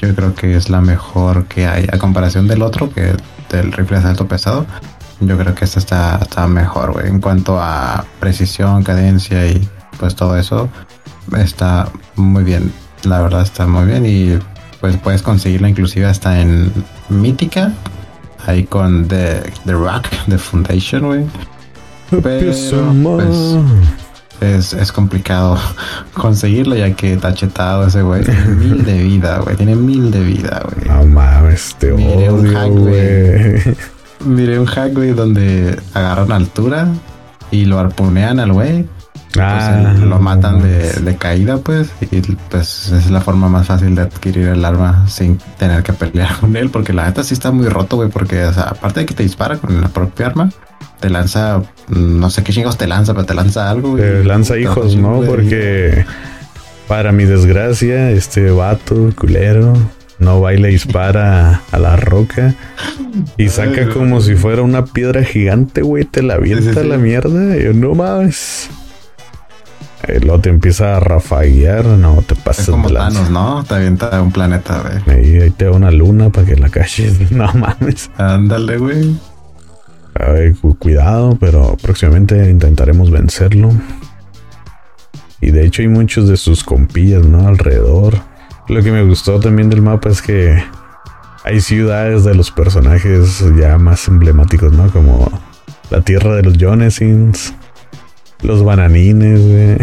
Yo 0.00 0.14
creo 0.14 0.34
que 0.34 0.56
es 0.56 0.70
la 0.70 0.80
mejor 0.80 1.46
que 1.46 1.66
hay. 1.66 1.86
A 1.92 1.98
comparación 1.98 2.48
del 2.48 2.62
otro, 2.62 2.90
que 2.90 3.14
del 3.50 3.72
rifle 3.72 3.98
de 3.98 4.04
asalto 4.04 4.26
pesado, 4.26 4.66
yo 5.20 5.36
creo 5.36 5.54
que 5.54 5.64
esta 5.64 5.78
está, 5.78 6.18
está 6.22 6.46
mejor, 6.46 6.92
güey. 6.92 7.08
En 7.08 7.20
cuanto 7.20 7.60
a 7.60 8.04
precisión, 8.18 8.82
cadencia 8.82 9.46
y 9.46 9.68
pues 9.98 10.14
todo 10.14 10.36
eso, 10.38 10.68
está 11.36 11.88
muy 12.16 12.44
bien. 12.44 12.72
La 13.04 13.20
verdad 13.20 13.42
está 13.42 13.66
muy 13.66 13.86
bien 13.86 14.06
y 14.06 14.38
pues 14.80 14.96
puedes 14.96 15.22
conseguirla 15.22 15.68
inclusive 15.68 16.06
hasta 16.06 16.40
en 16.40 16.72
Mítica. 17.08 17.72
Ahí 18.46 18.64
con 18.64 19.06
The, 19.06 19.52
The 19.66 19.72
Rock, 19.72 20.08
The 20.28 20.38
Foundation, 20.38 21.02
güey. 21.06 21.26
Pero, 22.10 22.22
pues, 22.22 22.72
es, 24.40 24.72
es 24.72 24.92
complicado 24.92 25.58
conseguirlo 26.14 26.74
ya 26.76 26.94
que 26.94 27.14
está 27.14 27.34
chetado 27.34 27.86
ese 27.86 28.02
güey. 28.02 28.24
Tiene 28.24 28.46
mil 28.56 28.84
de 28.84 29.02
vida, 29.02 29.38
güey. 29.38 29.56
Tiene 29.56 29.76
mil 29.76 30.10
de 30.10 30.20
vida, 30.20 30.62
güey. 30.64 30.88
No 30.88 31.04
mames, 31.06 31.76
te 31.78 31.92
Mire, 31.92 32.30
un 32.30 32.52
hack, 32.52 32.70
odio, 32.70 32.82
güey. 32.82 33.76
Miré 34.24 34.58
un 34.58 34.66
hack, 34.66 34.92
güey, 34.92 35.12
donde 35.12 35.78
agarran 35.94 36.32
altura 36.32 36.88
y 37.50 37.64
lo 37.64 37.78
arponean 37.78 38.38
al 38.38 38.52
güey 38.52 38.86
Ah, 39.38 39.94
lo 39.96 40.18
matan 40.18 40.60
de, 40.60 41.16
caída, 41.16 41.58
pues, 41.58 41.90
y 42.10 42.20
pues 42.50 42.90
es 42.90 43.10
la 43.10 43.20
forma 43.20 43.48
más 43.48 43.68
fácil 43.68 43.94
de 43.94 44.02
adquirir 44.02 44.48
el 44.48 44.64
arma 44.64 45.06
sin 45.08 45.38
tener 45.56 45.82
que 45.82 45.92
pelear 45.92 46.36
con 46.40 46.56
él, 46.56 46.70
porque 46.70 46.92
la 46.92 47.06
neta 47.06 47.22
sí 47.22 47.34
está 47.34 47.52
muy 47.52 47.68
roto, 47.68 47.96
güey, 47.96 48.08
porque 48.08 48.42
aparte 48.42 49.00
de 49.00 49.06
que 49.06 49.14
te 49.14 49.22
dispara 49.22 49.56
con 49.56 49.80
la 49.80 49.88
propia 49.88 50.26
arma, 50.26 50.50
te 51.00 51.10
lanza, 51.10 51.62
no 51.88 52.30
sé 52.30 52.42
qué 52.44 52.52
chingos 52.52 52.76
te 52.78 52.86
lanza, 52.86 53.14
pero 53.14 53.26
te 53.26 53.34
lanza 53.34 53.70
algo. 53.70 53.96
Te 53.96 54.22
lanza 54.24 54.58
hijos, 54.58 54.96
¿no? 54.96 55.22
Porque 55.22 56.04
para 56.86 57.12
mi 57.12 57.24
desgracia, 57.24 58.10
este 58.10 58.50
vato 58.50 59.10
culero 59.16 59.74
no 60.18 60.40
va 60.40 60.52
y 60.52 60.62
dispara 60.62 61.62
a 61.72 61.78
la 61.78 61.96
roca 61.96 62.54
y 63.36 63.48
saca 63.48 63.88
como 63.88 64.20
si 64.20 64.36
fuera 64.36 64.62
una 64.62 64.84
piedra 64.84 65.24
gigante, 65.24 65.82
güey, 65.82 66.04
te 66.04 66.22
la 66.22 66.34
avienta 66.34 66.84
la 66.84 66.98
mierda. 66.98 67.56
Y 67.56 67.64
yo, 67.64 67.72
no 67.72 67.94
mames. 67.94 68.68
Y 70.08 70.18
luego 70.20 70.40
te 70.40 70.48
empieza 70.48 70.96
a 70.96 71.00
rafaguear, 71.00 71.84
no 71.84 72.22
te 72.26 72.34
pasas 72.34 72.68
es 72.68 72.70
como 72.70 72.90
Thanos, 72.90 73.30
¿no? 73.30 73.64
Te 73.64 73.74
avienta 73.74 74.20
un 74.22 74.32
planeta, 74.32 74.82
güey. 74.82 75.18
Ahí, 75.18 75.36
ahí 75.40 75.50
te 75.50 75.66
da 75.66 75.72
una 75.72 75.90
luna 75.90 76.30
para 76.30 76.46
que 76.46 76.56
la 76.56 76.68
caches. 76.68 77.18
No 77.30 77.52
mames. 77.54 78.10
Ándale, 78.16 78.78
güey. 78.78 79.16
Ay, 80.14 80.54
cuidado, 80.78 81.36
pero 81.40 81.76
próximamente 81.80 82.50
intentaremos 82.50 83.10
vencerlo. 83.10 83.70
Y 85.40 85.50
de 85.50 85.64
hecho 85.64 85.82
hay 85.82 85.88
muchos 85.88 86.28
de 86.28 86.36
sus 86.36 86.64
compillas, 86.64 87.24
¿no? 87.24 87.46
Alrededor. 87.48 88.18
Lo 88.68 88.82
que 88.82 88.92
me 88.92 89.02
gustó 89.02 89.40
también 89.40 89.70
del 89.70 89.82
mapa 89.82 90.10
es 90.10 90.20
que 90.20 90.62
hay 91.44 91.60
ciudades 91.60 92.24
de 92.24 92.34
los 92.34 92.50
personajes 92.50 93.42
ya 93.58 93.78
más 93.78 94.06
emblemáticos, 94.08 94.72
¿no? 94.72 94.90
Como 94.90 95.30
la 95.90 96.02
tierra 96.02 96.34
de 96.34 96.42
los 96.42 96.56
Jonesins 96.58 97.54
los 98.42 98.62
bananines, 98.64 99.40
güey. 99.40 99.76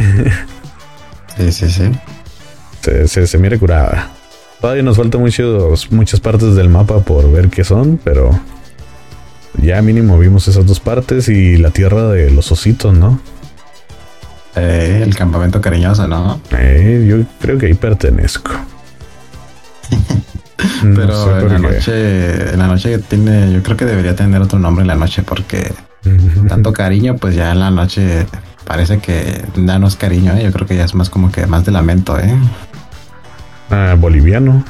Sí, 1.38 1.52
sí, 1.52 1.70
sí. 1.70 1.92
Se, 2.82 3.08
se, 3.08 3.28
se 3.28 3.38
mira 3.38 3.58
curada. 3.60 4.10
Todavía 4.60 4.82
nos 4.82 4.98
faltan 4.98 5.22
muchos, 5.22 5.92
muchas 5.92 6.20
partes 6.20 6.56
del 6.56 6.70
mapa 6.70 7.02
por 7.02 7.32
ver 7.32 7.50
qué 7.50 7.64
son, 7.64 8.00
pero 8.04 8.32
ya 9.62 9.82
mínimo 9.82 10.18
vimos 10.20 10.47
esas 10.47 10.66
dos 10.66 10.80
partes 10.80 11.30
y 11.30 11.58
la 11.58 11.72
tierra 11.72 12.08
de 12.10 12.32
los 12.32 12.51
ositos, 12.51 12.97
¿no? 12.97 13.20
Eh, 14.55 15.01
el 15.03 15.16
campamento 15.16 15.62
cariñoso, 15.62 16.08
¿no? 16.08 16.39
Eh, 16.51 17.05
yo 17.08 17.24
creo 17.39 17.58
que 17.58 17.68
ahí 17.68 17.74
pertenezco. 17.74 18.51
Pero 20.82 21.39
en 21.39 21.49
la 21.49 21.60
noche, 21.60 22.53
en 22.53 22.60
la 22.60 22.68
noche 22.68 22.97
tiene, 22.99 23.53
yo 23.53 23.62
creo 23.62 23.78
que 23.78 23.86
debería 23.86 24.16
tener 24.16 24.41
otro 24.41 24.58
nombre 24.58 24.82
en 24.82 24.88
la 24.88 24.95
noche 24.95 25.22
porque 25.24 25.74
tanto 26.47 26.74
cariño, 26.74 27.18
pues 27.18 27.36
ya 27.36 27.51
en 27.51 27.60
la 27.60 27.72
noche 27.72 28.26
parece 28.66 28.99
que 28.99 29.45
ya 29.55 29.80
no 29.80 29.88
es 29.88 29.95
cariño, 29.95 30.34
¿eh? 30.34 30.43
yo 30.43 30.51
creo 30.51 30.68
que 30.68 30.76
ya 30.76 30.86
es 30.86 30.93
más 30.95 31.10
como 31.10 31.32
que 31.32 31.45
más 31.45 31.66
de 31.66 31.72
lamento, 31.72 32.20
¿eh? 32.20 32.36
Ah, 33.70 33.95
boliviano. 33.97 34.64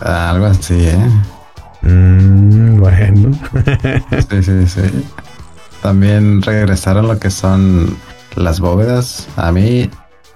algo 0.00 0.46
así, 0.46 0.74
¿eh? 0.74 0.98
Mm, 1.82 2.80
bueno. 2.80 3.38
sí, 4.30 4.42
sí, 4.42 4.66
sí. 4.66 5.04
También 5.82 6.42
regresaron 6.42 7.08
lo 7.08 7.18
que 7.18 7.30
son 7.30 7.96
las 8.36 8.60
bóvedas. 8.60 9.28
A 9.36 9.52
mí 9.52 9.90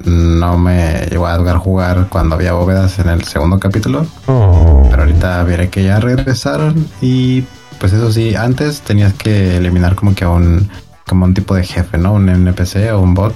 no 0.05 0.59
me 0.59 1.07
llegó 1.11 1.27
a 1.27 1.37
jugar 1.39 1.57
jugar 1.57 2.07
cuando 2.09 2.35
había 2.35 2.53
bóvedas 2.53 2.99
en 2.99 3.09
el 3.09 3.25
segundo 3.25 3.59
capítulo. 3.59 4.07
Oh. 4.27 4.87
Pero 4.91 5.03
ahorita 5.03 5.43
veré 5.45 5.69
que 5.69 5.85
ya 5.85 6.01
regresaron 6.01 6.87
y 7.01 7.45
pues 7.79 7.93
eso 7.93 8.11
sí, 8.11 8.35
antes 8.35 8.81
tenías 8.81 9.13
que 9.15 9.57
eliminar 9.57 9.95
como 9.95 10.15
que 10.15 10.25
a 10.25 10.31
un, 10.31 10.69
como 11.07 11.27
un 11.27 11.35
tipo 11.35 11.55
de 11.55 11.65
jefe, 11.65 11.99
¿no? 11.99 12.15
Un 12.15 12.29
NPC 12.29 12.93
o 12.93 13.01
un 13.01 13.15
bot. 13.15 13.35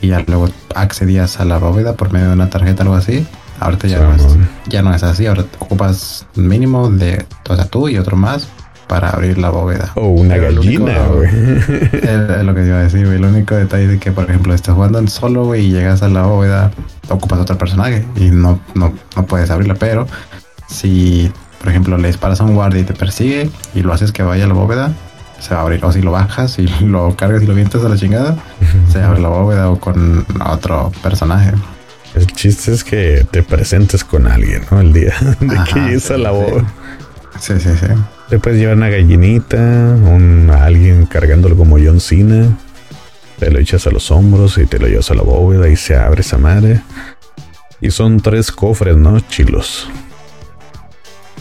Y 0.00 0.08
ya 0.08 0.22
luego 0.26 0.48
accedías 0.74 1.40
a 1.40 1.44
la 1.44 1.58
bóveda 1.58 1.94
por 1.94 2.12
medio 2.12 2.28
de 2.28 2.34
una 2.34 2.50
tarjeta 2.50 2.82
o 2.82 2.86
algo 2.86 2.94
así. 2.94 3.26
Ahorita 3.60 3.88
ya, 3.88 3.98
no 4.00 4.14
es, 4.14 4.24
ya 4.68 4.82
no 4.82 4.94
es 4.94 5.02
así. 5.02 5.26
Ahora 5.26 5.44
ocupas 5.58 6.26
mínimo 6.34 6.90
de, 6.90 7.26
o 7.48 7.56
sea, 7.56 7.64
tú 7.66 7.88
y 7.88 7.98
otro 7.98 8.16
más 8.16 8.48
para 8.86 9.10
abrir 9.10 9.38
la 9.38 9.50
bóveda. 9.50 9.92
O 9.96 10.08
una 10.08 10.36
gallina, 10.36 10.98
güey. 11.08 11.28
Es 11.92 12.44
lo 12.44 12.54
que 12.54 12.66
iba 12.66 12.78
a 12.78 12.82
decir, 12.82 13.04
güey. 13.04 13.18
El 13.18 13.24
único 13.24 13.54
detalle 13.54 13.86
de 13.86 13.98
que, 13.98 14.12
por 14.12 14.24
ejemplo, 14.24 14.54
estás 14.54 14.74
jugando 14.74 14.98
en 14.98 15.08
solo, 15.08 15.44
güey, 15.44 15.66
y 15.66 15.70
llegas 15.72 16.02
a 16.02 16.08
la 16.08 16.22
bóveda, 16.22 16.70
ocupas 17.08 17.38
otro 17.40 17.58
personaje 17.58 18.04
y 18.16 18.30
no, 18.30 18.60
no, 18.74 18.94
no 19.16 19.26
puedes 19.26 19.50
abrirla. 19.50 19.74
Pero 19.74 20.06
si 20.68 21.30
por 21.58 21.68
ejemplo, 21.68 21.98
le 21.98 22.08
disparas 22.08 22.40
a 22.40 22.44
un 22.44 22.54
guardia 22.54 22.80
y 22.80 22.84
te 22.84 22.94
persigue 22.94 23.50
y 23.74 23.82
lo 23.82 23.92
haces 23.92 24.12
que 24.12 24.22
vaya 24.22 24.44
a 24.44 24.48
la 24.48 24.54
bóveda, 24.54 24.92
se 25.40 25.54
va 25.54 25.60
a 25.60 25.62
abrir. 25.64 25.84
O 25.84 25.92
si 25.92 26.02
lo 26.02 26.12
bajas 26.12 26.58
y 26.58 26.66
lo 26.84 27.16
cargas 27.16 27.42
y 27.42 27.46
lo 27.46 27.54
vientas 27.54 27.84
a 27.84 27.88
la 27.88 27.96
chingada, 27.96 28.36
se 28.90 29.02
abre 29.02 29.20
la 29.20 29.28
bóveda 29.28 29.70
o 29.70 29.78
con 29.78 30.24
otro 30.44 30.92
personaje. 31.02 31.52
El 32.18 32.26
chiste 32.28 32.72
es 32.72 32.84
que 32.84 33.26
te 33.30 33.42
presentes 33.42 34.04
con 34.04 34.26
alguien, 34.26 34.62
¿no? 34.70 34.80
El 34.80 34.92
día 34.92 35.14
de 35.40 35.46
que 35.46 35.80
llegues 35.80 36.10
a 36.10 36.18
la 36.18 36.30
bóveda. 36.30 36.72
Sí, 37.40 37.54
sí, 37.60 37.70
sí. 37.78 37.86
Te 38.28 38.38
puedes 38.38 38.58
llevar 38.58 38.76
una 38.76 38.88
gallinita, 38.88 39.56
un, 39.56 40.50
a 40.52 40.64
alguien 40.64 41.06
cargándolo 41.06 41.56
como 41.56 41.78
John 41.78 42.00
Cena. 42.00 42.58
Te 43.38 43.50
lo 43.50 43.58
echas 43.58 43.86
a 43.86 43.90
los 43.90 44.10
hombros 44.10 44.58
y 44.58 44.66
te 44.66 44.78
lo 44.78 44.88
llevas 44.88 45.10
a 45.10 45.14
la 45.14 45.22
bóveda 45.22 45.68
y 45.68 45.76
se 45.76 45.96
abre 45.96 46.20
esa 46.22 46.38
madre. 46.38 46.82
Y 47.80 47.90
son 47.90 48.20
tres 48.20 48.50
cofres, 48.50 48.96
¿no? 48.96 49.20
Chilos 49.20 49.88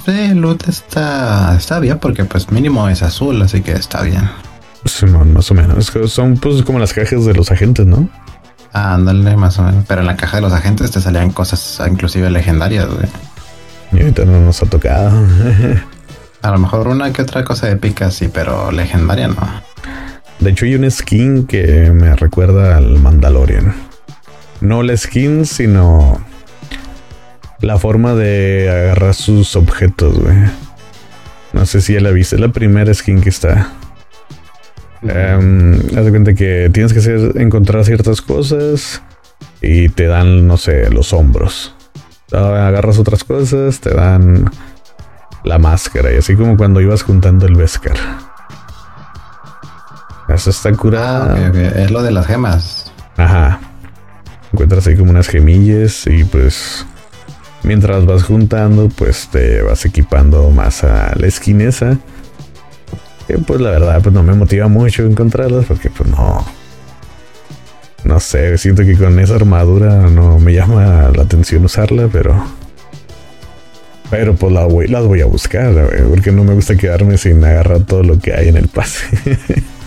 el 0.07 0.39
loot 0.39 0.67
está, 0.67 1.55
está 1.57 1.79
bien 1.79 1.99
porque 1.99 2.23
pues 2.25 2.51
mínimo 2.51 2.87
es 2.89 3.03
azul, 3.03 3.41
así 3.41 3.61
que 3.61 3.73
está 3.73 4.03
bien. 4.03 4.29
más 5.33 5.51
o 5.51 5.53
menos. 5.53 5.91
Son 6.07 6.37
pues 6.37 6.63
como 6.63 6.79
las 6.79 6.93
cajas 6.93 7.25
de 7.25 7.33
los 7.33 7.51
agentes, 7.51 7.85
¿no? 7.85 8.09
Ah, 8.79 8.93
ándale, 8.93 9.35
más 9.35 9.57
o 9.57 9.63
menos. 9.63 9.85
Pero 9.87 10.01
en 10.01 10.07
la 10.07 10.15
caja 10.15 10.37
de 10.37 10.41
los 10.43 10.53
agentes 10.53 10.91
te 10.91 11.01
salían 11.01 11.31
cosas 11.31 11.81
inclusive 11.89 12.29
legendarias, 12.29 12.85
güey. 12.85 13.07
Y 13.91 14.01
ahorita 14.01 14.23
no 14.25 14.39
nos 14.39 14.61
ha 14.61 14.67
tocado. 14.67 15.19
A 16.43 16.51
lo 16.51 16.59
mejor 16.59 16.87
una 16.87 17.11
que 17.11 17.23
otra 17.23 17.43
cosa 17.43 17.65
de 17.65 17.77
pica, 17.77 18.11
sí, 18.11 18.29
pero 18.31 18.71
legendaria 18.71 19.29
no. 19.29 19.35
De 20.39 20.51
hecho, 20.51 20.65
hay 20.65 20.75
un 20.75 20.89
skin 20.91 21.47
que 21.47 21.89
me 21.91 22.15
recuerda 22.15 22.77
al 22.77 22.99
Mandalorian. 22.99 23.73
No 24.61 24.83
la 24.83 24.95
skin, 24.95 25.47
sino 25.47 26.21
la 27.59 27.79
forma 27.79 28.13
de 28.13 28.69
agarrar 28.69 29.15
sus 29.15 29.55
objetos, 29.55 30.19
güey. 30.19 30.37
No 31.51 31.65
sé 31.65 31.81
si 31.81 31.95
ya 31.95 32.01
la 32.01 32.11
viste, 32.11 32.35
es 32.35 32.41
la 32.41 32.49
primera 32.49 32.93
skin 32.93 33.21
que 33.21 33.29
está. 33.29 33.71
Um, 35.07 35.73
haz 35.97 36.05
de 36.05 36.09
cuenta 36.09 36.33
que 36.33 36.69
tienes 36.73 36.93
que 36.93 36.99
hacer, 36.99 37.39
encontrar 37.39 37.85
ciertas 37.85 38.21
cosas 38.21 39.01
y 39.61 39.89
te 39.89 40.07
dan, 40.07 40.47
no 40.47 40.57
sé, 40.57 40.89
los 40.89 41.13
hombros. 41.13 41.73
Agarras 42.31 42.99
otras 42.99 43.23
cosas, 43.23 43.79
te 43.79 43.93
dan 43.93 44.51
la 45.43 45.57
máscara 45.57 46.11
y 46.11 46.17
así 46.17 46.35
como 46.35 46.57
cuando 46.57 46.81
ibas 46.81 47.03
juntando 47.03 47.45
el 47.45 47.55
Beskar. 47.55 47.95
Eso 50.27 50.49
está 50.49 50.71
curado. 50.73 51.35
Ah, 51.35 51.51
es 51.75 51.89
lo 51.89 52.03
de 52.03 52.11
las 52.11 52.27
gemas. 52.27 52.91
Ajá. 53.15 53.61
Encuentras 54.51 54.85
ahí 54.87 54.97
como 54.97 55.11
unas 55.11 55.27
gemillas 55.27 56.05
y 56.05 56.25
pues 56.25 56.85
mientras 57.63 58.05
vas 58.05 58.23
juntando, 58.23 58.89
pues 58.89 59.29
te 59.31 59.61
vas 59.61 59.85
equipando 59.85 60.49
más 60.49 60.83
a 60.83 61.13
la 61.15 61.27
esquinesa. 61.27 61.97
Pues 63.45 63.61
la 63.61 63.71
verdad, 63.71 64.01
pues 64.01 64.13
no 64.13 64.23
me 64.23 64.33
motiva 64.33 64.67
mucho 64.67 65.03
encontrarlas 65.03 65.65
porque 65.65 65.89
pues 65.89 66.09
no. 66.09 66.45
No 68.03 68.19
sé, 68.19 68.57
siento 68.57 68.83
que 68.83 68.95
con 68.95 69.19
esa 69.19 69.35
armadura 69.35 70.09
no 70.09 70.39
me 70.39 70.53
llama 70.53 71.11
la 71.13 71.23
atención 71.23 71.65
usarla, 71.65 72.07
pero. 72.11 72.35
Pero 74.09 74.35
pues 74.35 74.53
la 74.53 74.65
voy, 74.65 74.87
las 74.87 75.03
voy 75.03 75.19
a 75.19 75.25
buscar, 75.25 75.73
porque 76.09 76.31
no 76.31 76.45
me 76.45 76.53
gusta 76.53 76.77
quedarme 76.77 77.17
sin 77.17 77.43
agarrar 77.43 77.81
todo 77.81 78.03
lo 78.03 78.19
que 78.19 78.33
hay 78.33 78.47
en 78.47 78.55
el 78.55 78.69
pase. 78.69 79.07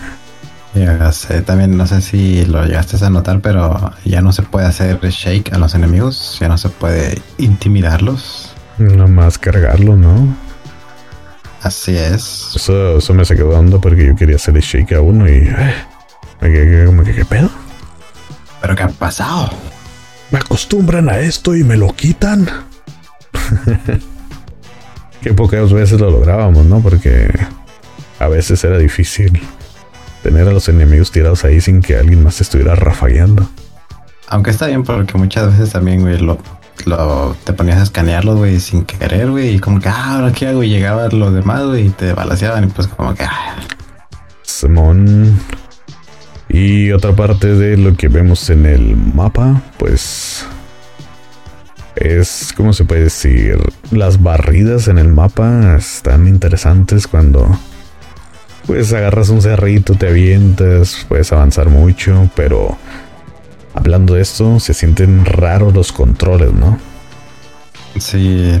Ya 0.73 1.11
sé, 1.11 1.41
también 1.41 1.75
no 1.75 1.85
sé 1.85 2.01
si 2.01 2.45
lo 2.45 2.65
llegaste 2.65 3.03
a 3.03 3.09
notar, 3.09 3.41
pero 3.41 3.91
ya 4.05 4.21
no 4.21 4.31
se 4.31 4.41
puede 4.41 4.67
hacer 4.67 4.99
shake 5.01 5.51
a 5.51 5.57
los 5.57 5.75
enemigos, 5.75 6.37
ya 6.39 6.47
no 6.47 6.57
se 6.57 6.69
puede 6.69 7.21
intimidarlos. 7.37 8.53
Nada 8.77 9.07
más 9.07 9.37
cargarlo, 9.37 9.97
¿no? 9.97 10.33
Así 11.61 11.95
es. 11.95 12.53
Eso, 12.55 12.97
eso 12.97 13.13
me 13.13 13.23
sacó 13.23 13.51
dando 13.51 13.79
porque 13.79 14.07
yo 14.07 14.15
quería 14.15 14.37
hacer 14.37 14.59
shake 14.59 14.93
a 14.93 15.01
uno 15.01 15.29
y. 15.29 15.47
Eh, 16.41 16.85
como 16.87 17.03
que, 17.03 17.13
¿qué 17.13 17.25
pedo? 17.25 17.49
¿Pero 18.61 18.75
qué 18.75 18.83
ha 18.83 18.87
pasado? 18.89 19.51
Me 20.31 20.39
acostumbran 20.39 21.09
a 21.09 21.19
esto 21.19 21.55
y 21.55 21.63
me 21.63 21.77
lo 21.77 21.93
quitan. 21.93 22.47
Qué 25.21 25.33
pocas 25.33 25.71
veces 25.71 25.99
lo 25.99 26.09
lográbamos, 26.09 26.65
¿no? 26.65 26.81
Porque 26.81 27.29
a 28.17 28.27
veces 28.27 28.63
era 28.63 28.79
difícil 28.79 29.39
tener 30.23 30.47
a 30.47 30.51
los 30.51 30.67
enemigos 30.67 31.11
tirados 31.11 31.43
ahí 31.43 31.61
sin 31.61 31.81
que 31.81 31.97
alguien 31.97 32.23
más 32.23 32.41
estuviera 32.41 32.73
rafagueando. 32.75 33.47
Aunque 34.27 34.49
está 34.49 34.67
bien 34.67 34.83
porque 34.83 35.17
muchas 35.17 35.51
veces 35.51 35.73
también, 35.73 36.01
güey, 36.01 36.17
lo, 36.17 36.39
te 37.43 37.53
ponías 37.53 37.79
a 37.79 37.83
escanearlos, 37.83 38.37
güey, 38.37 38.59
sin 38.59 38.83
querer, 38.85 39.29
güey, 39.29 39.55
y 39.55 39.59
como 39.59 39.79
que, 39.79 39.89
ah, 39.89 40.15
ahora 40.15 40.31
qué 40.31 40.47
hago, 40.47 40.63
y 40.63 40.69
llegaban 40.69 41.17
los 41.19 41.33
demás, 41.33 41.65
güey, 41.65 41.87
y 41.87 41.89
te 41.89 42.13
balanceaban, 42.13 42.65
y 42.65 42.67
pues 42.67 42.87
como 42.87 43.13
que, 43.15 43.23
ah. 43.23 43.55
Simón. 44.43 45.39
Y 46.49 46.91
otra 46.91 47.15
parte 47.15 47.55
de 47.55 47.77
lo 47.77 47.95
que 47.95 48.09
vemos 48.09 48.49
en 48.49 48.65
el 48.65 48.97
mapa, 48.97 49.61
pues 49.77 50.45
es, 51.95 52.53
¿cómo 52.55 52.73
se 52.73 52.83
puede 52.83 53.03
decir? 53.03 53.57
Las 53.91 54.21
barridas 54.21 54.87
en 54.87 54.97
el 54.97 55.07
mapa 55.07 55.75
están 55.77 56.27
interesantes 56.27 57.07
cuando 57.07 57.57
pues 58.65 58.93
agarras 58.93 59.29
un 59.29 59.41
cerrito, 59.41 59.95
te 59.95 60.07
avientas, 60.07 61.05
puedes 61.07 61.31
avanzar 61.31 61.69
mucho, 61.69 62.29
pero 62.35 62.77
hablando 63.73 64.15
de 64.15 64.21
esto, 64.21 64.59
se 64.59 64.73
sienten 64.73 65.25
raros 65.25 65.73
los 65.73 65.91
controles, 65.91 66.53
¿no? 66.53 66.77
Sí, 67.99 68.59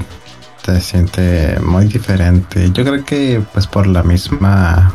se 0.63 0.81
siente 0.81 1.59
muy 1.61 1.85
diferente. 1.85 2.71
Yo 2.71 2.83
creo 2.83 3.03
que 3.05 3.41
pues 3.53 3.67
por 3.67 3.87
la 3.87 4.03
misma 4.03 4.93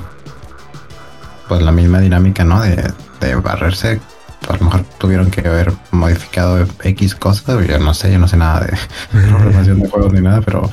pues 1.48 1.62
la 1.62 1.72
misma 1.72 2.00
dinámica, 2.00 2.44
¿no? 2.44 2.60
De, 2.60 2.92
de 3.20 3.34
barrerse. 3.36 4.00
A 4.48 4.56
lo 4.56 4.64
mejor 4.66 4.84
tuvieron 4.98 5.30
que 5.30 5.46
haber 5.46 5.72
modificado 5.90 6.66
X 6.82 7.14
cosas. 7.14 7.66
Yo 7.66 7.78
no 7.78 7.94
sé, 7.94 8.12
yo 8.12 8.18
no 8.18 8.28
sé 8.28 8.36
nada 8.36 8.60
de 8.60 8.76
programación 9.28 9.80
de 9.80 9.88
juegos 9.88 10.12
ni 10.12 10.20
nada, 10.20 10.40
pero 10.42 10.68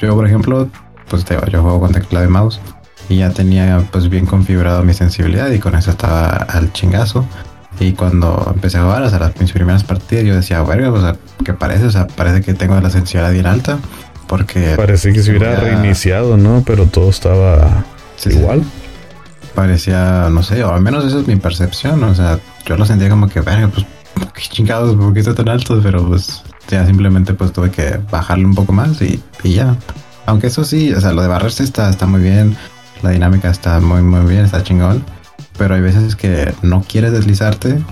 yo, 0.00 0.14
por 0.14 0.26
ejemplo, 0.26 0.68
pues 1.08 1.24
te, 1.24 1.34
yo 1.50 1.62
juego 1.62 1.80
con 1.80 1.92
teclado 1.92 2.24
de 2.24 2.30
mouse 2.30 2.60
y 3.08 3.18
ya 3.18 3.30
tenía 3.30 3.86
pues 3.90 4.08
bien 4.08 4.26
configurado 4.26 4.82
mi 4.82 4.94
sensibilidad 4.94 5.50
y 5.50 5.58
con 5.58 5.74
eso 5.74 5.90
estaba 5.90 6.28
al 6.28 6.72
chingazo. 6.72 7.26
Y 7.82 7.92
cuando 7.92 8.50
empecé 8.54 8.78
a 8.78 8.82
jugar, 8.82 9.02
o 9.02 9.10
sea, 9.10 9.32
mis 9.40 9.52
primeras 9.52 9.84
partidas, 9.84 10.24
yo 10.24 10.34
decía, 10.34 10.62
verga, 10.62 10.90
o 10.90 11.00
sea, 11.00 11.16
¿qué 11.44 11.52
parece? 11.52 11.86
O 11.86 11.90
sea, 11.90 12.06
parece 12.06 12.40
que 12.42 12.54
tengo 12.54 12.80
la 12.80 12.90
sensibilidad 12.90 13.32
bien 13.32 13.46
alta. 13.46 13.78
Porque. 14.26 14.74
Parece 14.76 15.12
que 15.12 15.22
se 15.22 15.30
hubiera 15.30 15.56
reiniciado, 15.56 16.36
¿no? 16.36 16.62
Pero 16.66 16.86
todo 16.86 17.10
estaba 17.10 17.84
igual 18.24 18.62
parecía, 19.54 20.28
no 20.30 20.42
sé, 20.42 20.64
o 20.64 20.72
al 20.72 20.80
menos 20.80 21.04
esa 21.04 21.20
es 21.20 21.26
mi 21.26 21.36
percepción, 21.36 22.02
o 22.04 22.14
sea, 22.14 22.38
yo 22.66 22.76
lo 22.76 22.86
sentía 22.86 23.08
como 23.08 23.28
que, 23.28 23.40
verga, 23.40 23.68
pues, 23.68 23.86
qué 24.34 24.42
chingados, 24.42 24.96
¿por 24.96 25.12
qué 25.12 25.20
está 25.20 25.34
tan 25.34 25.48
alto? 25.48 25.80
Pero 25.82 26.06
pues 26.06 26.42
ya 26.68 26.86
simplemente 26.86 27.34
pues 27.34 27.52
tuve 27.52 27.70
que 27.70 28.00
bajarle 28.10 28.44
un 28.46 28.54
poco 28.54 28.72
más 28.72 29.00
y, 29.02 29.22
ya. 29.44 29.76
Aunque 30.26 30.46
eso 30.46 30.64
sí, 30.64 30.92
o 30.92 31.00
sea, 31.00 31.12
lo 31.12 31.22
de 31.22 31.28
barrerse 31.28 31.64
está, 31.64 31.90
está 31.90 32.06
muy 32.06 32.20
bien, 32.20 32.56
la 33.02 33.10
dinámica 33.10 33.50
está 33.50 33.80
muy, 33.80 34.02
muy 34.02 34.30
bien, 34.30 34.44
está 34.44 34.62
chingón, 34.62 35.04
pero 35.58 35.74
hay 35.74 35.80
veces 35.80 36.16
que 36.16 36.52
no 36.62 36.84
quieres 36.86 37.12
deslizarte 37.12 37.82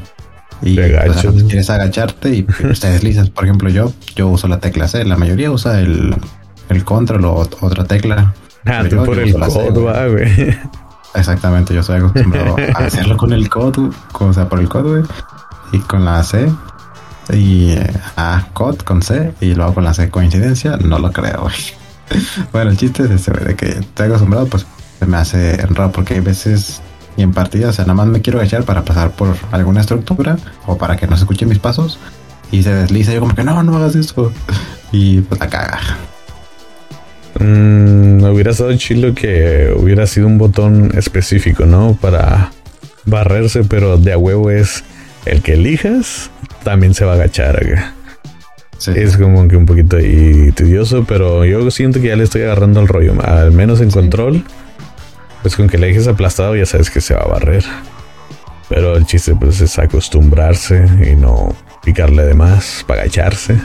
y 0.62 0.76
quieres 0.76 1.70
agacharte 1.70 2.34
y 2.34 2.42
te 2.42 2.90
deslizas. 2.90 3.30
Por 3.30 3.44
ejemplo, 3.44 3.70
yo, 3.70 3.92
yo 4.14 4.28
uso 4.28 4.48
la 4.48 4.61
tecla 4.61 4.88
C, 4.88 5.04
la 5.04 5.16
mayoría 5.16 5.50
usa 5.50 5.80
el, 5.80 6.14
el 6.68 6.84
control 6.84 7.24
o 7.24 7.34
otra 7.34 7.84
tecla. 7.84 8.34
Ah, 8.66 8.84
tú 8.88 9.04
por 9.04 9.18
el 9.18 9.32
codo, 9.34 10.11
güey. 10.11 10.56
Exactamente, 11.14 11.74
yo 11.74 11.82
soy 11.82 11.98
acostumbrado 11.98 12.56
a 12.74 12.84
hacerlo 12.84 13.16
con 13.16 13.32
el 13.32 13.48
COD, 13.48 13.90
o 14.12 14.32
sea, 14.32 14.48
por 14.48 14.61
el 14.61 14.68
COD, 14.68 15.04
y 15.72 15.78
con 15.80 16.04
la 16.04 16.22
C, 16.22 16.50
y 17.32 17.74
a 18.16 18.46
COD 18.52 18.78
con 18.78 19.02
C, 19.02 19.32
y 19.40 19.54
luego 19.54 19.74
con 19.74 19.84
la 19.84 19.94
C 19.94 20.08
coincidencia, 20.11 20.76
no 20.76 20.98
lo 20.98 21.11
creo, 21.11 21.42
güey. 21.42 21.54
bueno, 22.52 22.70
el 22.70 22.76
chiste 22.76 23.04
es 23.04 23.11
ese, 23.11 23.32
de 23.32 23.56
que 23.56 23.70
estoy 23.70 24.06
acostumbrado, 24.06 24.46
pues 24.46 24.66
se 24.98 25.06
me 25.06 25.16
hace 25.16 25.56
raro 25.56 25.90
porque 25.90 26.14
hay 26.14 26.20
veces 26.20 26.80
y 27.16 27.22
en 27.22 27.32
partida, 27.32 27.68
o 27.68 27.72
sea, 27.72 27.84
nada 27.84 27.94
más 27.94 28.06
me 28.06 28.20
quiero 28.20 28.38
agachar 28.38 28.64
para 28.64 28.84
pasar 28.84 29.11
por 29.12 29.36
alguna 29.52 29.80
estructura 29.80 30.38
o 30.66 30.78
para 30.78 30.96
que 30.96 31.06
no 31.06 31.16
se 31.16 31.24
escuchen 31.24 31.48
mis 31.48 31.58
pasos 31.58 31.98
y 32.50 32.62
se 32.62 32.72
desliza. 32.72 33.12
Yo, 33.12 33.20
como 33.20 33.34
que 33.34 33.44
no, 33.44 33.62
no 33.62 33.76
hagas 33.76 33.94
eso, 33.94 34.32
y 34.92 35.20
pues 35.20 35.40
la 35.40 35.48
caga. 35.48 35.80
Mm, 37.38 38.24
hubiera 38.24 38.50
estado 38.50 38.74
chido 38.76 39.14
que 39.14 39.72
hubiera 39.76 40.06
sido 40.06 40.26
un 40.26 40.38
botón 40.38 40.92
específico, 40.94 41.64
¿no? 41.64 41.96
Para 42.00 42.52
barrerse, 43.04 43.64
pero 43.64 43.96
de 43.96 44.12
a 44.12 44.18
huevo 44.18 44.50
es 44.50 44.84
el 45.26 45.42
que 45.42 45.54
elijas, 45.54 46.30
también 46.64 46.94
se 46.94 47.04
va 47.04 47.12
a 47.12 47.14
agachar. 47.16 47.94
Es 48.94 49.16
como 49.18 49.46
que 49.46 49.56
un 49.56 49.66
poquito 49.66 49.96
ahí 49.96 50.52
tedioso, 50.52 51.04
pero 51.06 51.44
yo 51.44 51.70
siento 51.70 52.00
que 52.00 52.08
ya 52.08 52.16
le 52.16 52.24
estoy 52.24 52.42
agarrando 52.42 52.80
el 52.80 52.88
rollo. 52.88 53.14
Al 53.22 53.52
menos 53.52 53.80
en 53.80 53.90
control, 53.90 54.42
pues 55.43 55.57
con 55.57 55.68
que 55.68 55.78
le 55.78 55.88
dejes 55.88 56.09
aplastado 56.09 56.57
ya 56.57 56.66
sabes 56.66 56.91
que 56.91 57.01
se 57.01 57.14
va 57.14 57.22
a 57.22 57.28
barrer. 57.28 57.64
Pero 58.68 58.97
el 58.97 59.05
chiste 59.05 59.34
pues 59.34 59.61
es 59.61 59.78
acostumbrarse 59.78 60.86
y 61.11 61.16
no 61.16 61.55
picarle 61.82 62.24
de 62.24 62.34
más 62.34 62.84
para 62.86 63.03
agacharse. 63.03 63.61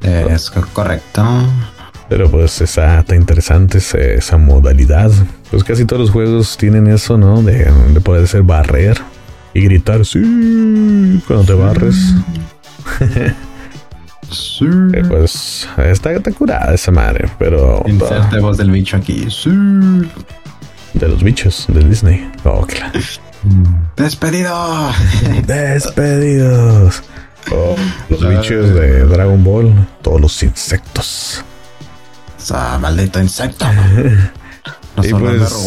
Es 0.00 0.50
correcto. 0.50 1.24
Pero 2.08 2.30
pues 2.30 2.60
esa, 2.60 3.00
está 3.00 3.16
interesante 3.16 3.78
esa, 3.78 4.36
modalidad. 4.36 5.10
Pues 5.50 5.64
casi 5.64 5.84
todos 5.84 6.00
los 6.00 6.10
juegos 6.10 6.56
tienen 6.56 6.86
eso, 6.86 7.16
¿no? 7.16 7.42
De, 7.42 7.70
de 7.92 8.00
poder 8.00 8.28
ser 8.28 8.42
barrer 8.42 9.00
y 9.54 9.62
gritar 9.62 10.04
sí 10.04 10.20
cuando 11.26 11.44
te 11.44 11.54
barres. 11.54 11.96
Sí. 11.96 12.14
Eh, 14.94 15.02
pues 15.06 15.68
está, 15.76 16.12
está, 16.12 16.32
curada 16.32 16.74
esa 16.74 16.90
madre, 16.90 17.28
pero. 17.38 17.84
Inserte 17.86 18.40
voz 18.40 18.56
del 18.56 18.70
bicho 18.70 18.96
aquí. 18.96 19.26
Sí. 19.30 19.50
De 20.94 21.08
los 21.08 21.22
bichos 21.22 21.66
de 21.68 21.84
Disney. 21.84 22.30
Oh, 22.44 22.66
claro. 22.66 22.98
¡Despedidos! 23.96 24.94
¡Despedidos! 25.46 27.02
Oh, 27.52 27.76
los 28.08 28.28
bichos 28.28 28.74
de 28.74 29.04
Dragon 29.04 29.42
Ball. 29.44 29.86
Todos 30.02 30.20
los 30.20 30.42
insectos 30.42 31.44
maldito 32.80 33.20
insecto. 33.20 33.66
No 34.96 35.02
solo 35.02 35.26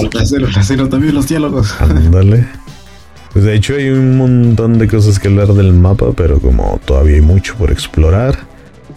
pues, 0.09 0.29
sino 0.67 0.87
también 0.87 1.13
los 1.13 1.27
diálogos. 1.27 1.75
Ándale. 1.81 2.47
Pues 3.33 3.43
de 3.43 3.55
hecho 3.55 3.75
hay 3.75 3.89
un 3.89 4.17
montón 4.17 4.77
de 4.79 4.87
cosas 4.87 5.19
que 5.19 5.27
hablar 5.27 5.49
del 5.49 5.73
mapa, 5.73 6.13
pero 6.15 6.39
como 6.39 6.79
todavía 6.85 7.15
hay 7.15 7.21
mucho 7.21 7.55
por 7.55 7.69
explorar, 7.69 8.39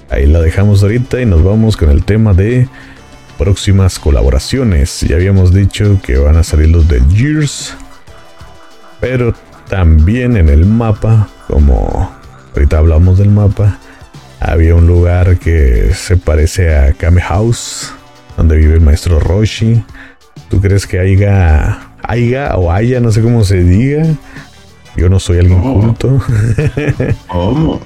ahí 0.09 0.27
la 0.27 0.41
dejamos 0.41 0.85
ahorita 0.85 1.21
y 1.21 1.27
nos 1.27 1.43
vamos 1.43 1.77
con 1.77 1.91
el 1.91 2.05
tema 2.05 2.33
de 2.33 2.69
próximas 3.41 3.99
colaboraciones. 3.99 5.01
Ya 5.01 5.17
habíamos 5.17 5.55
dicho 5.55 5.99
que 6.03 6.19
van 6.19 6.37
a 6.37 6.43
salir 6.43 6.69
los 6.69 6.87
de 6.89 7.01
Gears, 7.11 7.75
pero 9.01 9.35
también 9.67 10.37
en 10.37 10.51
el 10.51 10.67
mapa, 10.67 11.27
como 11.49 12.13
ahorita 12.55 12.77
hablamos 12.77 13.17
del 13.17 13.31
mapa, 13.31 13.79
había 14.41 14.75
un 14.75 14.87
lugar 14.87 15.39
que 15.39 15.95
se 15.95 16.19
parece 16.19 16.77
a 16.77 16.93
Kame 16.93 17.23
House, 17.23 17.95
donde 18.37 18.59
vive 18.59 18.75
el 18.75 18.83
maestro 18.83 19.19
Roshi. 19.19 19.83
¿Tú 20.51 20.61
crees 20.61 20.87
que 20.87 20.99
haya, 20.99 21.95
haya 22.03 22.57
o 22.57 22.71
haya, 22.71 23.01
no 23.01 23.11
sé 23.11 23.23
cómo 23.23 23.43
se 23.45 23.65
diga? 23.65 24.05
Yo 24.97 25.09
no 25.09 25.19
soy 25.19 25.39
alguien 25.39 25.63
culto. 25.63 26.21
¿Cómo? 27.27 27.81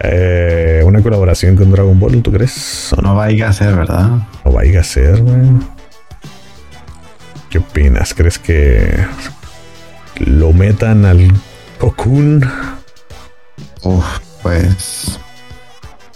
Eh, 0.00 0.82
una 0.84 1.02
colaboración 1.02 1.56
con 1.56 1.70
Dragon 1.70 1.98
Ball, 1.98 2.22
¿tú 2.22 2.32
crees? 2.32 2.94
no? 2.96 3.02
no 3.02 3.14
vaya 3.14 3.48
a 3.48 3.52
ser, 3.52 3.74
¿verdad? 3.74 4.10
No 4.44 4.52
vaya 4.52 4.80
a 4.80 4.84
ser, 4.84 5.22
güey. 5.22 5.40
¿Qué 7.50 7.58
opinas? 7.58 8.12
¿Crees 8.14 8.38
que 8.38 9.06
lo 10.18 10.52
metan 10.52 11.04
al 11.04 11.30
Cocoon? 11.78 12.42
Uf, 13.82 14.18
pues 14.42 15.18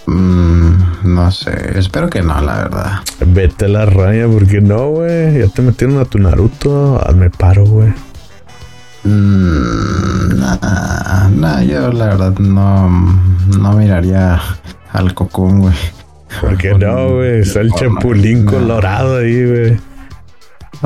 Mm, 0.06 1.14
no 1.14 1.30
sé, 1.30 1.78
espero 1.78 2.10
que 2.10 2.20
no, 2.20 2.40
la 2.40 2.64
verdad. 2.64 2.92
Vete 3.24 3.66
a 3.66 3.68
la 3.68 3.86
raya, 3.86 4.26
porque 4.26 4.60
no, 4.60 4.88
güey. 4.88 5.38
Ya 5.38 5.46
te 5.46 5.62
metieron 5.62 5.98
a 5.98 6.04
tu 6.04 6.18
Naruto. 6.18 7.00
Hazme 7.06 7.30
paro, 7.30 7.64
güey. 7.64 7.92
Mm, 9.04 10.38
nah, 11.40 11.62
yo 11.62 11.90
la 11.92 12.06
verdad 12.06 12.38
no, 12.38 12.88
no 13.58 13.72
miraría 13.72 14.40
al 14.92 15.14
cocón, 15.14 15.60
güey. 15.60 15.74
¿Por 16.40 16.56
qué 16.58 16.74
no, 16.74 17.16
güey? 17.16 17.40
Está 17.40 17.60
el 17.60 17.72
chapulín 17.72 18.44
colorado 18.44 19.18
ahí, 19.18 19.46
güey. 19.46 19.80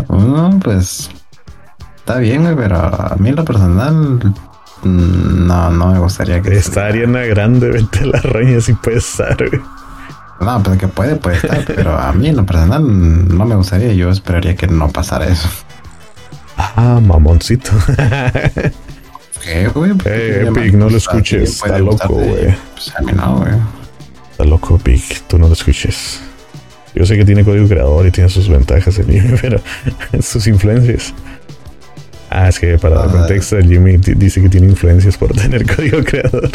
No, 0.08 0.58
pues 0.62 1.10
está 1.96 2.18
bien, 2.18 2.42
güey, 2.42 2.56
pero 2.56 2.76
a 2.76 3.16
mí 3.18 3.30
lo 3.32 3.44
personal 3.44 4.20
Mm, 4.84 5.46
no, 5.46 5.70
no 5.70 5.92
me 5.92 5.98
gustaría 5.98 6.40
que. 6.42 6.54
Esta 6.56 6.86
Ariana 6.86 7.20
Grande, 7.22 7.70
vete 7.70 8.06
la 8.06 8.20
reina 8.20 8.60
si 8.60 8.74
puede 8.74 8.98
estar, 8.98 9.36
No, 10.40 10.62
pues 10.62 10.78
que 10.78 10.88
puede, 10.88 11.16
puede 11.16 11.36
estar, 11.36 11.64
pero 11.66 11.98
a 11.98 12.12
mí 12.12 12.28
en 12.28 12.36
lo 12.36 12.44
personal 12.44 12.82
no 12.82 13.44
me 13.46 13.54
gustaría. 13.56 13.92
Yo 13.94 14.10
esperaría 14.10 14.54
que 14.54 14.66
no 14.66 14.88
pasara 14.90 15.26
eso. 15.26 15.48
Ah, 16.76 17.00
mamoncito. 17.00 17.70
¿Qué, 19.42 19.68
güey? 19.68 19.92
Eh, 20.04 20.46
Epic, 20.48 20.74
no 20.74 20.88
lo 20.88 20.96
escuches. 20.96 21.62
Está 21.62 21.78
loco, 21.78 22.14
güey. 22.14 22.54
Pues 22.72 22.94
a 22.96 23.02
mí 23.02 23.12
no, 23.12 23.38
güey. 23.38 23.52
Está 24.30 24.44
loco, 24.44 24.76
Epic. 24.76 25.22
Tú 25.28 25.38
no 25.38 25.46
lo 25.46 25.52
escuches. 25.52 26.20
Yo 26.94 27.04
sé 27.04 27.16
que 27.16 27.24
tiene 27.24 27.44
código 27.44 27.66
creador 27.66 28.06
y 28.06 28.10
tiene 28.10 28.30
sus 28.30 28.48
ventajas 28.48 28.98
en 28.98 29.08
mí, 29.08 29.20
pero 29.40 29.60
sus 30.20 30.46
influencias. 30.46 31.12
Ah, 32.30 32.48
es 32.48 32.58
que 32.58 32.78
para 32.78 33.04
el 33.04 33.10
contexto, 33.10 33.60
Jimmy 33.60 33.96
dice 33.96 34.42
que 34.42 34.48
tiene 34.48 34.68
influencias 34.68 35.16
por 35.16 35.32
tener 35.36 35.66
código 35.66 36.02
creador. 36.02 36.50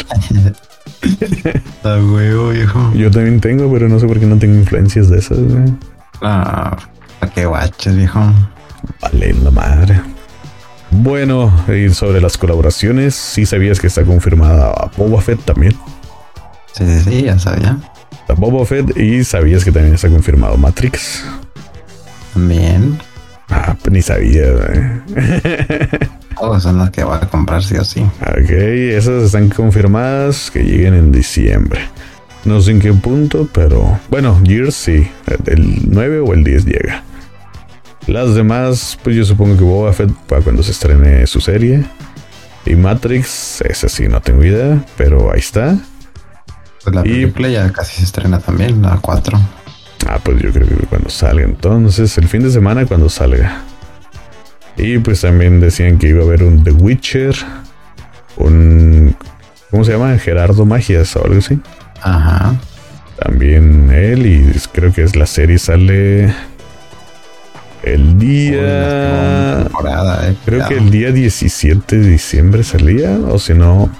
Está 1.02 1.96
huevo, 2.04 2.50
viejo. 2.50 2.92
Yo 2.94 3.10
también 3.10 3.40
tengo, 3.40 3.72
pero 3.72 3.88
no 3.88 3.98
sé 3.98 4.06
por 4.06 4.18
qué 4.18 4.26
no 4.26 4.36
tengo 4.36 4.56
influencias 4.56 5.08
de 5.08 5.18
esas, 5.18 5.38
güey. 5.38 5.72
Ah, 6.20 6.76
¿para 7.18 7.32
qué 7.32 7.46
guaches, 7.46 7.96
viejo? 7.96 8.20
Vale, 9.00 9.34
la 9.34 9.50
madre. 9.50 10.00
Bueno, 10.90 11.52
y 11.68 11.88
sobre 11.90 12.20
las 12.20 12.36
colaboraciones, 12.36 13.14
sí 13.14 13.46
sabías 13.46 13.78
que 13.78 13.86
está 13.86 14.04
confirmada 14.04 14.90
Boba 14.96 15.20
Fett 15.20 15.40
también. 15.44 15.74
Sí, 16.72 16.84
sí, 16.86 17.00
sí, 17.00 17.22
ya 17.22 17.38
sabía. 17.38 17.78
Está 18.12 18.34
Boba 18.34 18.64
Fett 18.66 18.96
y 18.96 19.22
sabías 19.24 19.64
que 19.64 19.72
también 19.72 19.94
está 19.94 20.08
confirmado 20.08 20.56
Matrix. 20.56 21.24
También. 22.34 22.98
Ah, 23.48 23.76
pues 23.80 23.92
ni 23.92 24.02
sabía. 24.02 24.42
¿eh? 24.42 25.00
Todos 26.38 26.62
son 26.62 26.78
los 26.78 26.90
que 26.90 27.04
va 27.04 27.16
a 27.16 27.28
comprar 27.28 27.62
sí 27.62 27.76
o 27.76 27.84
sí. 27.84 28.00
Ok, 28.22 28.50
esas 28.50 29.24
están 29.24 29.48
confirmadas 29.48 30.50
que 30.50 30.62
lleguen 30.62 30.94
en 30.94 31.12
diciembre. 31.12 31.80
No 32.44 32.60
sé 32.60 32.70
en 32.70 32.80
qué 32.80 32.92
punto, 32.92 33.48
pero 33.52 34.00
bueno, 34.08 34.40
Gears 34.44 34.74
sí, 34.74 35.10
el 35.46 35.90
9 35.90 36.20
o 36.20 36.32
el 36.32 36.42
10 36.42 36.64
llega. 36.64 37.02
Las 38.10 38.34
demás, 38.34 38.98
pues 39.04 39.14
yo 39.14 39.24
supongo 39.24 39.56
que 39.56 39.62
Boba 39.62 39.92
Fett 39.92 40.10
para 40.26 40.42
cuando 40.42 40.64
se 40.64 40.72
estrene 40.72 41.24
su 41.28 41.40
serie. 41.40 41.84
Y 42.66 42.74
Matrix, 42.74 43.60
ese 43.60 43.88
sí, 43.88 44.08
no 44.08 44.20
tengo 44.20 44.44
idea, 44.44 44.84
pero 44.96 45.32
ahí 45.32 45.38
está. 45.38 45.78
Pues 46.82 46.96
la 46.96 47.04
película 47.04 47.48
ya 47.48 47.72
casi 47.72 47.98
se 47.98 48.02
estrena 48.02 48.40
también, 48.40 48.82
la 48.82 48.98
4. 49.00 49.38
Ah, 50.08 50.18
pues 50.20 50.42
yo 50.42 50.52
creo 50.52 50.66
que 50.66 50.74
cuando 50.86 51.08
salga 51.08 51.44
entonces, 51.44 52.18
el 52.18 52.26
fin 52.26 52.42
de 52.42 52.50
semana 52.50 52.84
cuando 52.84 53.08
salga. 53.08 53.62
Y 54.76 54.98
pues 54.98 55.20
también 55.20 55.60
decían 55.60 55.96
que 55.96 56.08
iba 56.08 56.22
a 56.22 56.24
haber 56.24 56.42
un 56.42 56.64
The 56.64 56.72
Witcher, 56.72 57.36
un... 58.38 59.14
¿Cómo 59.70 59.84
se 59.84 59.92
llama? 59.92 60.18
Gerardo 60.18 60.66
Magias 60.66 61.14
o 61.14 61.24
algo 61.24 61.38
así. 61.38 61.60
Ajá. 62.02 62.56
También 63.22 63.88
él 63.92 64.26
y 64.26 64.52
creo 64.72 64.92
que 64.92 65.04
es 65.04 65.14
la 65.14 65.26
serie 65.26 65.60
sale 65.60 66.34
el 67.82 68.18
día. 68.18 69.62
Eh, 69.62 70.36
creo 70.44 70.68
que 70.68 70.74
el 70.74 70.90
día 70.90 71.12
17 71.12 71.98
de 71.98 72.08
diciembre 72.08 72.62
salía, 72.62 73.18
o 73.28 73.38
si 73.38 73.54
no, 73.54 73.90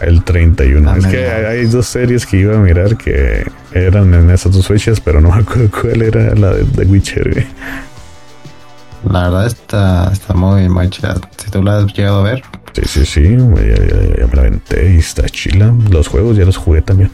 el 0.00 0.24
31. 0.24 0.96
es 0.96 1.06
que 1.06 1.26
hay, 1.28 1.66
dos 1.66 1.86
series 1.86 2.26
que 2.26 2.38
iba 2.38 2.56
a 2.56 2.58
mirar 2.58 2.96
que 2.96 3.46
eran 3.72 4.12
en 4.14 4.30
esas 4.30 4.52
dos 4.52 4.66
fechas, 4.66 5.00
pero 5.00 5.20
no 5.20 5.30
me 5.30 5.42
acuerdo 5.42 5.70
cuál 5.70 6.02
era 6.02 6.34
la 6.34 6.52
de 6.52 6.84
Witcher. 6.84 7.46
La 9.10 9.24
verdad 9.24 9.46
está, 9.46 10.10
está 10.12 10.34
muy, 10.34 10.68
muy 10.68 10.88
chida. 10.88 11.16
Si 11.36 11.50
tú 11.50 11.62
la 11.62 11.78
has 11.78 11.92
llegado 11.92 12.20
a 12.20 12.22
ver. 12.22 12.42
Sí, 12.72 12.82
sí, 12.86 13.06
sí. 13.06 13.22
Ya, 13.22 14.26
me 14.26 14.34
la 14.34 14.42
aventé 14.42 14.94
y 14.94 14.98
está 14.98 15.28
chila. 15.28 15.74
Los 15.90 16.08
juegos 16.08 16.36
ya 16.36 16.44
los 16.44 16.56
jugué 16.56 16.82
también. 16.82 17.10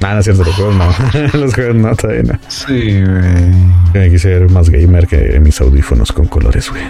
Nada, 0.00 0.14
no 0.14 0.20
es 0.20 0.24
cierto, 0.24 0.44
los 0.44 0.54
juegos 0.54 0.76
no. 0.76 0.90
los 1.40 1.54
juegos 1.54 1.74
no, 1.74 1.96
todavía 1.96 2.22
no. 2.22 2.38
Sí, 2.48 3.02
güey. 3.02 3.52
Me 3.92 4.10
quise 4.10 4.38
ser 4.38 4.50
más 4.50 4.70
gamer 4.70 5.06
que 5.06 5.40
mis 5.40 5.60
audífonos 5.60 6.12
con 6.12 6.26
colores, 6.26 6.70
güey. 6.70 6.84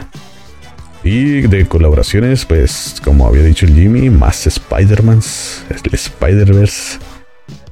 Y 1.05 1.43
de 1.43 1.67
colaboraciones, 1.67 2.45
pues, 2.45 2.97
como 3.03 3.27
había 3.27 3.43
dicho 3.43 3.65
el 3.65 3.75
Jimmy, 3.75 4.11
más 4.11 4.47
Spider-Mans, 4.47 5.65
el 5.71 5.95
Spider-Verse. 5.95 6.99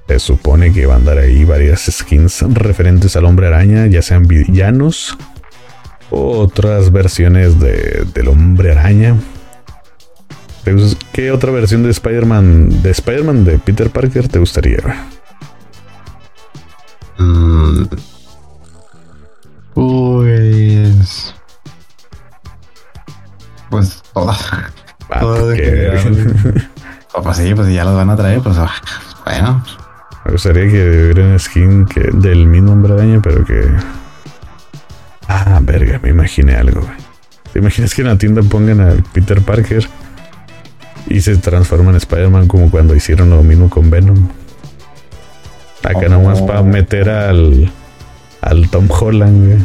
Se 0.09 0.19
supone 0.21 0.73
que 0.73 0.87
van 0.87 1.03
a 1.03 1.07
dar 1.07 1.19
ahí 1.19 1.45
varias 1.45 1.91
skins 1.91 2.43
referentes 2.43 3.17
al 3.17 3.25
hombre 3.25 3.49
araña, 3.49 3.87
ya 3.87 4.03
sean 4.03 4.27
villanos 4.27 5.19
o 6.11 6.39
otras 6.39 6.93
versiones 6.93 7.59
de, 7.59 8.07
del 8.15 8.29
hombre 8.29 8.71
araña. 8.71 9.17
¿Qué 11.13 11.31
otra 11.31 11.53
versión 11.53 11.83
de 11.83 11.91
Spider-Man, 11.91 12.83
de 12.83 12.91
Spider-Man 12.91 13.45
de 13.45 13.59
Peter 13.59 13.91
Parker 13.91 14.29
te 14.29 14.39
gustaría? 14.39 14.79
Mm. 17.19 17.85
Pues. 19.75 21.35
Pues 23.71 24.03
todas. 24.13 24.39
Ah, 25.11 25.21
pues, 25.21 25.61
pues 27.23 27.37
sí, 27.37 27.55
pues 27.55 27.73
ya 27.73 27.85
los 27.85 27.95
van 27.95 28.11
a 28.11 28.17
traer, 28.17 28.41
pues 28.41 28.57
ah, 28.59 28.73
bueno. 29.25 29.65
Me 30.25 30.33
gustaría 30.33 30.69
que 30.69 31.05
hubiera 31.05 31.25
una 31.25 31.39
skin 31.39 31.87
que, 31.87 32.01
del 32.13 32.47
mismo 32.47 32.73
hombre 32.73 32.95
araña, 32.95 33.21
pero 33.23 33.45
que. 33.45 33.69
Ah, 35.29 35.61
verga, 35.63 36.01
me 36.03 36.11
imaginé 36.11 36.57
algo, 36.57 36.83
¿Te 37.53 37.59
imaginas 37.59 37.95
que 37.95 38.03
en 38.03 38.09
la 38.09 38.19
tienda 38.19 38.43
pongan 38.43 38.81
a 38.81 38.95
Peter 39.13 39.41
Parker 39.41 39.89
y 41.09 41.21
se 41.21 41.37
transforma 41.37 41.91
en 41.91 41.97
Spider-Man 41.97 42.49
como 42.49 42.71
cuando 42.71 42.95
hicieron 42.95 43.31
lo 43.31 43.43
mismo 43.43 43.71
con 43.71 43.89
Venom? 43.91 44.29
Acá 45.87 46.09
nomás 46.09 46.43
para 46.43 46.61
oh. 46.61 46.65
meter 46.65 47.09
al, 47.09 47.71
al 48.41 48.69
Tom 48.71 48.89
Holland, 48.91 49.47
güey. 49.47 49.65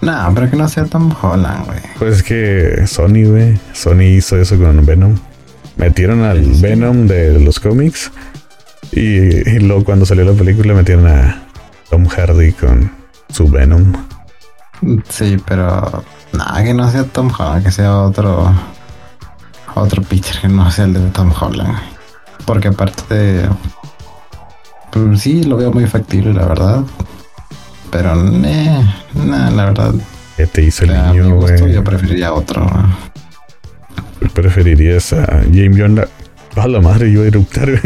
No, 0.00 0.32
pero 0.34 0.50
que 0.50 0.56
no 0.56 0.66
sea 0.68 0.86
Tom 0.86 1.14
Holland, 1.20 1.66
güey. 1.66 1.80
Pues 1.98 2.16
es 2.16 2.22
que 2.22 2.86
Sony, 2.86 3.28
güey. 3.28 3.58
Sony 3.74 4.16
hizo 4.16 4.40
eso 4.40 4.56
con 4.56 4.84
Venom. 4.86 5.16
Metieron 5.76 6.22
al 6.22 6.40
Venom 6.40 7.06
de 7.06 7.38
los 7.38 7.60
cómics. 7.60 8.10
Y, 8.92 9.58
luego 9.58 9.84
cuando 9.84 10.06
salió 10.06 10.24
la 10.24 10.32
película 10.32 10.72
metieron 10.72 11.06
a 11.06 11.42
Tom 11.90 12.06
Hardy 12.06 12.52
con 12.52 12.90
su 13.28 13.48
Venom. 13.48 13.92
Sí, 15.08 15.36
pero 15.46 16.02
nada, 16.32 16.64
que 16.64 16.72
no 16.72 16.90
sea 16.90 17.04
Tom 17.04 17.30
Holland, 17.36 17.64
que 17.64 17.72
sea 17.72 17.98
otro 17.98 18.54
otro 19.74 20.02
Peter 20.02 20.40
que 20.40 20.48
no 20.48 20.70
sea 20.70 20.86
el 20.86 20.94
de 20.94 21.10
Tom 21.10 21.32
Holland. 21.38 21.76
Porque 22.46 22.68
aparte 22.68 23.48
pues 24.90 25.20
sí, 25.20 25.44
lo 25.44 25.56
veo 25.56 25.72
muy 25.72 25.86
factible, 25.86 26.32
la 26.32 26.46
verdad. 26.46 26.84
Pero, 27.90 28.14
eh, 28.44 28.84
la 29.26 29.64
verdad. 29.64 29.94
¿Qué 30.36 30.46
te 30.46 30.62
hizo 30.62 30.84
el 30.84 30.92
niño, 30.92 31.34
güey? 31.36 31.72
Yo 31.72 31.82
preferiría 31.82 32.32
otro. 32.32 32.66
¿Preferirías 34.34 35.12
a 35.12 35.42
James 35.52 35.76
Jonah? 35.78 36.06
A 36.56 36.68
la 36.68 36.80
madre, 36.80 37.10
yo 37.10 37.22
a 37.22 37.26
eruptar. 37.26 37.68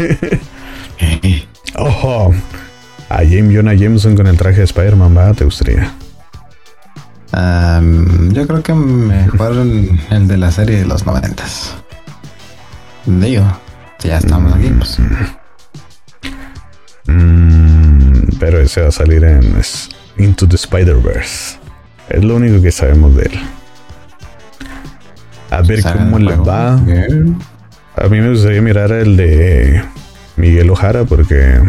Ojo. 1.75 2.33
A 3.09 3.17
James 3.17 3.55
Jonah 3.55 3.73
Jameson 3.73 4.15
con 4.15 4.27
el 4.27 4.37
traje 4.37 4.59
de 4.59 4.63
Spider-Man, 4.65 5.17
¿va? 5.17 5.33
¿Te 5.33 5.45
gustaría? 5.45 5.91
yo 7.33 8.45
creo 8.47 8.61
que 8.61 8.75
mejor 8.75 9.53
el 9.53 10.27
de 10.27 10.37
la 10.37 10.51
serie 10.51 10.77
de 10.77 10.85
los 10.85 11.05
noventas. 11.07 11.75
Digo, 13.05 13.43
ya 13.99 14.17
estamos 14.17 14.53
aquí, 14.53 14.69
pues. 14.69 14.99
Mm. 17.05 18.37
Pero 18.39 18.59
ese 18.59 18.81
va 18.81 18.89
a 18.89 18.91
salir 18.91 19.23
en 19.23 19.55
Into 20.17 20.47
the 20.47 20.55
Spider-Verse. 20.55 21.57
Es 22.09 22.23
lo 22.23 22.35
único 22.35 22.61
que 22.61 22.71
sabemos 22.71 23.15
de 23.15 23.23
él. 23.23 23.39
A 25.49 25.61
ver 25.61 25.83
cómo 25.83 26.19
le 26.19 26.35
va. 26.35 26.73
A 27.95 28.07
mí 28.09 28.19
me 28.19 28.29
gustaría 28.29 28.61
mirar 28.61 28.91
el 28.91 29.15
de 29.17 29.83
Miguel 30.35 30.69
Ojara 30.69 31.03
porque 31.05 31.61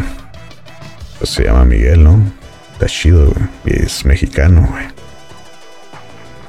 pues, 1.18 1.30
se 1.30 1.44
llama 1.44 1.64
Miguel, 1.64 2.02
¿no? 2.02 2.18
Está 2.72 2.86
chido, 2.86 3.32
Y 3.64 3.82
es 3.82 4.04
mexicano, 4.04 4.66
güey. 4.70 4.84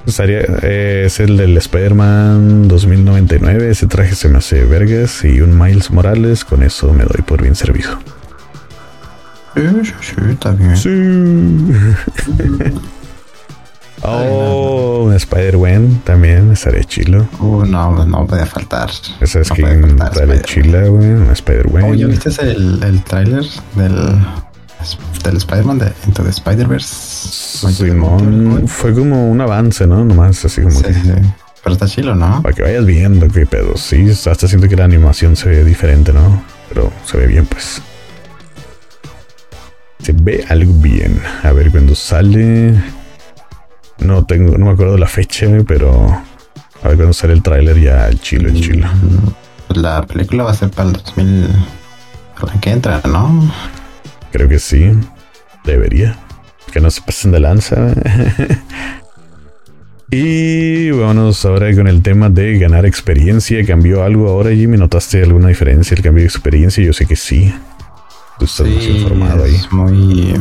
Eh, 0.08 1.04
es 1.06 1.20
el 1.20 1.36
del 1.38 1.58
Spider-Man 1.58 2.68
2099. 2.68 3.70
Ese 3.70 3.88
traje 3.88 4.16
se 4.16 4.30
me 4.30 4.38
hace 4.38 4.64
vergas. 4.64 5.24
Y 5.24 5.42
un 5.42 5.58
Miles 5.58 5.92
Morales. 5.92 6.46
Con 6.46 6.64
eso 6.64 6.94
me 6.94 7.04
doy 7.04 7.22
por 7.26 7.42
bien 7.42 7.56
servido. 7.56 8.00
Sí, 9.56 9.94
sí, 10.02 10.16
está 10.30 10.52
bien. 10.52 10.76
Sí. 10.76 10.90
oh, 14.04 15.04
un 15.06 15.14
Spider-Man 15.14 16.02
también 16.04 16.52
estaría 16.52 16.84
chilo. 16.84 17.28
Uh, 17.40 17.64
no, 17.66 18.06
no 18.06 18.28
podía 18.28 18.46
faltar. 18.46 18.90
Esa 19.22 19.40
es 19.40 19.52
que 19.52 19.62
estaría 19.64 20.42
chila, 20.42 20.88
güey. 20.88 21.10
Un 21.10 21.30
Spider-Man. 21.32 21.84
Oye, 21.86 22.06
¿viste 22.06 22.30
el, 22.42 22.84
el 22.84 23.04
tráiler 23.04 23.46
del, 23.76 24.20
del 25.24 25.38
Spider-Man 25.38 25.80
de 25.80 25.94
Into 26.06 26.24
the 26.24 26.30
Spider-Verse? 26.30 27.16
Simón, 27.72 28.68
fue 28.68 28.94
como 28.94 29.32
un 29.32 29.40
avance, 29.40 29.88
¿no? 29.88 30.04
Nomás 30.04 30.44
así 30.44 30.62
como. 30.62 30.76
Sí, 30.76 30.84
que, 30.84 30.94
sí. 30.94 31.12
Pero 31.64 31.74
está 31.74 31.88
chilo, 31.88 32.14
¿no? 32.14 32.42
Para 32.44 32.54
que 32.54 32.62
vayas 32.62 32.86
viendo 32.86 33.28
qué 33.30 33.46
pedo. 33.46 33.78
Sí, 33.78 34.10
hasta 34.10 34.48
siento 34.48 34.68
que 34.68 34.76
la 34.76 34.84
animación 34.84 35.36
se 35.36 35.50
ve 35.50 35.64
diferente, 35.64 36.12
¿no? 36.14 36.44
Pero 36.70 36.92
se 37.06 37.18
ve 37.18 37.28
bien, 37.28 37.46
pues. 37.46 37.82
Se 40.06 40.14
ve 40.14 40.46
algo 40.50 40.72
bien. 40.72 41.20
A 41.42 41.52
ver 41.52 41.72
cuando 41.72 41.96
sale. 41.96 42.76
No 43.98 44.24
tengo, 44.24 44.56
no 44.56 44.68
me 44.68 44.72
acuerdo 44.72 45.00
la 45.00 45.08
fecha, 45.08 45.48
pero 45.68 46.22
a 46.84 46.88
ver 46.88 46.96
cuando 46.96 47.12
sale 47.12 47.34
el 47.34 47.42
tráiler 47.42 47.82
ya 47.82 48.08
el 48.08 48.22
chilo, 48.22 48.50
el 48.50 48.62
chilo. 48.62 48.88
Pues 49.68 49.80
la 49.80 50.06
película 50.06 50.44
va 50.44 50.52
a 50.52 50.54
ser 50.54 50.70
para 50.70 50.90
el 50.90 50.94
2000 50.94 51.48
que 52.62 52.70
entra, 52.70 53.02
¿no? 53.08 53.52
Creo 54.32 54.48
que 54.48 54.60
sí. 54.60 54.92
Debería. 55.64 56.16
Que 56.72 56.80
no 56.80 56.92
se 56.92 57.02
pasen 57.02 57.32
de 57.32 57.40
lanza. 57.40 57.76
y 60.12 60.92
vámonos 60.92 61.44
ahora 61.46 61.76
con 61.76 61.88
el 61.88 62.04
tema 62.04 62.30
de 62.30 62.60
ganar 62.60 62.86
experiencia. 62.86 63.66
¿Cambió 63.66 64.04
algo 64.04 64.30
ahora, 64.30 64.52
Jimmy? 64.52 64.78
¿Notaste 64.78 65.24
alguna 65.24 65.48
diferencia 65.48 65.96
el 65.96 66.04
cambio 66.04 66.22
de 66.22 66.28
experiencia? 66.28 66.84
Yo 66.84 66.94
sé 66.94 67.08
que 67.08 67.16
sí. 67.16 67.52
Tú 68.38 68.46
estás 68.46 68.68
sí, 68.68 68.98
informado 68.98 69.46
es 69.46 69.72
muy 69.72 70.34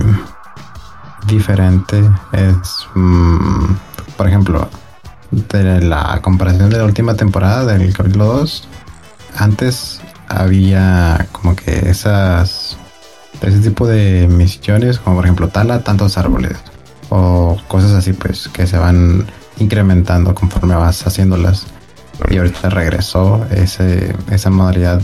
diferente. 1.27 2.03
Es. 2.33 2.87
Mm, 2.95 3.75
por 4.17 4.29
ejemplo, 4.29 4.69
de 5.31 5.81
la 5.81 6.21
comparación 6.23 6.71
de 6.71 6.79
la 6.79 6.85
última 6.85 7.15
temporada 7.15 7.65
del 7.65 7.93
capítulo 7.93 8.27
2, 8.27 8.69
antes 9.37 10.01
había 10.29 11.27
como 11.33 11.57
que 11.57 11.91
esas 11.91 12.77
ese 13.43 13.59
tipo 13.59 13.87
de 13.87 14.27
misiones, 14.29 14.99
como 14.99 15.17
por 15.17 15.25
ejemplo 15.25 15.49
tala 15.49 15.83
tantos 15.85 16.17
árboles 16.17 16.57
o 17.11 17.57
cosas 17.69 17.93
así, 17.93 18.13
pues 18.13 18.49
que 18.49 18.67
se 18.67 18.79
van 18.79 19.27
incrementando 19.59 20.35
conforme 20.35 20.75
vas 20.75 21.07
haciéndolas. 21.07 21.67
Y 22.31 22.39
ahorita 22.39 22.71
regresó 22.71 23.45
ese, 23.51 24.15
esa 24.31 24.51
modalidad 24.51 25.03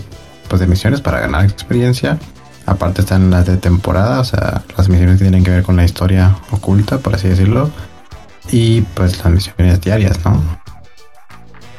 pues, 0.48 0.60
de 0.60 0.66
misiones 0.66 1.00
para 1.00 1.20
ganar 1.20 1.44
experiencia. 1.44 2.18
Aparte 2.66 3.00
están 3.00 3.30
las 3.30 3.46
de 3.46 3.56
temporada, 3.56 4.20
o 4.20 4.24
sea, 4.24 4.62
las 4.76 4.88
misiones 4.88 5.18
que 5.18 5.24
tienen 5.24 5.42
que 5.42 5.50
ver 5.50 5.62
con 5.62 5.76
la 5.76 5.84
historia 5.84 6.36
oculta, 6.50 6.98
por 6.98 7.14
así 7.14 7.28
decirlo. 7.28 7.70
Y 8.50 8.82
pues 8.82 9.22
las 9.24 9.32
misiones 9.32 9.80
diarias, 9.80 10.24
¿no? 10.24 10.60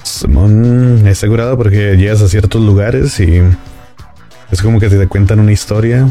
Simón, 0.03 1.03
he 1.05 1.11
asegurado 1.11 1.57
porque 1.57 1.95
llegas 1.95 2.21
a 2.21 2.27
ciertos 2.27 2.61
lugares 2.61 3.19
y 3.19 3.41
es 4.51 4.61
como 4.61 4.79
que 4.79 4.89
te 4.89 5.07
cuentan 5.07 5.39
una 5.39 5.51
historia 5.51 6.07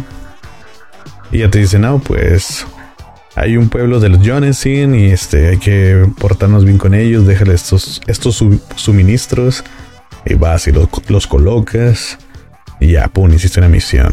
y 1.30 1.38
ya 1.38 1.50
te 1.50 1.58
dicen, 1.58 1.82
no, 1.82 1.98
pues 1.98 2.66
hay 3.36 3.56
un 3.56 3.68
pueblo 3.68 4.00
de 4.00 4.08
los 4.08 4.26
Jonesin 4.26 4.94
y 4.94 5.06
este 5.10 5.48
hay 5.50 5.58
que 5.58 6.06
portarnos 6.18 6.64
bien 6.64 6.78
con 6.78 6.94
ellos, 6.94 7.26
déjale 7.26 7.54
estos, 7.54 8.00
estos 8.06 8.44
suministros 8.76 9.64
y 10.24 10.34
vas 10.34 10.66
y 10.66 10.72
los, 10.72 10.88
los 11.08 11.26
colocas 11.26 12.18
y 12.80 12.92
ya, 12.92 13.08
pum, 13.08 13.32
hiciste 13.32 13.60
una 13.60 13.68
misión. 13.68 14.12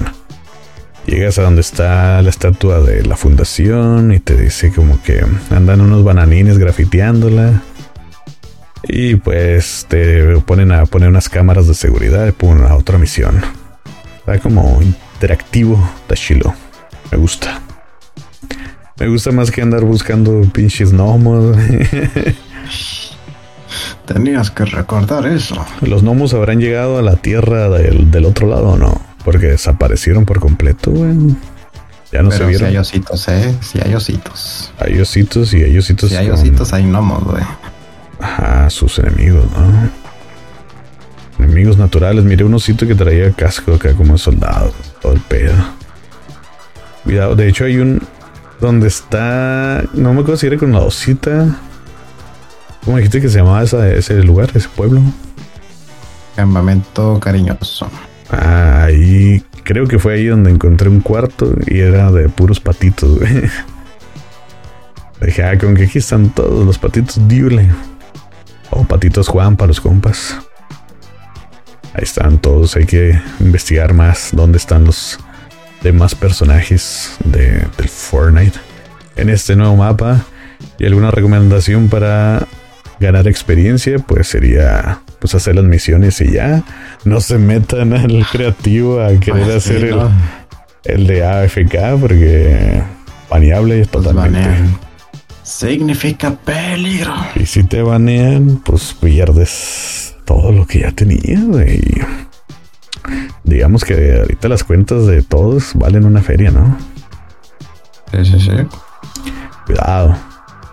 Llegas 1.07 1.39
a 1.39 1.43
donde 1.43 1.61
está 1.61 2.21
la 2.21 2.29
estatua 2.29 2.81
de 2.81 3.03
la 3.03 3.15
fundación 3.15 4.13
y 4.13 4.19
te 4.19 4.35
dice 4.35 4.71
como 4.71 5.01
que 5.01 5.25
andan 5.49 5.81
unos 5.81 6.03
bananines 6.03 6.57
grafiteándola. 6.57 7.63
Y 8.83 9.15
pues 9.15 9.85
te 9.87 10.37
ponen 10.41 10.71
a 10.71 10.85
poner 10.85 11.09
unas 11.09 11.29
cámaras 11.29 11.67
de 11.67 11.73
seguridad 11.73 12.27
y 12.27 12.33
pum, 12.33 12.61
a 12.61 12.75
otra 12.75 12.97
misión. 12.97 13.41
Está 14.17 14.39
como 14.39 14.81
interactivo, 14.81 15.81
está 16.01 16.15
chilo. 16.15 16.53
Me 17.11 17.17
gusta. 17.17 17.61
Me 18.99 19.07
gusta 19.07 19.31
más 19.31 19.49
que 19.49 19.61
andar 19.61 19.85
buscando 19.85 20.41
pinches 20.51 20.91
gnomos. 20.91 21.55
Tenías 24.05 24.51
que 24.51 24.65
recordar 24.65 25.25
eso. 25.27 25.65
¿Los 25.81 26.03
gnomos 26.03 26.33
habrán 26.33 26.59
llegado 26.59 26.97
a 26.97 27.01
la 27.01 27.15
tierra 27.15 27.69
del, 27.69 28.25
otro 28.25 28.47
lado 28.47 28.69
o 28.69 28.77
no? 28.77 29.06
Porque 29.27 29.47
desaparecieron 29.47 30.23
por 30.23 30.39
completo, 30.39 30.89
güey. 30.89 31.13
Ya 32.13 32.23
no 32.23 32.31
se 32.31 32.45
vieron. 32.45 32.59
Si 32.59 32.63
hay 32.63 32.77
ositos, 32.77 33.27
¿eh? 33.27 33.53
Si 33.59 33.77
hay 33.83 33.93
ositos. 33.93 34.71
Hay 34.79 35.01
ositos 35.01 35.53
y 35.53 35.63
hay 35.63 35.77
ositos. 35.77 36.11
Si 36.11 36.15
hay 36.15 36.29
ositos, 36.29 36.71
hay 36.71 36.85
gnomos, 36.85 37.25
güey. 37.25 37.43
Ajá, 38.21 38.69
sus 38.69 38.97
enemigos, 38.99 39.43
¿no? 39.51 41.43
Enemigos 41.43 41.77
naturales. 41.77 42.23
Miré 42.23 42.45
un 42.45 42.53
osito 42.53 42.87
que 42.87 42.95
traía 42.95 43.29
casco 43.33 43.73
acá 43.73 43.91
como 43.95 44.17
soldado. 44.17 44.71
Todo 45.01 45.11
el 45.11 45.19
pedo. 45.19 45.55
Cuidado, 47.03 47.35
de 47.35 47.49
hecho 47.49 47.65
hay 47.65 47.79
un... 47.79 48.01
Donde 48.61 48.87
está... 48.87 49.83
No 49.91 50.13
me 50.13 50.21
acuerdo 50.21 50.37
si 50.37 50.47
era 50.47 50.55
con 50.55 50.71
la 50.71 50.79
osita. 50.79 51.53
¿Cómo 52.85 52.95
dijiste 52.95 53.19
que 53.19 53.27
se 53.27 53.39
llamaba 53.39 53.61
ese 53.61 54.23
lugar, 54.23 54.51
ese 54.53 54.69
pueblo? 54.69 55.01
Campamento 56.37 57.19
cariñoso. 57.19 57.91
Ah, 58.29 58.85
ahí 58.85 59.43
creo 59.63 59.87
que 59.87 59.99
fue 59.99 60.15
ahí 60.15 60.27
donde 60.27 60.51
encontré 60.51 60.89
un 60.89 61.01
cuarto 61.01 61.53
y 61.65 61.79
era 61.79 62.11
de 62.11 62.29
puros 62.29 62.59
patitos. 62.59 63.19
Dije, 65.21 65.43
ah, 65.43 65.57
con 65.57 65.75
que 65.75 65.85
aquí 65.85 65.97
están 65.97 66.29
todos 66.29 66.65
los 66.65 66.77
patitos 66.77 67.27
Diule. 67.27 67.69
O 68.69 68.83
patitos 68.83 69.27
Juan 69.27 69.55
para 69.55 69.67
los 69.67 69.81
compas. 69.81 70.37
Ahí 71.93 72.03
están 72.03 72.37
todos, 72.37 72.75
hay 72.75 72.85
que 72.85 73.19
investigar 73.39 73.93
más 73.93 74.29
dónde 74.31 74.57
están 74.57 74.83
los 74.83 75.17
de 75.81 75.91
más 75.91 76.15
personajes 76.15 77.15
de, 77.23 77.65
del 77.77 77.89
Fortnite 77.89 78.59
en 79.15 79.29
este 79.29 79.55
nuevo 79.55 79.75
mapa. 79.75 80.25
Y 80.79 80.85
alguna 80.85 81.11
recomendación 81.11 81.89
para 81.89 82.47
ganar 82.99 83.27
experiencia, 83.27 83.99
pues 83.99 84.27
sería 84.27 85.01
pues 85.19 85.35
hacer 85.35 85.55
las 85.55 85.65
misiones 85.65 86.19
y 86.21 86.31
ya. 86.31 86.63
No 87.05 87.21
se 87.21 87.37
metan 87.37 87.93
al 87.93 88.25
creativo 88.31 89.01
a 89.01 89.19
querer 89.19 89.51
ah, 89.51 89.57
hacer 89.57 89.83
el, 89.85 89.99
el, 90.83 91.07
de 91.07 91.25
AFK 91.25 91.99
porque 91.99 92.81
baneable 93.29 93.81
es 93.81 93.89
totalmente. 93.89 94.39
Significa 95.43 96.31
peligro. 96.31 97.13
Y 97.35 97.45
si 97.45 97.63
te 97.63 97.81
banean, 97.81 98.61
pues 98.65 98.93
pierdes 98.99 100.15
todo 100.25 100.51
lo 100.51 100.67
que 100.67 100.81
ya 100.81 100.91
tenías, 100.91 101.41
y 101.69 102.01
digamos 103.45 103.85
que 103.85 104.17
ahorita 104.19 104.49
las 104.49 104.65
cuentas 104.65 105.07
de 105.07 105.23
todos 105.23 105.71
valen 105.75 106.05
una 106.05 106.21
feria, 106.21 106.51
¿no? 106.51 106.77
Sí, 108.11 108.25
sí, 108.25 108.39
sí. 108.39 108.51
Cuidado. 109.65 110.17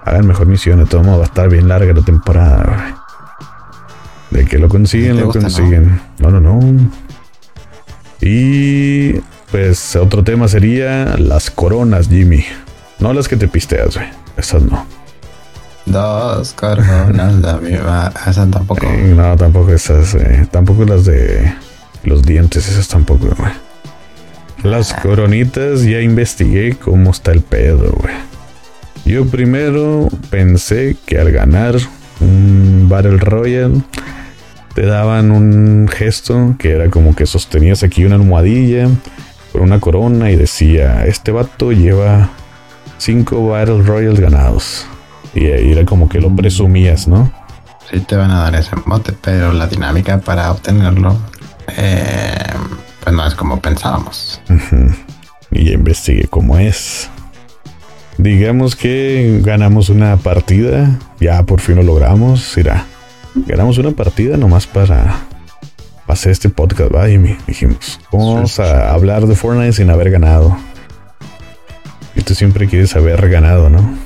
Hagan 0.04 0.26
mejor 0.26 0.46
misión. 0.46 0.80
De 0.80 0.86
todo 0.86 1.02
modo, 1.02 1.18
va 1.18 1.24
a 1.24 1.26
estar 1.26 1.48
bien 1.48 1.68
larga 1.68 1.92
la 1.92 2.02
temporada. 2.02 3.03
De 4.34 4.44
que 4.44 4.58
lo 4.58 4.68
consiguen, 4.68 5.20
lo 5.20 5.28
consiguen. 5.28 6.00
No? 6.18 6.28
no, 6.28 6.40
no, 6.40 6.60
Y 8.20 9.12
pues 9.52 9.94
otro 9.94 10.24
tema 10.24 10.48
sería 10.48 11.16
las 11.16 11.52
coronas, 11.52 12.08
Jimmy. 12.08 12.44
No 12.98 13.12
las 13.12 13.28
que 13.28 13.36
te 13.36 13.46
pisteas, 13.46 13.94
güey. 13.94 14.08
Esas 14.36 14.62
no. 14.64 14.84
Dos 15.86 16.52
coronas, 16.54 17.34
la 17.34 18.12
Esas 18.28 18.50
tampoco. 18.50 18.84
no, 18.90 19.36
tampoco 19.36 19.70
esas. 19.70 20.16
Eh, 20.16 20.48
tampoco 20.50 20.84
las 20.84 21.04
de 21.04 21.54
los 22.02 22.24
dientes, 22.24 22.68
esas 22.68 22.88
tampoco, 22.88 23.28
güey. 23.38 23.52
Las 24.64 24.94
ah. 24.94 25.00
coronitas 25.00 25.84
ya 25.84 26.00
investigué 26.00 26.74
cómo 26.74 27.12
está 27.12 27.30
el 27.30 27.42
pedo, 27.42 27.92
güey. 27.92 28.14
Yo 29.04 29.26
primero 29.26 30.08
pensé 30.28 30.96
que 31.06 31.20
al 31.20 31.30
ganar 31.30 31.76
un 32.20 32.86
Battle 32.88 33.18
Royale 33.18 33.82
te 34.74 34.86
daban 34.86 35.30
un 35.30 35.88
gesto 35.88 36.56
que 36.58 36.72
era 36.72 36.90
como 36.90 37.14
que 37.14 37.26
sostenías 37.26 37.82
aquí 37.82 38.04
una 38.04 38.16
almohadilla 38.16 38.88
con 39.52 39.62
una 39.62 39.78
corona 39.78 40.30
y 40.30 40.36
decía, 40.36 41.06
este 41.06 41.30
vato 41.30 41.70
lleva 41.72 42.30
cinco 42.98 43.46
Battle 43.46 43.82
Royals 43.82 44.18
ganados. 44.18 44.86
Y 45.32 45.46
ahí 45.46 45.72
era 45.72 45.84
como 45.84 46.08
que 46.08 46.20
lo 46.20 46.30
mm. 46.30 46.36
presumías, 46.36 47.06
¿no? 47.08 47.32
Sí 47.90 48.00
te 48.00 48.16
van 48.16 48.30
a 48.30 48.40
dar 48.40 48.54
ese 48.56 48.76
mote, 48.86 49.12
pero 49.20 49.52
la 49.52 49.66
dinámica 49.66 50.18
para 50.18 50.50
obtenerlo 50.50 51.16
eh, 51.76 52.34
pues 53.02 53.14
no 53.14 53.26
es 53.26 53.34
como 53.34 53.60
pensábamos. 53.60 54.40
Y 55.50 55.66
ya 55.66 55.72
investigué 55.74 56.26
cómo 56.26 56.58
es. 56.58 57.08
Digamos 58.18 58.74
que 58.74 59.40
ganamos 59.42 59.88
una 59.88 60.16
partida, 60.16 60.98
ya 61.20 61.44
por 61.44 61.60
fin 61.60 61.76
lo 61.76 61.82
logramos, 61.84 62.56
irá. 62.56 62.86
Ganamos 63.34 63.78
una 63.78 63.90
partida 63.90 64.36
nomás 64.36 64.66
para, 64.66 65.20
hacer 66.06 66.32
este 66.32 66.48
podcast, 66.48 66.94
va, 66.94 67.08
Jimmy. 67.08 67.36
Dijimos, 67.46 68.00
vamos 68.12 68.60
a 68.60 68.92
hablar 68.92 69.26
de 69.26 69.34
Fortnite 69.34 69.72
sin 69.72 69.90
haber 69.90 70.10
ganado. 70.10 70.56
Y 72.14 72.22
tú 72.22 72.34
siempre 72.34 72.68
quieres 72.68 72.94
haber 72.94 73.28
ganado, 73.28 73.70
¿no? 73.70 73.98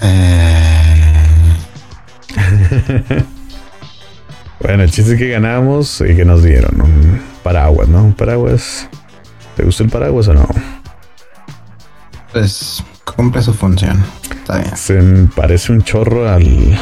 Eh... 0.00 0.54
Bueno, 4.64 4.82
el 4.82 4.90
chiste 4.90 5.12
es 5.12 5.18
que 5.18 5.28
ganamos 5.28 6.00
y 6.00 6.16
que 6.16 6.24
nos 6.24 6.42
dieron 6.42 6.80
un 6.80 7.20
paraguas, 7.42 7.86
¿no? 7.86 8.02
Un 8.02 8.14
paraguas. 8.14 8.88
¿Te 9.56 9.62
gusta 9.62 9.84
el 9.84 9.90
paraguas 9.90 10.26
o 10.28 10.32
no? 10.32 10.48
Pues 12.32 12.82
cumple 13.04 13.42
su 13.42 13.52
función. 13.52 14.02
Está 14.34 14.60
bien. 14.60 14.74
Se 14.74 15.02
parece 15.36 15.70
un 15.70 15.82
chorro 15.82 16.26
al. 16.26 16.78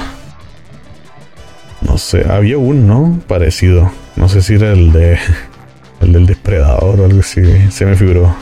No 1.87 1.99
sé, 1.99 2.27
había 2.31 2.59
un, 2.59 2.87
¿no? 2.87 3.21
Parecido. 3.27 3.91
No 4.17 4.29
sé 4.29 4.43
si 4.43 4.55
era 4.55 4.73
el 4.73 4.93
de. 4.93 5.19
El 6.01 6.13
del 6.13 6.27
depredador 6.27 6.99
o 6.99 7.05
algo 7.05 7.21
así. 7.21 7.41
Se 7.71 7.87
me 7.87 7.95
figuró. 7.95 8.35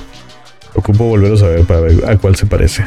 Ocupo 0.75 1.05
volverlo 1.05 1.39
a 1.45 1.51
ver 1.51 1.67
para 1.67 1.81
ver 1.81 2.09
a 2.09 2.17
cuál 2.17 2.35
se 2.35 2.47
parece. 2.47 2.87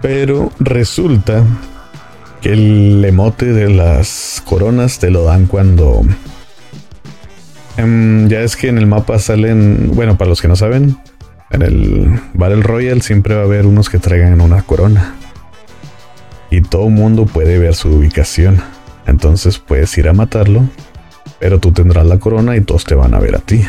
Pero 0.00 0.52
resulta 0.60 1.44
el 2.46 3.04
emote 3.04 3.52
de 3.52 3.70
las 3.70 4.42
coronas 4.44 4.98
te 4.98 5.10
lo 5.10 5.24
dan 5.24 5.46
cuando... 5.46 6.02
Em, 7.76 8.28
ya 8.28 8.40
es 8.40 8.56
que 8.56 8.68
en 8.68 8.78
el 8.78 8.86
mapa 8.86 9.18
salen, 9.18 9.90
bueno, 9.94 10.16
para 10.16 10.30
los 10.30 10.40
que 10.40 10.48
no 10.48 10.56
saben, 10.56 10.96
en 11.50 11.62
el 11.62 12.20
Battle 12.34 12.62
Royale 12.62 13.02
siempre 13.02 13.34
va 13.34 13.42
a 13.42 13.44
haber 13.44 13.66
unos 13.66 13.90
que 13.90 13.98
traigan 13.98 14.40
una 14.40 14.62
corona. 14.62 15.14
Y 16.56 16.62
todo 16.62 16.88
mundo 16.88 17.26
puede 17.26 17.58
ver 17.58 17.74
su 17.74 17.90
ubicación. 17.90 18.62
Entonces 19.06 19.58
puedes 19.58 19.98
ir 19.98 20.08
a 20.08 20.14
matarlo, 20.14 20.66
pero 21.38 21.60
tú 21.60 21.70
tendrás 21.70 22.06
la 22.06 22.18
corona 22.18 22.56
y 22.56 22.62
todos 22.62 22.84
te 22.84 22.94
van 22.94 23.12
a 23.12 23.18
ver 23.18 23.36
a 23.36 23.40
ti. 23.40 23.62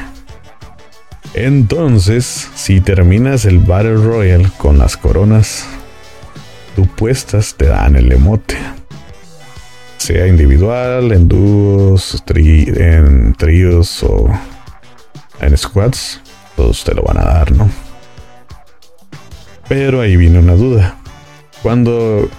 Entonces, 1.34 2.50
si 2.56 2.80
terminas 2.80 3.44
el 3.44 3.60
Battle 3.60 3.98
Royale 3.98 4.48
con 4.58 4.78
las 4.78 4.96
coronas 4.96 5.68
tú 6.78 6.88
puestas 6.88 7.56
te 7.56 7.66
dan 7.66 7.98
el 7.98 8.10
emote. 8.10 8.56
Sea 9.98 10.26
individual, 10.26 11.12
en 11.12 11.28
dúos, 11.28 12.24
en 12.36 13.34
tríos 13.34 14.02
o 14.02 14.30
en 15.42 15.58
squads, 15.58 16.22
todos 16.56 16.86
te 16.86 16.96
lo 16.96 17.04
van 17.04 17.18
a 17.18 17.26
dar, 17.26 17.52
¿no? 17.52 17.70
Pero 19.68 20.00
ahí 20.00 20.16
viene 20.16 20.40
una 20.40 20.54
duda. 20.54 20.96
Cuando 21.62 22.30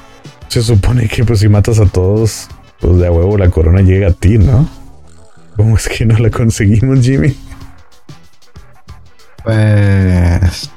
se 0.48 0.62
supone 0.62 1.08
que 1.08 1.24
pues 1.24 1.40
si 1.40 1.48
matas 1.48 1.78
a 1.78 1.86
todos, 1.86 2.48
pues 2.80 2.98
de 2.98 3.06
a 3.06 3.12
huevo 3.12 3.36
la 3.38 3.50
corona 3.50 3.82
llega 3.82 4.08
a 4.08 4.12
ti, 4.12 4.38
¿no? 4.38 4.68
¿Cómo 5.56 5.76
es 5.76 5.88
que 5.88 6.06
no 6.06 6.18
la 6.18 6.30
conseguimos, 6.30 7.00
Jimmy? 7.00 7.36
Pues 9.44 10.70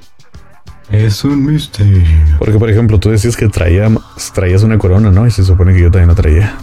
es 0.91 1.24
un 1.24 1.45
misterio. 1.45 2.03
Porque, 2.38 2.57
por 2.59 2.69
ejemplo, 2.69 2.99
tú 2.99 3.11
decías 3.11 3.38
que 3.38 3.47
traía, 3.47 3.89
traías 4.34 4.63
una 4.63 4.78
corona, 4.78 5.11
¿no? 5.11 5.26
Y 5.26 5.32
se 5.32 5.43
supone 5.43 5.74
que 5.74 5.82
yo 5.82 5.91
también 5.91 6.09
la 6.09 6.15
traía. 6.15 6.57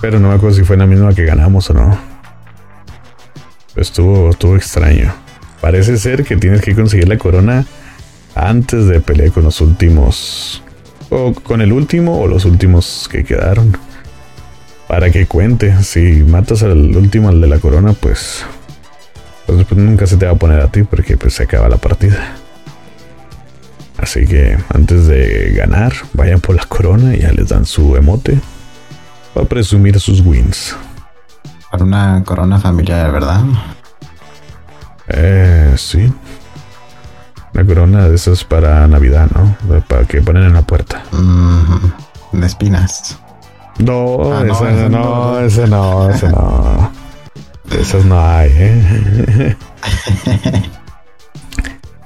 Pero 0.00 0.18
no 0.18 0.28
me 0.28 0.34
acuerdo 0.34 0.56
si 0.56 0.64
fue 0.64 0.76
la 0.76 0.86
misma 0.86 1.14
que 1.14 1.24
ganamos 1.24 1.70
o 1.70 1.74
no. 1.74 1.98
Estuvo, 3.76 4.30
estuvo 4.30 4.56
extraño. 4.56 5.14
Parece 5.60 5.96
ser 5.98 6.24
que 6.24 6.36
tienes 6.36 6.60
que 6.60 6.74
conseguir 6.74 7.08
la 7.08 7.18
corona 7.18 7.64
antes 8.34 8.86
de 8.86 9.00
pelear 9.00 9.32
con 9.32 9.44
los 9.44 9.60
últimos. 9.60 10.62
O 11.10 11.32
con 11.34 11.60
el 11.60 11.72
último 11.72 12.20
o 12.20 12.26
los 12.26 12.44
últimos 12.44 13.08
que 13.10 13.24
quedaron. 13.24 13.76
Para 14.88 15.10
que 15.10 15.26
cuente. 15.26 15.82
Si 15.82 16.22
matas 16.22 16.62
al 16.62 16.96
último, 16.96 17.28
al 17.28 17.40
de 17.40 17.46
la 17.46 17.58
corona, 17.58 17.92
pues. 17.92 18.44
Pues, 19.46 19.64
pues 19.64 19.80
nunca 19.80 20.06
se 20.06 20.16
te 20.16 20.26
va 20.26 20.32
a 20.32 20.36
poner 20.36 20.60
a 20.60 20.68
ti 20.68 20.82
porque 20.82 21.16
pues 21.16 21.34
se 21.34 21.42
acaba 21.44 21.68
la 21.68 21.76
partida. 21.76 22.36
Así 23.98 24.26
que 24.26 24.58
antes 24.74 25.06
de 25.06 25.52
ganar, 25.56 25.92
vayan 26.12 26.40
por 26.40 26.56
la 26.56 26.64
corona 26.64 27.14
y 27.14 27.20
ya 27.20 27.32
les 27.32 27.48
dan 27.48 27.66
su 27.66 27.96
emote. 27.96 28.38
Para 29.34 29.46
presumir 29.46 29.98
sus 30.00 30.20
wins. 30.20 30.74
Para 31.70 31.84
una 31.84 32.22
corona 32.24 32.58
familiar, 32.58 33.12
¿verdad? 33.12 33.44
Eh, 35.08 35.74
sí. 35.76 36.12
Una 37.54 37.66
corona 37.66 38.08
de 38.08 38.14
esas 38.14 38.44
para 38.44 38.86
Navidad, 38.88 39.28
¿no? 39.34 39.56
Para 39.82 40.04
que 40.04 40.22
ponen 40.22 40.44
en 40.44 40.54
la 40.54 40.62
puerta. 40.62 41.02
Mm, 41.12 42.40
de 42.40 42.46
espinas. 42.46 43.18
No, 43.78 44.32
ah, 44.32 44.44
esa, 44.46 44.88
no, 44.88 45.40
ese 45.40 45.66
no, 45.66 46.10
ese 46.10 46.28
no. 46.28 46.92
Esas 47.78 48.04
no 48.04 48.20
hay, 48.20 48.50
¿eh? 48.54 49.56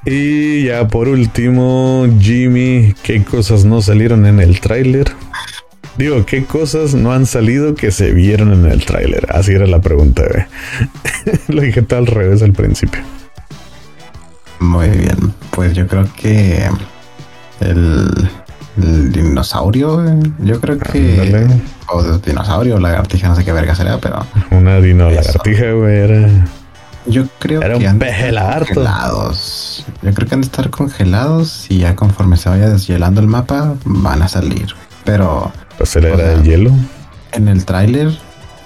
y 0.07 0.65
ya 0.65 0.87
por 0.87 1.09
último, 1.09 2.07
Jimmy, 2.21 2.95
¿qué 3.03 3.25
cosas 3.25 3.65
no 3.65 3.83
salieron 3.83 4.27
en 4.27 4.41
el 4.41 4.61
tráiler? 4.61 5.13
Digo, 5.99 6.27
¿qué 6.27 6.45
cosas 6.45 6.95
no 6.95 7.13
han 7.13 7.27
salido 7.27 7.75
que 7.75 7.91
se 7.91 8.13
vieron 8.13 8.53
en 8.53 8.71
el 8.71 8.85
tráiler? 8.85 9.27
Así 9.31 9.53
era 9.53 9.67
la 9.67 9.81
pregunta, 9.81 10.25
¿eh? 10.25 10.47
Lo 11.49 11.63
dije 11.63 11.83
tal 11.83 12.01
al 12.01 12.07
revés 12.07 12.43
al 12.43 12.53
principio. 12.53 13.01
Muy 14.61 14.89
bien, 14.89 15.35
pues 15.51 15.75
yo 15.75 15.87
creo 15.87 16.07
que 16.15 16.69
el, 17.61 18.29
dinosaurio, 18.77 20.05
yo 20.39 20.61
creo 20.61 20.79
que... 20.79 21.47
O 21.89 22.03
dinosaurio, 22.03 22.79
lagartija, 22.79 23.29
no 23.29 23.37
sé 23.37 23.45
qué 23.45 23.53
verga 23.53 23.75
será, 23.75 23.99
pero... 23.99 24.25
Una 24.51 24.81
dino 24.81 25.11
lagartija, 25.11 25.73
güey, 25.73 25.97
era... 25.97 26.29
Yo 27.07 27.25
creo 27.39 27.63
era 27.63 27.79
que 27.79 27.87
un 27.87 27.99
peje 27.99 28.33
lagarto. 28.33 28.75
Congelados. 28.75 29.87
Yo 30.03 30.13
creo 30.13 30.29
que 30.29 30.35
han 30.35 30.41
de 30.41 30.47
estar 30.47 30.71
congelados 30.71 31.71
y 31.71 31.79
ya 31.79 31.95
conforme 31.95 32.37
se 32.37 32.49
vaya 32.49 32.69
deshielando 32.69 33.21
el 33.21 33.29
mapa 33.29 33.75
van 33.85 34.23
a 34.23 34.29
salir. 34.29 34.75
Pero 35.05 35.53
pues 35.79 35.95
era 35.95 36.33
el 36.33 36.43
hielo. 36.43 36.73
En 37.33 37.47
el 37.49 37.65
tráiler 37.65 38.11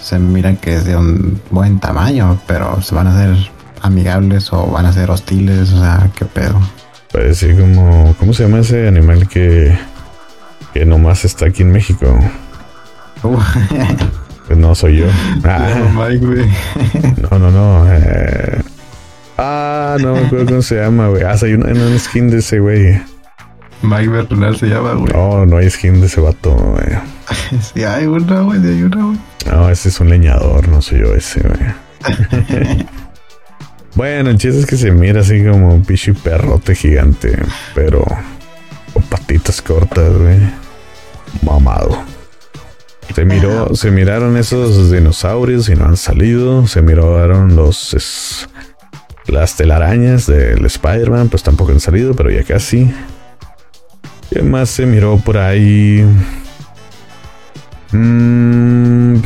se 0.00 0.18
mira 0.18 0.54
que 0.56 0.76
es 0.76 0.86
de 0.86 0.96
un 0.96 1.40
buen 1.50 1.80
tamaño, 1.80 2.40
pero 2.46 2.80
se 2.80 2.94
van 2.94 3.08
a 3.08 3.14
hacer 3.14 3.50
amigables 3.82 4.52
o 4.52 4.66
van 4.66 4.86
a 4.86 4.92
ser 4.92 5.10
hostiles, 5.10 5.72
o 5.72 5.80
sea, 5.80 6.10
qué 6.16 6.24
pedo. 6.24 6.60
Parece 7.12 7.56
como, 7.56 8.14
¿cómo 8.18 8.32
se 8.32 8.44
llama 8.44 8.60
ese 8.60 8.86
animal 8.86 9.28
que, 9.28 9.76
que 10.72 10.84
nomás 10.84 11.24
está 11.24 11.46
aquí 11.46 11.62
en 11.62 11.72
México? 11.72 12.06
Uh. 13.22 13.38
Pues 14.50 14.58
no 14.58 14.74
soy 14.74 14.96
yo. 14.96 15.06
Ah. 15.44 15.68
No, 17.30 17.38
no, 17.38 17.50
no. 17.52 17.86
Eh. 17.94 18.60
Ah, 19.38 19.96
no 20.00 20.14
me 20.14 20.26
acuerdo 20.26 20.46
cómo 20.46 20.62
se 20.62 20.74
llama, 20.74 21.06
güey. 21.06 21.22
Ah, 21.22 21.36
hay 21.40 21.54
un 21.54 21.98
skin 22.00 22.30
de 22.30 22.38
ese, 22.38 22.58
güey. 22.58 23.00
Mike 23.82 24.08
Bernal 24.08 24.56
se 24.56 24.66
llama, 24.66 24.94
güey. 24.94 25.12
No, 25.12 25.46
no 25.46 25.56
hay 25.56 25.70
skin 25.70 26.00
de 26.00 26.06
ese 26.06 26.20
vato, 26.20 26.52
güey. 26.52 26.98
sí, 27.62 27.84
hay 27.84 28.06
una, 28.06 28.40
güey, 28.40 28.58
hay 28.58 28.82
una, 28.82 29.04
güey. 29.04 29.18
No, 29.46 29.70
ese 29.70 29.88
es 29.90 30.00
un 30.00 30.10
leñador, 30.10 30.68
no 30.68 30.82
soy 30.82 30.98
yo 30.98 31.14
ese, 31.14 31.42
güey. 31.42 31.60
Bueno, 33.94 34.30
el 34.30 34.38
chiste 34.38 34.60
es 34.60 34.66
que 34.66 34.76
se 34.76 34.90
mira 34.92 35.20
así 35.20 35.44
como 35.44 35.74
un 35.74 35.84
pichi 35.84 36.12
perrote 36.12 36.74
gigante, 36.74 37.36
pero 37.74 38.04
con 38.92 39.02
patitas 39.04 39.60
cortas, 39.62 40.12
güey. 40.16 40.38
Mamado. 41.42 42.04
Se 43.14 43.24
miró, 43.24 43.74
se 43.74 43.90
miraron 43.90 44.36
esos 44.36 44.90
dinosaurios 44.90 45.68
y 45.68 45.74
no 45.74 45.86
han 45.86 45.96
salido. 45.96 46.66
Se 46.66 46.80
miraron 46.80 47.56
los 47.56 48.48
las 49.26 49.56
telarañas 49.56 50.26
del 50.26 50.64
Spider-Man, 50.64 51.28
pues 51.28 51.42
tampoco 51.42 51.72
han 51.72 51.80
salido, 51.80 52.14
pero 52.14 52.30
ya 52.30 52.44
casi. 52.44 52.92
¿Qué 54.30 54.42
más 54.42 54.70
se 54.70 54.86
miró 54.86 55.16
por 55.18 55.38
ahí? 55.38 56.04
Mm, 57.92 59.16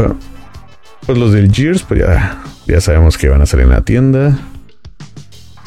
pues 1.07 1.19
los 1.19 1.33
del 1.33 1.53
Gears, 1.53 1.83
pues 1.83 2.01
ya, 2.01 2.43
ya 2.67 2.81
sabemos 2.81 3.19
que 3.19 3.29
van 3.29 3.43
a 3.43 3.47
salir 3.47 3.65
en 3.67 3.73
la 3.73 3.83
tienda. 3.83 4.39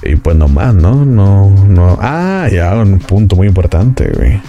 Y 0.04 0.16
pues 0.16 0.36
no 0.36 0.48
más, 0.48 0.74
¿no? 0.74 1.06
No, 1.06 1.50
no. 1.50 1.98
Ah, 2.02 2.48
ya, 2.52 2.76
un 2.76 3.00
punto 3.00 3.36
muy 3.36 3.48
importante, 3.48 4.12
güey. 4.16 4.42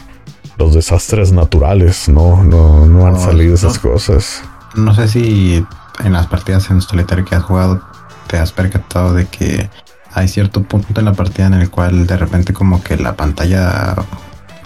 Los 0.58 0.74
desastres 0.74 1.32
naturales, 1.32 2.08
no, 2.08 2.42
no, 2.42 2.86
no 2.86 3.06
han 3.06 3.18
salido 3.18 3.54
esas 3.54 3.78
cosas. 3.78 4.42
No 4.74 4.94
sé 4.94 5.08
si 5.08 5.64
en 6.04 6.12
las 6.12 6.26
partidas 6.26 6.70
en 6.70 6.80
solitario 6.80 7.24
que 7.24 7.34
has 7.34 7.42
jugado 7.42 7.80
te 8.26 8.38
has 8.38 8.52
percatado 8.52 9.14
de 9.14 9.26
que 9.26 9.70
hay 10.12 10.28
cierto 10.28 10.62
punto 10.62 11.00
en 11.00 11.04
la 11.04 11.14
partida 11.14 11.46
en 11.46 11.54
el 11.54 11.70
cual 11.70 12.06
de 12.06 12.16
repente 12.16 12.52
como 12.52 12.82
que 12.82 12.96
la 12.96 13.16
pantalla 13.16 13.94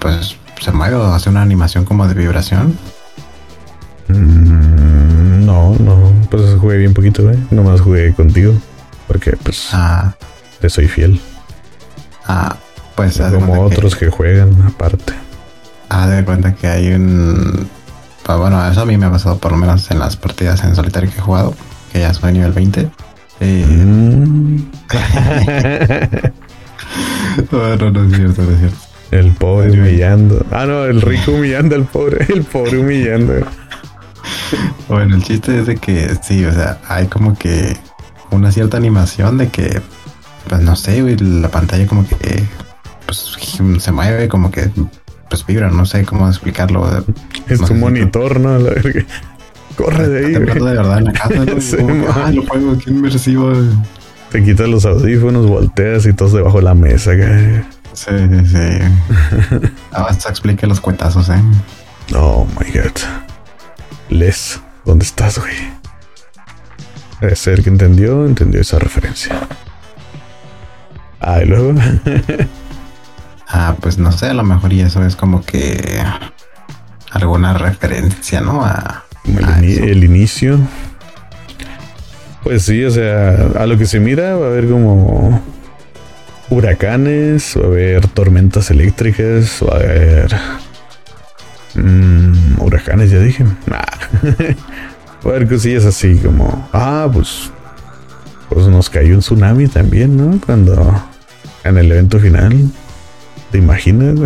pues 0.01 0.37
se 0.61 0.72
mueve 0.72 0.97
o 0.97 1.12
hace 1.12 1.28
una 1.28 1.43
animación 1.43 1.85
como 1.85 2.09
de 2.09 2.14
vibración. 2.14 2.76
Mm, 4.09 5.45
no, 5.45 5.74
no, 5.78 6.12
pues 6.30 6.55
jugué 6.59 6.78
bien 6.78 6.95
poquito, 6.95 7.30
¿eh? 7.30 7.39
Nomás 7.51 7.80
jugué 7.80 8.12
contigo. 8.14 8.55
Porque 9.07 9.37
pues 9.37 9.68
ah. 9.72 10.14
Te 10.62 10.70
soy 10.70 10.86
fiel. 10.86 11.20
Ah, 12.26 12.56
pues 12.94 13.18
como 13.18 13.62
otros 13.62 13.96
que... 13.96 14.08
juegan 14.08 14.62
aparte. 14.62 15.12
Ah, 15.88 16.06
de 16.06 16.24
cuenta 16.24 16.54
que 16.54 16.68
hay 16.68 16.92
un. 16.92 17.68
Pues, 18.22 18.38
bueno, 18.38 18.64
eso 18.70 18.82
a 18.82 18.86
mí 18.86 18.96
me 18.96 19.06
ha 19.06 19.10
pasado 19.10 19.38
por 19.38 19.50
lo 19.50 19.58
menos 19.58 19.90
en 19.90 19.98
las 19.98 20.16
partidas 20.16 20.62
en 20.62 20.76
solitario 20.76 21.10
que 21.10 21.18
he 21.18 21.20
jugado, 21.20 21.52
que 21.92 21.98
ya 21.98 22.14
soy 22.14 22.32
nivel 22.32 22.52
20. 22.52 22.88
Eh... 23.40 23.66
Mm. 23.66 24.70
bueno, 27.50 27.90
no 27.90 28.04
es 28.04 28.16
cierto, 28.16 28.42
no 28.42 28.52
es 28.52 28.58
cierto. 28.60 28.78
El 29.10 29.32
pobre 29.32 29.72
humillando. 29.72 30.46
Ah, 30.52 30.64
no, 30.64 30.84
el 30.84 31.02
rico 31.02 31.32
humillando 31.32 31.74
al 31.74 31.86
pobre. 31.86 32.24
El 32.32 32.44
pobre 32.44 32.78
humillando. 32.78 33.44
Bueno, 34.88 35.16
el 35.16 35.24
chiste 35.24 35.58
es 35.58 35.66
de 35.66 35.76
que 35.76 36.16
sí, 36.22 36.44
o 36.44 36.52
sea, 36.52 36.78
hay 36.86 37.08
como 37.08 37.36
que 37.36 37.76
una 38.30 38.52
cierta 38.52 38.76
animación 38.76 39.38
de 39.38 39.48
que, 39.48 39.82
pues 40.49 40.61
no 40.62 40.76
sé, 40.76 41.03
la 41.20 41.49
pantalla 41.49 41.86
como 41.86 42.07
que 42.07 42.43
pues, 43.07 43.38
se 43.78 43.93
mueve, 43.93 44.28
como 44.28 44.51
que 44.51 44.70
pues 45.28 45.47
vibra, 45.47 45.70
no 45.70 45.86
sé 45.86 46.05
cómo 46.05 46.28
explicarlo. 46.28 47.05
Es 47.49 47.61
tu 47.61 47.74
monitor, 47.74 48.38
¿no? 48.38 48.59
La 48.59 48.70
verga. 48.70 49.05
Corre 49.76 50.09
de 50.09 50.26
ahí. 50.26 50.32
de 50.32 50.40
verdad 50.40 50.99
en 50.99 51.05
la 51.05 51.12
casa, 51.12 51.34
¿no? 51.82 52.07
ah, 52.14 52.30
lo 52.30 52.45
pongo 52.45 52.72
aquí 52.72 52.90
inmersivo. 52.90 53.53
Te 54.30 54.43
quitas 54.43 54.68
los 54.68 54.84
audífonos, 54.84 55.47
volteas 55.47 56.07
y 56.07 56.12
todos 56.12 56.32
debajo 56.32 56.59
de 56.59 56.64
la 56.64 56.74
mesa. 56.74 57.12
Sí, 57.93 58.11
sí, 58.12 58.47
sí. 58.47 59.68
Hasta 59.93 60.28
explique 60.28 60.66
los 60.66 60.80
cuetazos, 60.80 61.28
¿eh? 61.28 61.40
Oh 62.14 62.47
my 62.59 62.70
god. 62.70 62.93
Les, 64.11 64.61
¿dónde 64.84 65.05
estás, 65.05 65.38
güey? 65.38 65.55
Debe 67.20 67.36
ser 67.36 67.62
que 67.62 67.70
entendió, 67.70 68.26
entendió 68.26 68.61
esa 68.61 68.78
referencia. 68.78 69.49
Ah, 71.23 71.41
y 71.41 71.47
luego. 71.47 71.75
ah, 73.49 73.77
pues 73.81 73.97
no 73.99 74.11
sé, 74.11 74.27
a 74.27 74.35
lo 74.35 74.43
mejor 74.43 74.73
y 74.73 74.81
eso 74.81 75.05
es 75.05 75.14
como 75.14 75.45
que 75.45 76.03
alguna 77.12 77.55
referencia, 77.55 78.41
¿no? 78.41 78.64
A, 78.64 79.05
el, 79.25 80.03
inicio. 80.03 80.59
Pues 82.43 82.64
sí, 82.64 82.85
o 82.85 82.91
sea, 82.91 83.51
a 83.57 83.66
lo 83.66 83.79
que 83.79 83.87
se 83.87 84.01
mira 84.01 84.35
va 84.35 84.47
a 84.47 84.49
haber 84.49 84.68
como 84.68 85.41
huracanes, 86.51 87.57
va 87.57 87.64
a 87.64 87.66
haber 87.68 88.09
tormentas 88.09 88.73
eléctricas, 88.73 89.61
va 89.62 89.75
a 89.75 89.77
haber 89.77 90.37
mm, 91.77 92.61
huracanes, 92.61 93.12
ya 93.12 93.20
dije. 93.20 93.47
Ah. 93.70 93.85
va 95.25 95.31
a 95.31 95.37
haber 95.37 95.49
cosillas 95.49 95.85
así 95.85 96.16
como, 96.16 96.68
ah, 96.73 97.09
pues, 97.12 97.53
pues 98.49 98.66
nos 98.66 98.91
cayó 98.91 99.14
un 99.14 99.20
tsunami 99.20 99.68
también, 99.68 100.16
¿no? 100.16 100.41
Cuando 100.45 101.11
en 101.64 101.78
el 101.78 101.92
evento 101.92 102.18
final, 102.18 102.70
¿te 103.50 103.58
imaginas? 103.58 104.18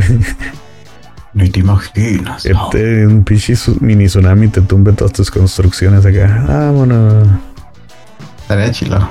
Ni 1.34 1.50
te 1.50 1.60
imaginas. 1.60 2.46
Este, 2.46 3.06
un 3.06 3.22
pinche 3.22 3.54
mini 3.80 4.06
tsunami 4.06 4.48
te 4.48 4.62
tumbe 4.62 4.92
todas 4.92 5.12
tus 5.12 5.30
construcciones 5.30 6.06
acá. 6.06 6.44
Vámonos. 6.48 7.28
Estaría 8.40 8.70
chilo. 8.70 9.08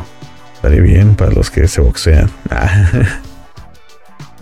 Estaría 0.56 0.82
bien 0.82 1.14
para 1.14 1.32
los 1.32 1.52
que 1.52 1.68
se 1.68 1.82
boxean. 1.82 2.32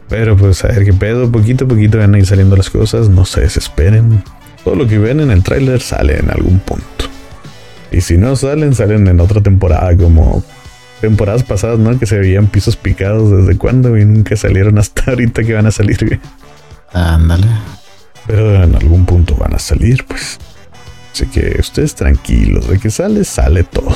Pero 0.07 0.37
pues 0.37 0.63
a 0.63 0.67
ver 0.69 0.85
qué 0.85 0.93
pedo, 0.93 1.29
poquito 1.29 1.65
a 1.65 1.67
poquito 1.67 1.97
van 1.97 2.15
a 2.15 2.19
ir 2.19 2.25
saliendo 2.25 2.55
las 2.55 2.69
cosas, 2.69 3.09
no 3.09 3.25
se 3.25 3.41
desesperen. 3.41 4.23
Todo 4.63 4.75
lo 4.75 4.87
que 4.87 4.97
ven 4.97 5.19
en 5.19 5.31
el 5.31 5.43
tráiler 5.43 5.81
sale 5.81 6.19
en 6.19 6.29
algún 6.29 6.59
punto. 6.59 6.85
Y 7.91 7.99
si 7.99 8.17
no 8.17 8.35
salen, 8.37 8.73
salen 8.75 9.07
en 9.07 9.19
otra 9.19 9.41
temporada 9.41 9.97
como 9.97 10.41
temporadas 11.03 11.43
pasadas, 11.43 11.79
¿no? 11.79 11.99
Que 11.99 12.05
se 12.05 12.17
veían 12.17 12.47
pisos 12.47 12.77
picados 12.77 13.29
desde 13.29 13.57
cuándo 13.57 13.97
y 13.97 14.05
nunca 14.05 14.37
salieron 14.37 14.77
hasta 14.77 15.03
ahorita 15.11 15.43
que 15.43 15.53
van 15.53 15.65
a 15.65 15.71
salir. 15.71 16.21
Ándale. 16.93 17.45
Pero 18.25 18.63
en 18.63 18.73
algún 18.73 19.05
punto 19.05 19.35
van 19.35 19.53
a 19.53 19.59
salir, 19.59 20.05
pues. 20.05 20.39
Así 21.11 21.25
que 21.25 21.57
ustedes 21.59 21.93
tranquilos, 21.95 22.69
de 22.69 22.79
que 22.79 22.89
sale, 22.89 23.25
sale 23.25 23.65
todo. 23.65 23.93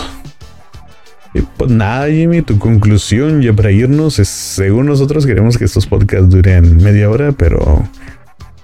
Y 1.33 1.43
pues 1.43 1.71
nada, 1.71 2.07
Jimmy, 2.09 2.41
tu 2.41 2.59
conclusión 2.59 3.41
ya 3.41 3.53
para 3.53 3.71
irnos 3.71 4.19
es, 4.19 4.27
según 4.27 4.87
nosotros 4.87 5.25
queremos 5.25 5.57
que 5.57 5.63
estos 5.63 5.87
podcasts 5.87 6.29
duren 6.29 6.75
media 6.75 7.09
hora, 7.09 7.31
pero 7.31 7.87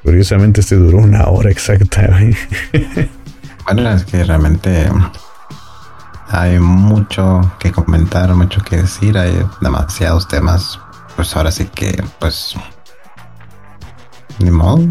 curiosamente 0.04 0.60
este 0.60 0.76
duró 0.76 0.98
una 0.98 1.28
hora 1.28 1.50
exacta. 1.50 2.20
bueno, 3.66 3.90
es 3.94 4.04
que 4.04 4.22
realmente 4.22 4.90
hay 6.30 6.60
mucho 6.60 7.42
que 7.60 7.72
comentar, 7.72 8.34
mucho 8.34 8.62
que 8.62 8.78
decir, 8.78 9.18
hay 9.18 9.46
demasiados 9.62 10.28
temas. 10.28 10.80
Pues 11.16 11.36
ahora 11.36 11.52
sí 11.52 11.66
que, 11.66 12.04
pues 12.20 12.56
ni 14.40 14.52
modo. 14.52 14.86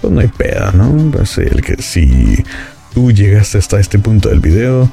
Pues 0.00 0.12
no 0.12 0.20
hay 0.20 0.28
pedo, 0.28 0.72
¿no? 0.72 1.10
Pues 1.10 1.38
el 1.38 1.62
que 1.62 1.80
si 1.82 2.42
tú 2.94 3.12
llegaste 3.12 3.58
hasta 3.58 3.78
este 3.78 3.98
punto 3.98 4.28
del 4.28 4.40
video, 4.40 4.90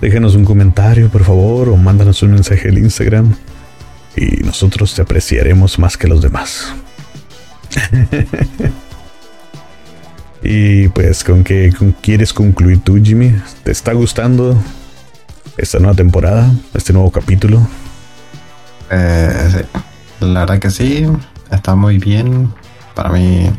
déjanos 0.00 0.34
un 0.34 0.44
comentario, 0.44 1.08
por 1.08 1.24
favor, 1.24 1.68
o 1.68 1.76
mándanos 1.76 2.22
un 2.22 2.32
mensaje 2.32 2.68
al 2.68 2.78
Instagram. 2.78 3.34
Y 4.16 4.42
nosotros 4.44 4.94
te 4.94 5.02
apreciaremos 5.02 5.78
más 5.78 5.96
que 5.96 6.08
los 6.08 6.20
demás. 6.20 6.74
y 10.42 10.88
pues, 10.88 11.24
¿con 11.24 11.44
qué 11.44 11.72
quieres 12.00 12.32
concluir 12.32 12.82
tú, 12.82 13.00
Jimmy? 13.02 13.34
¿Te 13.62 13.70
está 13.72 13.92
gustando 13.92 14.56
esta 15.56 15.78
nueva 15.78 15.94
temporada, 15.94 16.50
este 16.74 16.92
nuevo 16.92 17.10
capítulo? 17.10 17.66
Eh, 18.90 19.64
La 20.20 20.40
verdad 20.40 20.58
que 20.58 20.70
sí, 20.70 21.06
está 21.50 21.74
muy 21.74 21.98
bien 21.98 22.52
para 22.94 23.10
mí, 23.10 23.50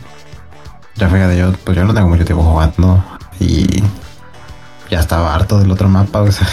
ya 0.96 1.10
fíjate, 1.10 1.38
yo, 1.38 1.54
pues 1.64 1.76
yo 1.76 1.86
no 1.86 1.94
tengo 1.94 2.08
mucho 2.08 2.26
tiempo 2.26 2.44
jugando 2.44 3.04
y 3.40 3.82
ya 4.90 5.00
estaba 5.00 5.34
harto 5.34 5.60
del 5.60 5.72
otro 5.72 5.90
mapa, 5.90 6.22
o 6.22 6.32
sea, 6.32 6.48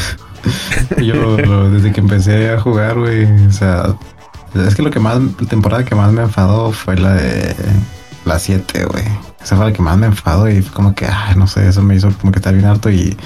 yo 1.02 1.36
desde 1.70 1.92
que 1.92 2.00
empecé 2.00 2.50
a 2.50 2.60
jugar, 2.60 2.98
güey, 2.98 3.24
o 3.46 3.52
sea, 3.52 3.94
es 4.54 4.74
que 4.74 4.82
lo 4.82 4.90
que 4.90 4.98
más, 4.98 5.20
la 5.20 5.48
temporada 5.48 5.84
que 5.84 5.94
más 5.94 6.12
me 6.12 6.22
enfadó 6.22 6.72
fue 6.72 6.96
la 6.96 7.14
de 7.14 7.54
la 8.24 8.38
7, 8.38 8.84
güey. 8.86 9.04
Esa 9.42 9.56
fue 9.56 9.66
la 9.66 9.72
que 9.72 9.82
más 9.82 9.96
me 9.96 10.06
enfadó 10.06 10.48
y 10.48 10.62
fue 10.62 10.72
como 10.72 10.94
que, 10.94 11.06
ay, 11.06 11.34
no 11.36 11.46
sé, 11.46 11.68
eso 11.68 11.82
me 11.82 11.94
hizo 11.94 12.10
como 12.20 12.32
que 12.32 12.38
estar 12.38 12.52
bien 12.52 12.66
harto 12.66 12.90
y 12.90 13.16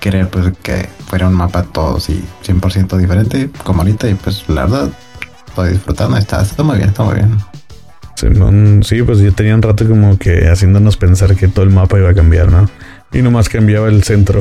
querer 0.00 0.28
pues 0.28 0.52
que 0.62 0.88
fuera 1.06 1.28
un 1.28 1.34
mapa 1.34 1.62
todos 1.62 2.10
y 2.10 2.22
100% 2.46 2.96
diferente 2.98 3.48
como 3.64 3.80
ahorita 3.80 4.08
y 4.08 4.14
pues 4.14 4.44
la 4.48 4.66
verdad 4.66 4.90
estoy 5.46 5.70
disfrutando, 5.70 6.16
está, 6.18 6.42
está 6.42 6.62
muy 6.62 6.76
bien, 6.76 6.90
está 6.90 7.04
muy 7.04 7.14
bien. 7.14 7.38
Sí, 8.82 9.02
pues 9.02 9.18
ya 9.18 9.30
tenía 9.32 9.54
un 9.54 9.62
rato 9.62 9.86
como 9.88 10.18
que 10.18 10.48
haciéndonos 10.48 10.96
pensar 10.96 11.34
que 11.36 11.48
todo 11.48 11.64
el 11.64 11.70
mapa 11.70 11.98
iba 11.98 12.10
a 12.10 12.14
cambiar, 12.14 12.50
¿no? 12.50 12.68
Y 13.12 13.22
nomás 13.22 13.48
cambiaba 13.48 13.88
el 13.88 14.02
centro. 14.02 14.40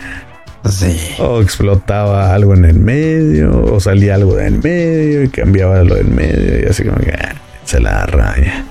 sí. 0.70 0.98
O 1.18 1.40
explotaba 1.40 2.34
algo 2.34 2.54
en 2.54 2.64
el 2.64 2.78
medio, 2.78 3.64
o 3.72 3.80
salía 3.80 4.14
algo 4.14 4.36
de 4.36 4.46
en 4.46 4.60
medio 4.60 5.24
y 5.24 5.28
cambiaba 5.28 5.82
lo 5.82 5.94
del 5.94 6.08
medio 6.08 6.60
y 6.60 6.68
así 6.68 6.84
como 6.84 6.98
que 6.98 7.12
ah, 7.12 7.34
se 7.64 7.80
la 7.80 8.06
raya. 8.06 8.64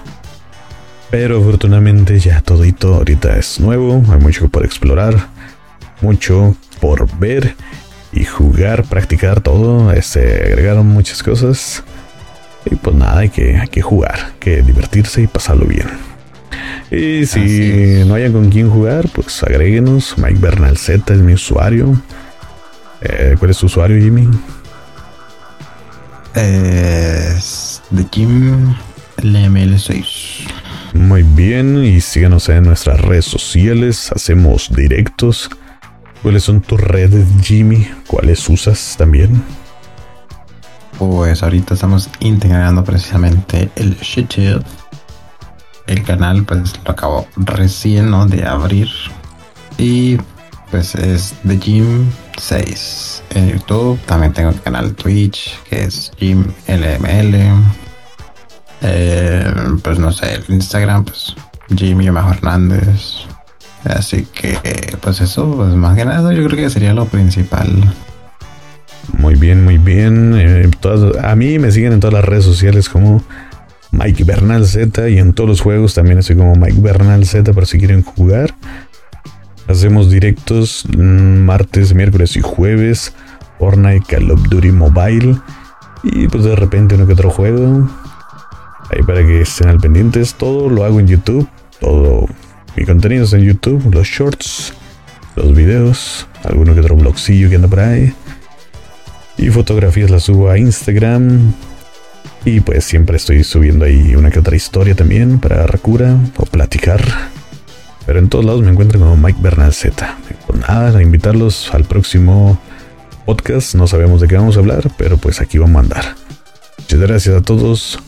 Pero 1.11 1.39
afortunadamente 1.41 2.17
ya 2.19 2.41
todito 2.41 2.95
ahorita 2.95 3.37
es 3.37 3.59
nuevo, 3.59 4.01
hay 4.09 4.19
mucho 4.19 4.47
por 4.47 4.63
explorar, 4.63 5.13
mucho 5.99 6.55
por 6.79 7.05
ver 7.19 7.53
y 8.13 8.23
jugar, 8.23 8.85
practicar 8.85 9.41
todo. 9.41 9.91
Este, 9.91 10.45
agregaron 10.45 10.87
muchas 10.87 11.21
cosas. 11.21 11.83
Y 12.65 12.75
pues 12.75 12.95
nada, 12.95 13.19
hay 13.19 13.29
que, 13.29 13.57
hay 13.57 13.67
que 13.67 13.81
jugar, 13.81 14.31
que 14.39 14.61
divertirse 14.61 15.21
y 15.21 15.27
pasarlo 15.27 15.65
bien. 15.65 15.87
Y 16.91 17.25
si 17.25 18.03
no 18.05 18.15
hayan 18.15 18.31
con 18.31 18.49
quién 18.49 18.69
jugar, 18.69 19.07
pues 19.13 19.43
agréguenos. 19.43 20.17
Mike 20.17 20.39
Bernal 20.39 20.77
Z 20.77 21.13
es 21.13 21.19
mi 21.19 21.33
usuario. 21.33 22.01
Eh, 23.01 23.35
¿Cuál 23.37 23.51
es 23.51 23.57
tu 23.57 23.65
usuario, 23.65 24.01
Jimmy? 24.01 24.29
Es 26.35 27.81
de 27.89 28.05
Jim 28.11 28.75
LML6. 29.17 30.47
Muy 30.93 31.23
bien, 31.23 31.83
y 31.83 32.01
síganos 32.01 32.49
en 32.49 32.63
nuestras 32.63 32.99
redes 33.01 33.25
sociales. 33.25 34.11
Hacemos 34.13 34.69
directos. 34.75 35.49
¿Cuáles 36.21 36.43
son 36.43 36.61
tus 36.61 36.79
redes, 36.79 37.25
Jimmy? 37.41 37.87
¿Cuáles 38.07 38.47
usas 38.49 38.95
también? 38.97 39.41
pues 41.01 41.41
ahorita 41.41 41.73
estamos 41.73 42.11
integrando 42.19 42.83
precisamente 42.83 43.71
el 43.75 43.97
YouTube. 43.97 44.63
El 45.87 46.03
canal 46.03 46.43
pues 46.45 46.79
lo 46.85 46.91
acabo 46.91 47.27
recién 47.37 48.11
de 48.29 48.45
abrir. 48.45 48.87
Y 49.79 50.17
pues 50.69 50.93
es 50.93 51.33
The 51.47 51.57
Gym 51.57 52.07
6 52.37 53.23
en 53.31 53.49
YouTube. 53.49 53.99
También 54.05 54.31
tengo 54.31 54.51
el 54.51 54.61
canal 54.61 54.93
Twitch 54.93 55.57
que 55.69 55.85
es 55.85 56.11
Gym 56.19 56.45
LML. 56.67 57.55
Eh, 58.81 59.43
pues 59.83 59.99
no 59.99 60.11
sé, 60.11 60.35
el 60.35 60.43
Instagram 60.49 61.05
pues 61.05 61.35
Jimmy 61.75 62.07
Hernández. 62.07 63.25
Así 63.83 64.27
que 64.33 64.57
pues 65.01 65.21
eso, 65.21 65.55
pues 65.55 65.73
más 65.73 65.95
que 65.95 66.05
nada 66.05 66.33
yo 66.33 66.45
creo 66.45 66.57
que 66.57 66.69
sería 66.69 66.93
lo 66.93 67.05
principal. 67.05 67.67
Muy 69.13 69.35
bien, 69.35 69.63
muy 69.63 69.77
bien. 69.77 70.33
Eh, 70.37 70.69
a 71.21 71.35
mí 71.35 71.59
me 71.59 71.71
siguen 71.71 71.93
en 71.93 71.99
todas 71.99 72.13
las 72.13 72.25
redes 72.25 72.45
sociales 72.45 72.89
como 72.89 73.23
Mike 73.91 74.23
Bernal 74.23 74.65
Z 74.65 75.09
y 75.09 75.17
en 75.17 75.33
todos 75.33 75.49
los 75.49 75.61
juegos 75.61 75.93
también 75.93 76.19
estoy 76.19 76.37
como 76.37 76.55
Mike 76.55 76.79
Bernal 76.79 77.25
Z 77.25 77.51
para 77.53 77.65
si 77.65 77.77
quieren 77.77 78.03
jugar. 78.03 78.55
Hacemos 79.67 80.09
directos 80.09 80.85
martes, 80.97 81.93
miércoles 81.93 82.35
y 82.35 82.41
jueves. 82.41 83.13
Fortnite, 83.59 84.05
Call 84.07 84.31
of 84.31 84.41
Duty 84.49 84.71
Mobile. 84.71 85.37
Y 86.03 86.27
pues 86.27 86.43
de 86.43 86.55
repente 86.55 86.95
uno 86.95 87.05
que 87.05 87.13
otro 87.13 87.29
juego. 87.29 87.87
Ahí 88.91 89.03
para 89.03 89.25
que 89.25 89.41
estén 89.41 89.69
al 89.69 89.79
pendientes. 89.79 90.33
Todo 90.33 90.69
lo 90.69 90.83
hago 90.83 90.99
en 90.99 91.07
YouTube. 91.07 91.47
Todo 91.79 92.27
mi 92.75 92.85
contenido 92.85 93.23
es 93.23 93.33
en 93.33 93.41
YouTube. 93.41 93.93
Los 93.93 94.07
shorts, 94.07 94.73
los 95.35 95.55
videos, 95.55 96.27
alguno 96.43 96.73
que 96.73 96.81
otro 96.81 96.97
blogcillo 96.97 97.49
que 97.49 97.55
anda 97.55 97.67
por 97.67 97.79
ahí. 97.79 98.13
Y 99.37 99.49
fotografías 99.49 100.11
las 100.11 100.23
subo 100.23 100.49
a 100.49 100.57
Instagram. 100.57 101.53
Y 102.43 102.59
pues 102.59 102.83
siempre 102.83 103.17
estoy 103.17 103.43
subiendo 103.43 103.85
ahí 103.85 104.15
una 104.15 104.29
que 104.29 104.39
otra 104.39 104.55
historia 104.55 104.95
también 104.95 105.39
para 105.39 105.65
Rakura 105.67 106.17
o 106.37 106.45
platicar. 106.45 107.01
Pero 108.05 108.19
en 108.19 108.29
todos 108.29 108.43
lados 108.43 108.61
me 108.61 108.71
encuentro 108.71 108.99
como 108.99 109.15
Mike 109.15 109.39
Bernal 109.41 109.73
Z. 109.73 110.17
Pues 110.47 110.59
nada, 110.59 110.97
a 110.97 111.01
invitarlos 111.01 111.73
al 111.73 111.85
próximo 111.85 112.59
podcast. 113.25 113.75
No 113.75 113.87
sabemos 113.87 114.19
de 114.19 114.27
qué 114.27 114.35
vamos 114.35 114.57
a 114.57 114.59
hablar, 114.59 114.91
pero 114.97 115.17
pues 115.17 115.39
aquí 115.39 115.59
vamos 115.59 115.77
a 115.77 115.79
andar. 115.79 116.15
Muchas 116.79 116.99
gracias 116.99 117.35
a 117.35 117.41
todos. 117.41 117.99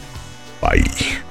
Bye. 0.63 1.22